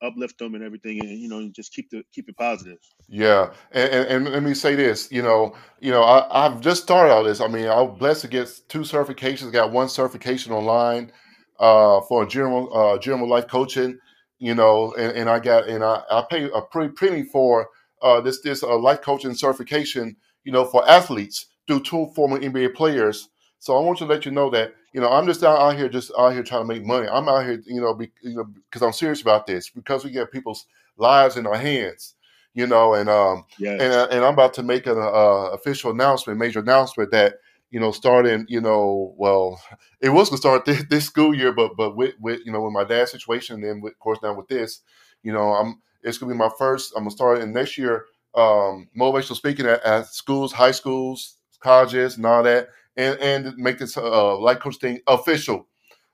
uplift 0.03 0.38
them 0.38 0.53
and 0.53 0.64
everything 0.64 0.99
and 0.99 1.09
you 1.09 1.28
know 1.28 1.49
just 1.49 1.74
keep 1.74 1.89
the 1.89 2.03
keep 2.11 2.30
it 2.30 2.38
positive 2.38 2.78
Yeah, 3.09 3.51
and, 3.72 3.89
and, 3.91 4.09
and 4.09 4.26
let 4.26 4.43
me 4.43 4.53
say 4.53 4.76
this, 4.76 5.11
you 5.11 5.24
know, 5.24 5.55
you 5.80 5.89
know, 5.89 6.03
I, 6.03 6.45
I've 6.45 6.61
just 6.61 6.84
started 6.84 7.11
all 7.11 7.24
this. 7.24 7.41
I 7.41 7.47
mean, 7.47 7.66
I 7.66 7.82
was 7.82 7.97
blessed 7.97 8.22
to 8.22 8.28
get 8.28 8.47
two 8.70 8.82
certifications. 8.82 9.51
Got 9.51 9.72
one 9.72 9.89
certification 9.89 10.53
online 10.53 11.11
uh, 11.59 12.01
for 12.01 12.28
general 12.28 12.64
uh, 12.80 12.99
general 12.99 13.28
life 13.28 13.47
coaching, 13.47 13.97
you 14.38 14.53
know, 14.53 14.93
and, 14.93 15.18
and 15.18 15.28
I 15.28 15.39
got 15.39 15.68
and 15.68 15.84
I, 15.84 16.03
I 16.11 16.24
pay 16.30 16.43
a 16.43 16.61
pretty 16.61 16.93
penny 16.93 17.24
for 17.24 17.70
uh, 18.03 18.22
this 18.22 18.39
this 18.41 18.61
uh, 18.61 18.78
life 18.78 19.01
coaching 19.01 19.34
certification, 19.34 20.16
you 20.43 20.51
know, 20.51 20.64
for 20.64 20.88
athletes 20.88 21.47
through 21.66 21.82
two 21.82 22.05
former 22.16 22.39
NBA 22.39 22.76
players. 22.76 23.30
So 23.57 23.76
I 23.76 23.82
want 23.82 23.97
to 23.97 24.05
let 24.05 24.26
you 24.28 24.32
know 24.32 24.51
that 24.51 24.76
you 24.93 25.01
know 25.01 25.11
I'm 25.11 25.25
just 25.25 25.43
out, 25.43 25.59
out 25.59 25.75
here 25.75 25.89
just 25.89 26.11
out 26.17 26.33
here 26.33 26.43
trying 26.43 26.61
to 26.61 26.73
make 26.73 26.85
money. 26.85 27.07
I'm 27.07 27.27
out 27.27 27.45
here, 27.45 27.61
you 27.65 27.81
know, 27.81 27.93
be, 27.93 28.11
you 28.21 28.35
know, 28.35 28.45
because 28.45 28.81
I'm 28.81 28.93
serious 28.93 29.21
about 29.21 29.47
this 29.47 29.69
because 29.69 30.05
we 30.05 30.11
get 30.11 30.31
people's 30.31 30.65
lives 30.97 31.35
in 31.35 31.47
our 31.47 31.57
hands, 31.57 32.15
you 32.53 32.67
know, 32.67 32.93
and 32.93 33.09
um 33.09 33.45
and 33.71 33.81
yes 33.81 33.95
uh, 33.95 34.07
and 34.11 34.23
I'm 34.23 34.33
about 34.33 34.53
to 34.55 34.63
make 34.63 34.85
an 34.87 34.97
uh, 34.97 35.49
official 35.51 35.91
announcement, 35.91 36.39
major 36.39 36.59
announcement 36.59 37.11
that 37.11 37.35
you 37.71 37.79
know 37.79 37.91
starting, 37.91 38.45
you 38.47 38.61
know, 38.61 39.15
well, 39.17 39.59
it 39.99 40.09
was 40.09 40.29
gonna 40.29 40.37
start 40.37 40.65
this, 40.65 40.83
this 40.89 41.05
school 41.05 41.33
year, 41.33 41.51
but 41.51 41.75
but 41.75 41.95
with 41.95 42.13
with 42.19 42.41
you 42.45 42.51
know 42.51 42.61
with 42.61 42.73
my 42.73 42.83
dad's 42.83 43.11
situation, 43.11 43.55
and 43.55 43.63
then 43.63 43.81
with, 43.81 43.93
of 43.93 43.99
course 43.99 44.19
now 44.21 44.33
with 44.33 44.47
this, 44.47 44.81
you 45.23 45.33
know, 45.33 45.53
I'm 45.53 45.81
it's 46.03 46.17
gonna 46.17 46.33
be 46.33 46.37
my 46.37 46.51
first. 46.57 46.93
I'm 46.95 47.03
gonna 47.03 47.11
start 47.11 47.41
in 47.41 47.51
next 47.51 47.77
year, 47.77 48.05
um, 48.35 48.89
motivational 48.97 49.35
speaking 49.35 49.65
at, 49.65 49.83
at 49.83 50.07
schools, 50.07 50.51
high 50.51 50.71
schools, 50.71 51.37
colleges, 51.59 52.17
and 52.17 52.25
all 52.25 52.43
that, 52.43 52.69
and 52.97 53.19
and 53.19 53.57
make 53.57 53.79
this 53.79 53.97
uh, 53.97 54.37
life 54.37 54.59
coach 54.59 54.77
thing 54.77 54.99
official 55.07 55.67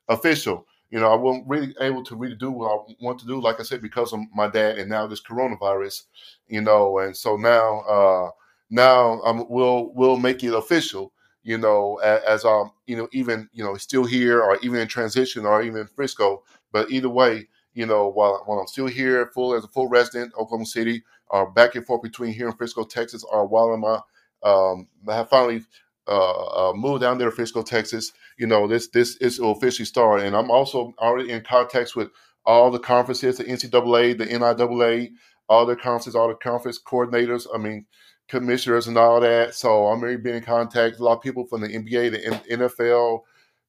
official. 0.09 0.65
You 0.89 0.99
know, 0.99 1.11
I 1.11 1.15
wasn't 1.15 1.47
really 1.47 1.75
able 1.81 2.03
to 2.03 2.15
really 2.15 2.35
do 2.35 2.49
what 2.51 2.71
I 2.71 2.93
want 2.99 3.19
to 3.19 3.27
do, 3.27 3.39
like 3.39 3.59
I 3.59 3.63
said, 3.63 3.81
because 3.81 4.11
of 4.11 4.21
my 4.33 4.47
dad 4.47 4.79
and 4.79 4.89
now 4.89 5.05
this 5.05 5.21
coronavirus. 5.21 6.05
You 6.47 6.61
know, 6.61 6.97
and 6.99 7.15
so 7.15 7.35
now, 7.35 7.81
uh, 7.81 8.31
now 8.69 9.21
um, 9.21 9.45
we'll 9.49 9.91
we'll 9.93 10.17
make 10.17 10.43
it 10.43 10.53
official. 10.53 11.13
You 11.43 11.57
know, 11.57 11.99
as, 12.03 12.21
as 12.23 12.45
um, 12.45 12.71
you 12.87 12.97
know, 12.97 13.07
even 13.13 13.49
you 13.53 13.63
know, 13.63 13.75
still 13.75 14.03
here 14.03 14.41
or 14.41 14.57
even 14.61 14.79
in 14.79 14.87
transition 14.87 15.45
or 15.45 15.61
even 15.61 15.81
in 15.81 15.87
Frisco. 15.87 16.43
But 16.71 16.91
either 16.91 17.09
way, 17.09 17.47
you 17.73 17.85
know, 17.85 18.09
while 18.09 18.41
while 18.45 18.59
I'm 18.59 18.67
still 18.67 18.87
here, 18.87 19.27
full 19.27 19.53
as 19.53 19.63
a 19.63 19.67
full 19.67 19.87
resident, 19.87 20.33
Oklahoma 20.33 20.65
City, 20.65 21.03
or 21.27 21.51
back 21.51 21.75
and 21.75 21.85
forth 21.85 22.01
between 22.01 22.33
here 22.33 22.47
and 22.47 22.57
Frisco, 22.57 22.83
Texas, 22.83 23.23
or 23.23 23.47
while 23.47 23.69
I'm 23.69 23.83
uh, 23.83 23.99
um, 24.43 24.87
I 25.07 25.15
have 25.15 25.29
finally 25.29 25.63
uh, 26.09 26.69
uh, 26.69 26.73
moved 26.73 27.01
down 27.01 27.17
there 27.17 27.29
to 27.29 27.35
Frisco, 27.35 27.61
Texas. 27.61 28.11
You 28.37 28.47
know 28.47 28.67
this 28.67 28.87
this 28.89 29.17
is 29.17 29.39
officially 29.39 29.85
started. 29.85 30.25
And 30.25 30.35
i'm 30.35 30.51
also 30.51 30.93
already 30.99 31.31
in 31.31 31.41
contact 31.41 31.95
with 31.95 32.09
all 32.45 32.71
the 32.71 32.79
conferences 32.79 33.37
the 33.37 33.43
ncaa 33.43 34.17
the 34.17 34.25
niaa 34.25 35.09
all 35.47 35.65
the 35.65 35.75
conferences 35.75 36.15
all 36.15 36.27
the 36.27 36.35
conference 36.35 36.79
coordinators 36.81 37.47
i 37.53 37.57
mean 37.57 37.85
commissioners 38.27 38.87
and 38.87 38.97
all 38.97 39.19
that. 39.19 39.55
So 39.55 39.87
i'm 39.87 40.01
already 40.01 40.17
been 40.17 40.35
in 40.35 40.43
contact 40.43 40.93
with 40.93 41.01
a 41.01 41.03
lot 41.03 41.17
of 41.17 41.21
people 41.21 41.45
from 41.45 41.61
the 41.61 41.67
nba 41.67 42.11
the 42.11 42.55
nfl 42.57 43.21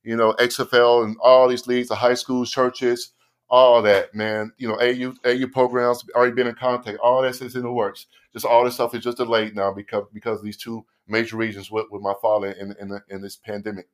you 0.02 0.16
know 0.16 0.32
xfl 0.34 1.04
and 1.04 1.16
all 1.22 1.48
these 1.48 1.66
leagues 1.66 1.88
the 1.88 1.94
high 1.94 2.14
schools 2.14 2.50
churches 2.50 3.12
all 3.50 3.82
that 3.82 4.14
man. 4.14 4.52
You 4.58 4.68
know 4.68 4.80
au 4.80 5.14
au 5.24 5.46
programs 5.48 6.04
already 6.14 6.32
been 6.32 6.46
in 6.46 6.54
contact. 6.54 6.98
All 7.02 7.20
that's 7.22 7.40
in 7.40 7.62
the 7.62 7.72
works 7.72 8.06
just 8.32 8.44
all 8.44 8.64
this 8.64 8.74
stuff 8.74 8.94
is 8.94 9.04
just 9.04 9.18
delayed 9.18 9.54
now 9.54 9.72
because 9.72 10.04
because 10.12 10.38
of 10.38 10.44
these 10.44 10.56
two 10.56 10.84
major 11.08 11.36
regions 11.36 11.70
with, 11.70 11.86
with 11.90 12.02
my 12.02 12.14
father 12.20 12.52
in 12.52 12.74
in, 12.80 12.88
the, 12.88 13.02
in 13.08 13.20
this 13.22 13.36
pandemic 13.36 13.88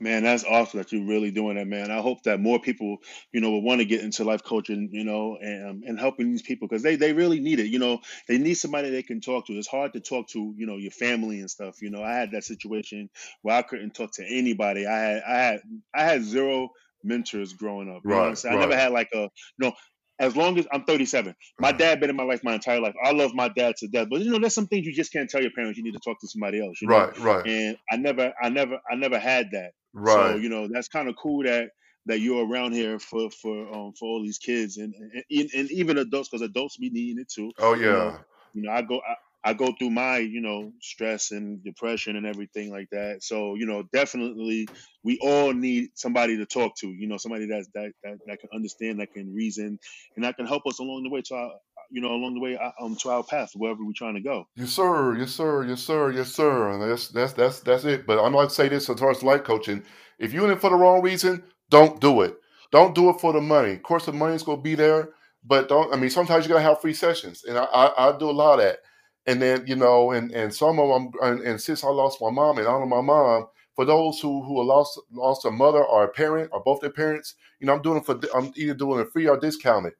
Man, 0.00 0.22
that's 0.22 0.44
awesome 0.44 0.78
that 0.78 0.92
you're 0.92 1.06
really 1.06 1.32
doing 1.32 1.56
that, 1.56 1.66
man. 1.66 1.90
I 1.90 2.00
hope 2.00 2.22
that 2.22 2.38
more 2.38 2.60
people, 2.60 2.98
you 3.32 3.40
know, 3.40 3.50
will 3.50 3.62
want 3.62 3.80
to 3.80 3.84
get 3.84 4.02
into 4.02 4.22
life 4.22 4.44
coaching, 4.44 4.90
you 4.92 5.04
know, 5.04 5.36
and 5.40 5.82
and 5.82 5.98
helping 5.98 6.30
these 6.30 6.42
people 6.42 6.68
because 6.68 6.82
they 6.82 6.94
they 6.94 7.12
really 7.12 7.40
need 7.40 7.58
it. 7.58 7.66
You 7.66 7.80
know, 7.80 7.98
they 8.28 8.38
need 8.38 8.54
somebody 8.54 8.90
they 8.90 9.02
can 9.02 9.20
talk 9.20 9.46
to. 9.46 9.54
It's 9.54 9.66
hard 9.66 9.94
to 9.94 10.00
talk 10.00 10.28
to, 10.28 10.54
you 10.56 10.66
know, 10.66 10.76
your 10.76 10.92
family 10.92 11.40
and 11.40 11.50
stuff. 11.50 11.82
You 11.82 11.90
know, 11.90 12.02
I 12.02 12.12
had 12.12 12.30
that 12.30 12.44
situation 12.44 13.10
where 13.42 13.56
I 13.56 13.62
couldn't 13.62 13.94
talk 13.94 14.12
to 14.14 14.24
anybody. 14.24 14.86
I 14.86 14.98
had 14.98 15.22
I 15.26 15.36
had 15.36 15.60
I 15.92 16.02
had 16.04 16.22
zero 16.22 16.70
mentors 17.02 17.52
growing 17.54 17.88
up. 17.88 18.02
You 18.04 18.10
know 18.10 18.16
what 18.18 18.44
I'm 18.44 18.52
right? 18.52 18.56
I 18.56 18.60
never 18.60 18.76
had 18.76 18.92
like 18.92 19.10
a, 19.12 19.22
you 19.22 19.30
know, 19.58 19.72
as 20.18 20.36
long 20.36 20.58
as 20.58 20.66
I'm 20.72 20.84
37, 20.84 21.34
my 21.58 21.72
dad 21.72 22.00
been 22.00 22.10
in 22.10 22.16
my 22.16 22.24
life 22.24 22.42
my 22.42 22.54
entire 22.54 22.80
life. 22.80 22.94
I 23.02 23.12
love 23.12 23.32
my 23.34 23.48
dad 23.48 23.76
to 23.78 23.88
death, 23.88 24.08
but 24.10 24.20
you 24.20 24.30
know, 24.30 24.38
there's 24.38 24.54
some 24.54 24.66
things 24.66 24.86
you 24.86 24.92
just 24.92 25.12
can't 25.12 25.30
tell 25.30 25.42
your 25.42 25.52
parents. 25.52 25.78
You 25.78 25.84
need 25.84 25.94
to 25.94 26.00
talk 26.00 26.20
to 26.20 26.28
somebody 26.28 26.60
else. 26.60 26.80
You 26.80 26.88
know? 26.88 26.98
Right, 26.98 27.18
right. 27.18 27.46
And 27.46 27.76
I 27.90 27.96
never, 27.96 28.32
I 28.42 28.48
never, 28.48 28.78
I 28.90 28.94
never 28.96 29.18
had 29.18 29.50
that. 29.52 29.72
Right. 29.92 30.32
So 30.32 30.36
you 30.36 30.48
know, 30.48 30.68
that's 30.68 30.88
kind 30.88 31.08
of 31.08 31.16
cool 31.16 31.44
that 31.44 31.70
that 32.06 32.20
you're 32.20 32.46
around 32.46 32.72
here 32.72 32.98
for 32.98 33.30
for 33.30 33.68
um 33.72 33.92
for 33.98 34.06
all 34.08 34.22
these 34.22 34.38
kids 34.38 34.76
and 34.78 34.94
and, 34.94 35.50
and 35.54 35.70
even 35.70 35.98
adults 35.98 36.28
because 36.28 36.42
adults 36.42 36.76
be 36.76 36.90
needing 36.90 37.20
it 37.20 37.28
too. 37.28 37.52
Oh 37.58 37.74
You 37.74 37.86
know, 37.86 38.06
yeah. 38.06 38.18
you 38.54 38.62
know, 38.62 38.72
I 38.72 38.82
go. 38.82 38.96
I, 38.96 39.14
I 39.44 39.54
go 39.54 39.72
through 39.78 39.90
my, 39.90 40.18
you 40.18 40.40
know, 40.40 40.72
stress 40.82 41.30
and 41.32 41.62
depression 41.64 42.16
and 42.16 42.26
everything 42.26 42.70
like 42.70 42.90
that. 42.92 43.22
So, 43.22 43.54
you 43.54 43.66
know, 43.66 43.84
definitely 43.92 44.68
we 45.04 45.18
all 45.22 45.52
need 45.54 45.90
somebody 45.94 46.36
to 46.38 46.46
talk 46.46 46.76
to, 46.80 46.88
you 46.88 47.08
know, 47.08 47.16
somebody 47.18 47.46
that's 47.46 47.68
that 47.74 47.92
that, 48.04 48.18
that 48.26 48.40
can 48.40 48.50
understand, 48.54 49.00
that 49.00 49.12
can 49.12 49.34
reason, 49.34 49.78
and 50.16 50.24
that 50.24 50.36
can 50.36 50.46
help 50.46 50.66
us 50.66 50.78
along 50.80 51.04
the 51.04 51.10
way 51.10 51.22
to 51.22 51.34
our, 51.34 51.52
you 51.90 52.00
know, 52.02 52.10
along 52.10 52.34
the 52.34 52.40
way 52.40 52.56
uh, 52.58 52.70
um 52.80 52.96
to 52.96 53.10
our 53.10 53.24
path, 53.24 53.50
wherever 53.54 53.84
we're 53.84 53.92
trying 53.96 54.14
to 54.14 54.20
go. 54.20 54.46
Yes, 54.56 54.70
sir. 54.70 55.16
Yes, 55.16 55.30
sir. 55.32 55.64
Yes, 55.64 55.82
sir. 55.82 56.12
Yes, 56.12 56.32
sir. 56.32 56.70
And 56.72 56.82
that's 56.90 57.08
that's 57.08 57.32
that's 57.32 57.60
that's 57.60 57.84
it. 57.84 58.06
But 58.06 58.22
I'm 58.22 58.34
like 58.34 58.48
to 58.48 58.54
say 58.54 58.68
this 58.68 58.90
as 58.90 59.00
far 59.00 59.10
as 59.10 59.22
life 59.22 59.44
coaching. 59.44 59.82
If 60.18 60.32
you're 60.34 60.44
in 60.46 60.50
it 60.52 60.60
for 60.60 60.70
the 60.70 60.76
wrong 60.76 61.02
reason, 61.02 61.44
don't 61.70 62.00
do 62.00 62.22
it. 62.22 62.36
Don't 62.72 62.94
do 62.94 63.10
it 63.10 63.20
for 63.20 63.32
the 63.32 63.40
money. 63.40 63.72
Of 63.72 63.82
course, 63.82 64.06
the 64.06 64.12
money's 64.12 64.42
gonna 64.42 64.60
be 64.60 64.74
there, 64.74 65.10
but 65.44 65.68
don't. 65.68 65.92
I 65.94 65.96
mean, 65.96 66.10
sometimes 66.10 66.44
you 66.44 66.50
gotta 66.50 66.62
have 66.62 66.80
free 66.82 66.94
sessions, 66.94 67.44
and 67.44 67.58
I 67.58 67.64
I, 67.64 68.08
I 68.10 68.18
do 68.18 68.30
a 68.30 68.32
lot 68.32 68.54
of 68.54 68.60
that. 68.60 68.80
And 69.28 69.40
then 69.42 69.64
you 69.68 69.76
know, 69.76 70.12
and 70.12 70.32
and 70.32 70.52
some 70.54 70.80
of 70.80 70.88
them, 70.88 71.12
and, 71.22 71.40
and 71.42 71.60
since 71.62 71.84
I 71.84 71.88
lost 71.88 72.18
my 72.20 72.30
mom 72.30 72.58
and 72.58 72.66
honor 72.66 72.84
of 72.84 72.90
my 72.90 73.02
mom, 73.02 73.46
for 73.76 73.84
those 73.86 74.20
who 74.20 74.42
who 74.42 74.62
lost 74.64 75.00
lost 75.12 75.44
a 75.46 75.52
mother 75.52 75.84
or 75.84 76.04
a 76.04 76.08
parent 76.08 76.50
or 76.52 76.62
both 76.64 76.80
their 76.80 76.90
parents, 76.90 77.36
you 77.60 77.66
know, 77.68 77.74
I'm 77.74 77.82
doing 77.82 77.98
it 77.98 78.06
for 78.06 78.20
I'm 78.34 78.52
either 78.56 78.74
doing 78.74 79.00
it 79.00 79.12
free 79.12 79.28
or 79.28 79.38
discounted. 79.38 79.94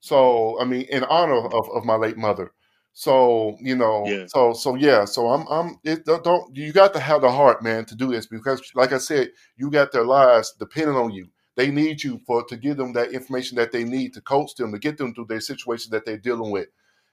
So 0.00 0.60
I 0.60 0.64
mean, 0.64 0.82
in 0.90 1.04
honor 1.04 1.36
of, 1.46 1.68
of 1.74 1.84
my 1.84 1.96
late 1.96 2.16
mother. 2.16 2.52
So 2.92 3.56
you 3.60 3.76
know, 3.76 4.12
Yeah, 4.12 4.26
so 4.26 4.52
so 4.52 4.74
yeah, 4.76 5.04
so 5.04 5.28
I'm 5.28 5.46
I'm 5.48 5.78
it 5.84 6.04
don't, 6.06 6.24
don't 6.24 6.56
you 6.56 6.72
got 6.72 6.92
to 6.94 7.00
have 7.00 7.22
the 7.22 7.30
heart, 7.30 7.62
man, 7.62 7.84
to 7.86 7.96
do 7.96 8.10
this 8.10 8.26
because 8.26 8.62
like 8.74 8.92
I 8.92 8.98
said, 8.98 9.30
you 9.56 9.70
got 9.70 9.92
their 9.92 10.04
lives 10.04 10.54
depending 10.58 10.96
on 10.96 11.12
you. 11.12 11.28
They 11.56 11.70
need 11.70 12.02
you 12.02 12.20
for 12.26 12.44
to 12.46 12.56
give 12.56 12.78
them 12.78 12.92
that 12.94 13.12
information 13.12 13.56
that 13.56 13.72
they 13.72 13.84
need 13.84 14.14
to 14.14 14.20
coach 14.22 14.54
them 14.56 14.72
to 14.72 14.78
get 14.78 14.98
them 14.98 15.14
through 15.14 15.26
their 15.26 15.40
situation 15.40 15.90
that 15.92 16.04
they're 16.06 16.18
dealing 16.18 16.50
with. 16.50 16.68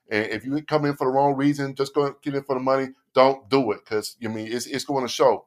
And 0.10 0.26
if 0.28 0.46
you 0.46 0.62
come 0.64 0.86
in 0.86 0.96
for 0.96 1.06
the 1.06 1.12
wrong 1.12 1.36
reason, 1.36 1.76
just 1.76 1.94
go 1.94 2.16
get 2.22 2.36
in 2.36 2.44
for 2.44 2.56
the 2.56 2.62
money. 2.62 2.90
Don't 3.14 3.50
do 3.50 3.72
it 3.72 3.80
because 3.84 4.16
I 4.24 4.28
mean 4.28 4.48
it's 4.52 4.66
it's 4.68 4.86
going 4.86 5.04
to 5.06 5.12
show. 5.12 5.46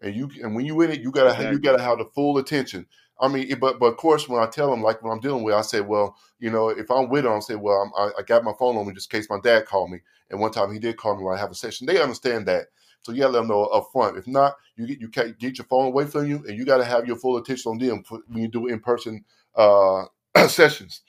And 0.00 0.14
you 0.14 0.30
and 0.42 0.54
when 0.54 0.66
you 0.66 0.80
in 0.82 0.90
it, 0.90 1.00
you 1.00 1.10
gotta 1.10 1.32
ha- 1.32 1.50
you 1.50 1.58
gotta 1.58 1.82
have 1.82 1.98
the 1.98 2.04
full 2.04 2.38
attention. 2.38 2.86
I 3.18 3.28
mean, 3.28 3.58
but 3.58 3.78
but 3.78 3.86
of 3.86 3.96
course, 3.96 4.28
when 4.28 4.42
I 4.42 4.46
tell 4.46 4.70
them 4.70 4.82
like 4.82 5.02
what 5.02 5.10
I'm 5.10 5.20
dealing 5.20 5.42
with, 5.42 5.54
I 5.54 5.62
say, 5.62 5.80
well, 5.80 6.16
you 6.38 6.50
know, 6.50 6.68
if 6.68 6.90
I'm 6.90 7.08
with 7.08 7.24
them, 7.24 7.32
I 7.32 7.38
say, 7.40 7.54
well, 7.54 7.80
I'm, 7.80 7.92
I, 7.96 8.20
I 8.20 8.22
got 8.22 8.44
my 8.44 8.52
phone 8.58 8.76
on 8.76 8.86
me 8.86 8.92
just 8.92 9.12
in 9.12 9.18
case 9.18 9.30
my 9.30 9.40
dad 9.40 9.64
called 9.64 9.90
me. 9.90 10.00
And 10.30 10.38
one 10.38 10.52
time 10.52 10.72
he 10.72 10.78
did 10.78 10.98
call 10.98 11.16
me 11.16 11.24
when 11.24 11.34
I 11.34 11.40
have 11.40 11.50
a 11.50 11.54
session. 11.54 11.86
They 11.86 12.00
understand 12.00 12.46
that, 12.46 12.66
so 13.00 13.12
you 13.12 13.20
gotta 13.20 13.32
let 13.32 13.38
them 13.40 13.48
know 13.48 13.64
up 13.64 13.88
front. 13.92 14.18
If 14.18 14.26
not, 14.26 14.56
you 14.76 14.86
get 14.86 15.00
you 15.00 15.08
can't 15.08 15.38
get 15.38 15.56
your 15.56 15.66
phone 15.66 15.86
away 15.86 16.04
from 16.06 16.28
you, 16.28 16.44
and 16.46 16.58
you 16.58 16.66
gotta 16.66 16.84
have 16.84 17.06
your 17.06 17.16
full 17.16 17.38
attention 17.38 17.72
on 17.72 17.78
them 17.78 18.02
when 18.28 18.42
you 18.42 18.48
do 18.48 18.66
in 18.66 18.80
person 18.80 19.24
uh, 19.54 20.04
sessions. 20.48 21.00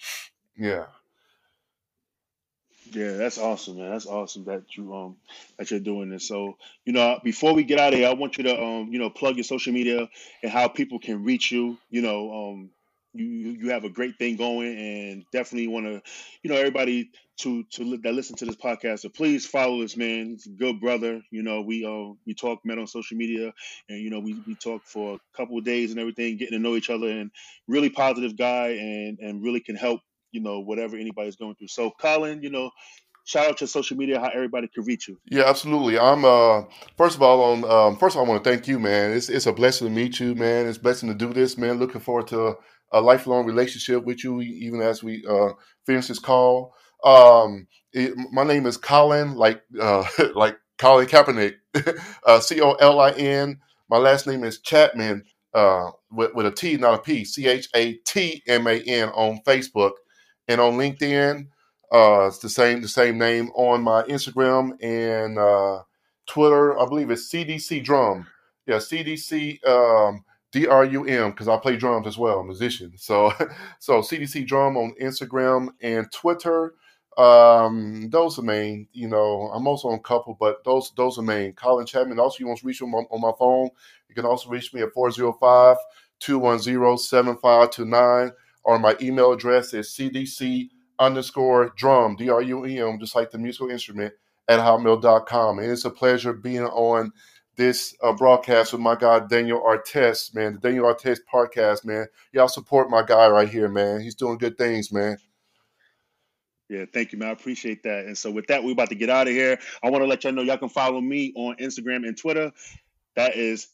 Yeah. 0.56 0.86
Yeah, 2.92 3.14
that's 3.18 3.38
awesome, 3.38 3.78
man. 3.78 3.92
That's 3.92 4.06
awesome 4.06 4.46
that 4.46 4.76
you 4.78 4.94
um 4.94 5.18
that 5.58 5.72
you're 5.72 5.80
doing 5.80 6.10
this. 6.10 6.28
So, 6.28 6.58
you 6.86 6.94
know, 6.94 7.20
before 7.24 7.54
we 7.54 7.64
get 7.64 7.80
out 7.80 7.94
of 7.94 8.00
here, 8.00 8.08
I 8.08 8.14
want 8.14 8.38
you 8.38 8.44
to 8.46 8.62
um, 8.62 8.90
you 8.94 9.00
know, 9.00 9.10
plug 9.10 9.36
your 9.36 9.44
social 9.44 9.74
media 9.74 10.08
and 10.44 10.52
how 10.52 10.68
people 10.68 11.00
can 11.00 11.24
reach 11.24 11.52
you. 11.52 11.78
You 11.90 12.02
know, 12.02 12.32
um 12.52 12.70
you 13.14 13.26
you 13.26 13.70
have 13.72 13.84
a 13.84 13.90
great 13.90 14.18
thing 14.20 14.36
going 14.38 14.78
and 14.78 15.26
definitely 15.32 15.68
want 15.68 15.86
to, 15.88 16.02
you 16.44 16.50
know, 16.52 16.56
everybody 16.56 17.10
to 17.38 17.64
to 17.72 17.98
that 17.98 18.14
listen 18.14 18.36
to 18.38 18.46
this 18.46 18.56
podcast. 18.56 19.00
So 19.00 19.10
please 19.10 19.46
follow 19.46 19.82
this 19.82 19.98
man. 19.98 20.28
He's 20.32 20.46
a 20.46 20.50
good 20.50 20.80
brother. 20.80 21.22
You 21.32 21.42
know, 21.44 21.62
we 21.62 21.84
uh 21.84 22.14
we 22.28 22.36
talk 22.36 22.64
met 22.64 22.78
on 22.78 22.86
social 22.88 23.18
media 23.18 23.54
and 23.90 24.00
you 24.00 24.12
know, 24.12 24.20
we 24.20 24.36
we 24.46 24.56
talk 24.56 24.84
for 24.86 25.16
a 25.16 25.38
couple 25.38 25.58
of 25.58 25.64
days 25.66 25.92
and 25.92 26.00
everything, 26.00 26.38
getting 26.38 26.58
to 26.58 26.64
know 26.64 26.76
each 26.76 26.90
other 26.92 27.10
and 27.10 27.32
really 27.68 27.90
positive 27.90 28.38
guy 28.38 28.70
and 28.70 29.20
and 29.20 29.44
really 29.44 29.62
can 29.62 29.76
help 29.76 30.02
you 30.38 30.44
know 30.44 30.60
whatever 30.60 30.96
anybody's 30.96 31.36
going 31.36 31.56
through. 31.56 31.68
So, 31.68 31.92
Colin, 32.00 32.44
you 32.44 32.52
know, 32.52 32.70
shout 33.26 33.48
out 33.48 33.58
to 33.58 33.68
social 33.68 33.98
media, 33.98 34.20
how 34.20 34.30
everybody 34.30 34.68
can 34.68 34.84
reach 34.84 35.08
you. 35.08 35.18
Yeah, 35.30 35.44
absolutely. 35.46 35.98
I'm 35.98 36.24
uh 36.24 36.64
first 36.96 37.16
of 37.16 37.24
all 37.24 37.42
on 37.44 37.64
um 37.66 37.98
first 37.98 38.16
of 38.16 38.20
all 38.20 38.26
I 38.26 38.30
want 38.30 38.44
to 38.44 38.50
thank 38.50 38.68
you, 38.68 38.80
man. 38.80 39.12
It's 39.12 39.30
it's 39.30 39.48
a 39.48 39.54
blessing 39.54 39.88
to 39.88 39.94
meet 39.94 40.20
you, 40.20 40.36
man. 40.36 40.68
It's 40.68 40.78
a 40.78 40.82
blessing 40.82 41.10
to 41.10 41.16
do 41.16 41.34
this, 41.34 41.58
man. 41.58 41.80
Looking 41.80 42.02
forward 42.02 42.28
to 42.28 42.56
a, 42.92 43.02
lifelong 43.02 43.46
relationship 43.46 44.06
with 44.06 44.24
you, 44.24 44.42
even 44.42 44.82
as 44.82 45.04
we 45.04 45.26
uh 45.28 45.50
finish 45.86 46.08
this 46.08 46.20
call. 46.20 46.74
Um 47.04 47.68
it, 47.94 48.14
my 48.32 48.44
name 48.44 48.68
is 48.68 48.78
Colin, 48.78 49.36
like 49.36 49.62
uh 49.80 50.06
like 50.36 50.58
Colin 50.78 51.08
Kaepernick. 51.08 51.56
uh 52.26 52.40
C 52.40 52.62
O 52.62 52.74
L 52.74 53.00
I 53.00 53.12
N. 53.12 53.60
My 53.90 53.98
last 53.98 54.28
name 54.28 54.44
is 54.44 54.62
Chatman, 54.62 55.24
uh 55.56 55.92
with, 56.12 56.34
with 56.36 56.46
a 56.46 56.52
T, 56.52 56.78
not 56.78 56.94
a 56.94 57.02
P. 57.02 57.26
C 57.26 57.48
H 57.48 57.68
A 57.76 57.94
T 58.06 58.44
M 58.48 58.68
A 58.68 58.80
N 58.80 59.10
on 59.10 59.42
Facebook 59.46 59.94
and 60.48 60.62
on 60.62 60.74
LinkedIn. 60.74 61.48
Uh, 61.92 62.28
it's 62.28 62.40
the 62.40 62.50
same 62.50 62.82
the 62.82 62.88
same 62.88 63.18
name 63.18 63.50
on 63.56 63.82
my 63.82 64.04
Instagram 64.04 64.72
and 64.84 65.38
uh, 65.38 65.84
Twitter. 66.26 66.78
I 66.78 66.86
believe 66.86 67.10
it's 67.10 67.32
CDC 67.32 67.84
Drum. 67.84 68.28
Yeah, 68.66 68.78
CDC 68.78 69.66
um, 69.66 70.26
D 70.52 70.68
R 70.68 70.84
U 70.84 71.06
M 71.06 71.32
because 71.32 71.48
I 71.48 71.58
play 71.58 71.78
drums 71.78 72.08
as 72.08 72.18
well, 72.18 72.40
a 72.40 72.44
musician. 72.44 72.94
So 72.98 73.32
so 73.80 74.02
CDC 74.02 74.46
Drum 74.48 74.76
on 74.76 74.96
Instagram 75.02 75.70
and 75.82 76.12
Twitter. 76.12 76.74
Um, 77.18 78.10
those 78.12 78.38
are 78.38 78.44
main. 78.44 78.88
You 78.92 79.08
know, 79.08 79.50
I'm 79.54 79.66
also 79.66 79.88
on 79.88 79.96
a 79.96 80.00
couple, 80.00 80.36
but 80.40 80.64
those 80.66 80.92
those 80.98 81.18
are 81.18 81.24
main. 81.24 81.54
Colin 81.54 81.86
Chatman. 81.86 82.20
Also, 82.20 82.40
you 82.40 82.48
want 82.48 82.60
to 82.60 82.68
reach 82.68 82.82
me 82.82 82.90
on, 82.90 83.08
on 83.10 83.22
my 83.22 83.32
phone. 83.40 83.70
You 84.10 84.16
can 84.16 84.26
also 84.26 84.50
reach 84.50 84.74
me 84.74 84.82
at 84.82 84.94
405 84.94 85.78
210 86.20 86.98
7529 86.98 88.32
or 88.68 88.78
my 88.78 88.96
email 89.02 89.32
address 89.32 89.74
is 89.74 89.88
cdc 89.90 90.70
underscore 91.00 91.74
drum, 91.76 92.16
D 92.16 92.30
R 92.30 92.42
U 92.42 92.66
E 92.66 92.80
M, 92.80 93.00
just 93.00 93.16
like 93.16 93.32
the 93.32 93.38
musical 93.38 93.70
instrument, 93.70 94.14
at 94.48 94.60
hotmail.com. 94.60 95.60
And 95.60 95.72
it's 95.72 95.86
a 95.86 95.90
pleasure 95.90 96.34
being 96.34 96.66
on 96.66 97.12
this 97.56 97.96
uh, 98.04 98.14
broadcast 98.14 98.72
with 98.72 98.82
my 98.82 98.96
guy, 98.96 99.20
Daniel 99.20 99.62
Artest, 99.62 100.36
man. 100.36 100.54
The 100.54 100.60
Daniel 100.60 100.86
Artest 100.86 101.22
podcast, 101.32 101.86
man. 101.86 102.08
Y'all 102.32 102.48
support 102.48 102.90
my 102.90 103.04
guy 103.04 103.28
right 103.28 103.50
here, 103.50 103.70
man. 103.70 104.02
He's 104.02 104.16
doing 104.16 104.38
good 104.38 104.58
things, 104.58 104.92
man. 104.92 105.18
Yeah, 106.70 106.86
thank 106.94 107.14
you, 107.14 107.18
man. 107.18 107.30
I 107.30 107.32
appreciate 107.32 107.84
that. 107.84 108.06
And 108.06 108.18
so 108.18 108.30
with 108.30 108.48
that, 108.48 108.64
we're 108.64 108.74
about 108.74 108.90
to 108.90 108.96
get 108.96 109.10
out 109.10 109.28
of 109.28 109.34
here. 109.34 109.58
I 109.82 109.90
want 109.90 110.04
to 110.04 110.08
let 110.08 110.24
y'all 110.24 110.34
know 110.34 110.42
y'all 110.42 110.58
can 110.58 110.70
follow 110.70 111.00
me 111.00 111.32
on 111.36 111.56
Instagram 111.56 112.06
and 112.06 112.18
Twitter. 112.18 112.52
That 113.16 113.36
is 113.36 113.70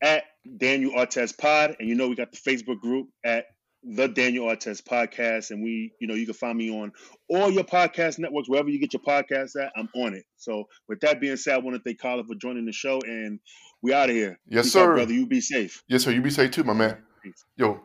at 0.00 0.24
Daniel 0.56 0.92
Artest 0.92 1.36
Pod. 1.38 1.76
And 1.80 1.88
you 1.88 1.96
know 1.96 2.08
we 2.08 2.14
got 2.14 2.30
the 2.30 2.38
Facebook 2.38 2.80
group 2.80 3.08
at 3.24 3.46
the 3.88 4.08
Daniel 4.08 4.46
Artest 4.46 4.82
Podcast. 4.82 5.50
And 5.50 5.62
we, 5.62 5.92
you 6.00 6.08
know, 6.08 6.14
you 6.14 6.24
can 6.26 6.34
find 6.34 6.58
me 6.58 6.70
on 6.70 6.92
all 7.28 7.50
your 7.50 7.64
podcast 7.64 8.18
networks, 8.18 8.48
wherever 8.48 8.68
you 8.68 8.80
get 8.80 8.92
your 8.92 9.02
podcast 9.02 9.54
at, 9.62 9.72
I'm 9.76 9.88
on 9.94 10.14
it. 10.14 10.24
So 10.36 10.64
with 10.88 11.00
that 11.00 11.20
being 11.20 11.36
said, 11.36 11.54
I 11.54 11.58
want 11.58 11.76
to 11.76 11.82
thank 11.82 12.00
Colin 12.00 12.26
for 12.26 12.34
joining 12.34 12.66
the 12.66 12.72
show 12.72 13.00
and 13.02 13.38
we 13.82 13.92
out 13.94 14.08
of 14.10 14.16
here. 14.16 14.38
Yes, 14.48 14.66
Peace 14.66 14.76
out, 14.76 14.80
sir. 14.80 14.94
brother. 14.94 15.12
You 15.12 15.26
be 15.26 15.40
safe. 15.40 15.82
Yes, 15.88 16.02
sir. 16.04 16.10
You 16.10 16.20
be 16.22 16.30
safe 16.30 16.50
too, 16.50 16.64
my 16.64 16.72
man. 16.72 16.98
Peace. 17.22 17.44
Yo. 17.56 17.80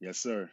Yes, 0.00 0.18
sir. 0.18 0.50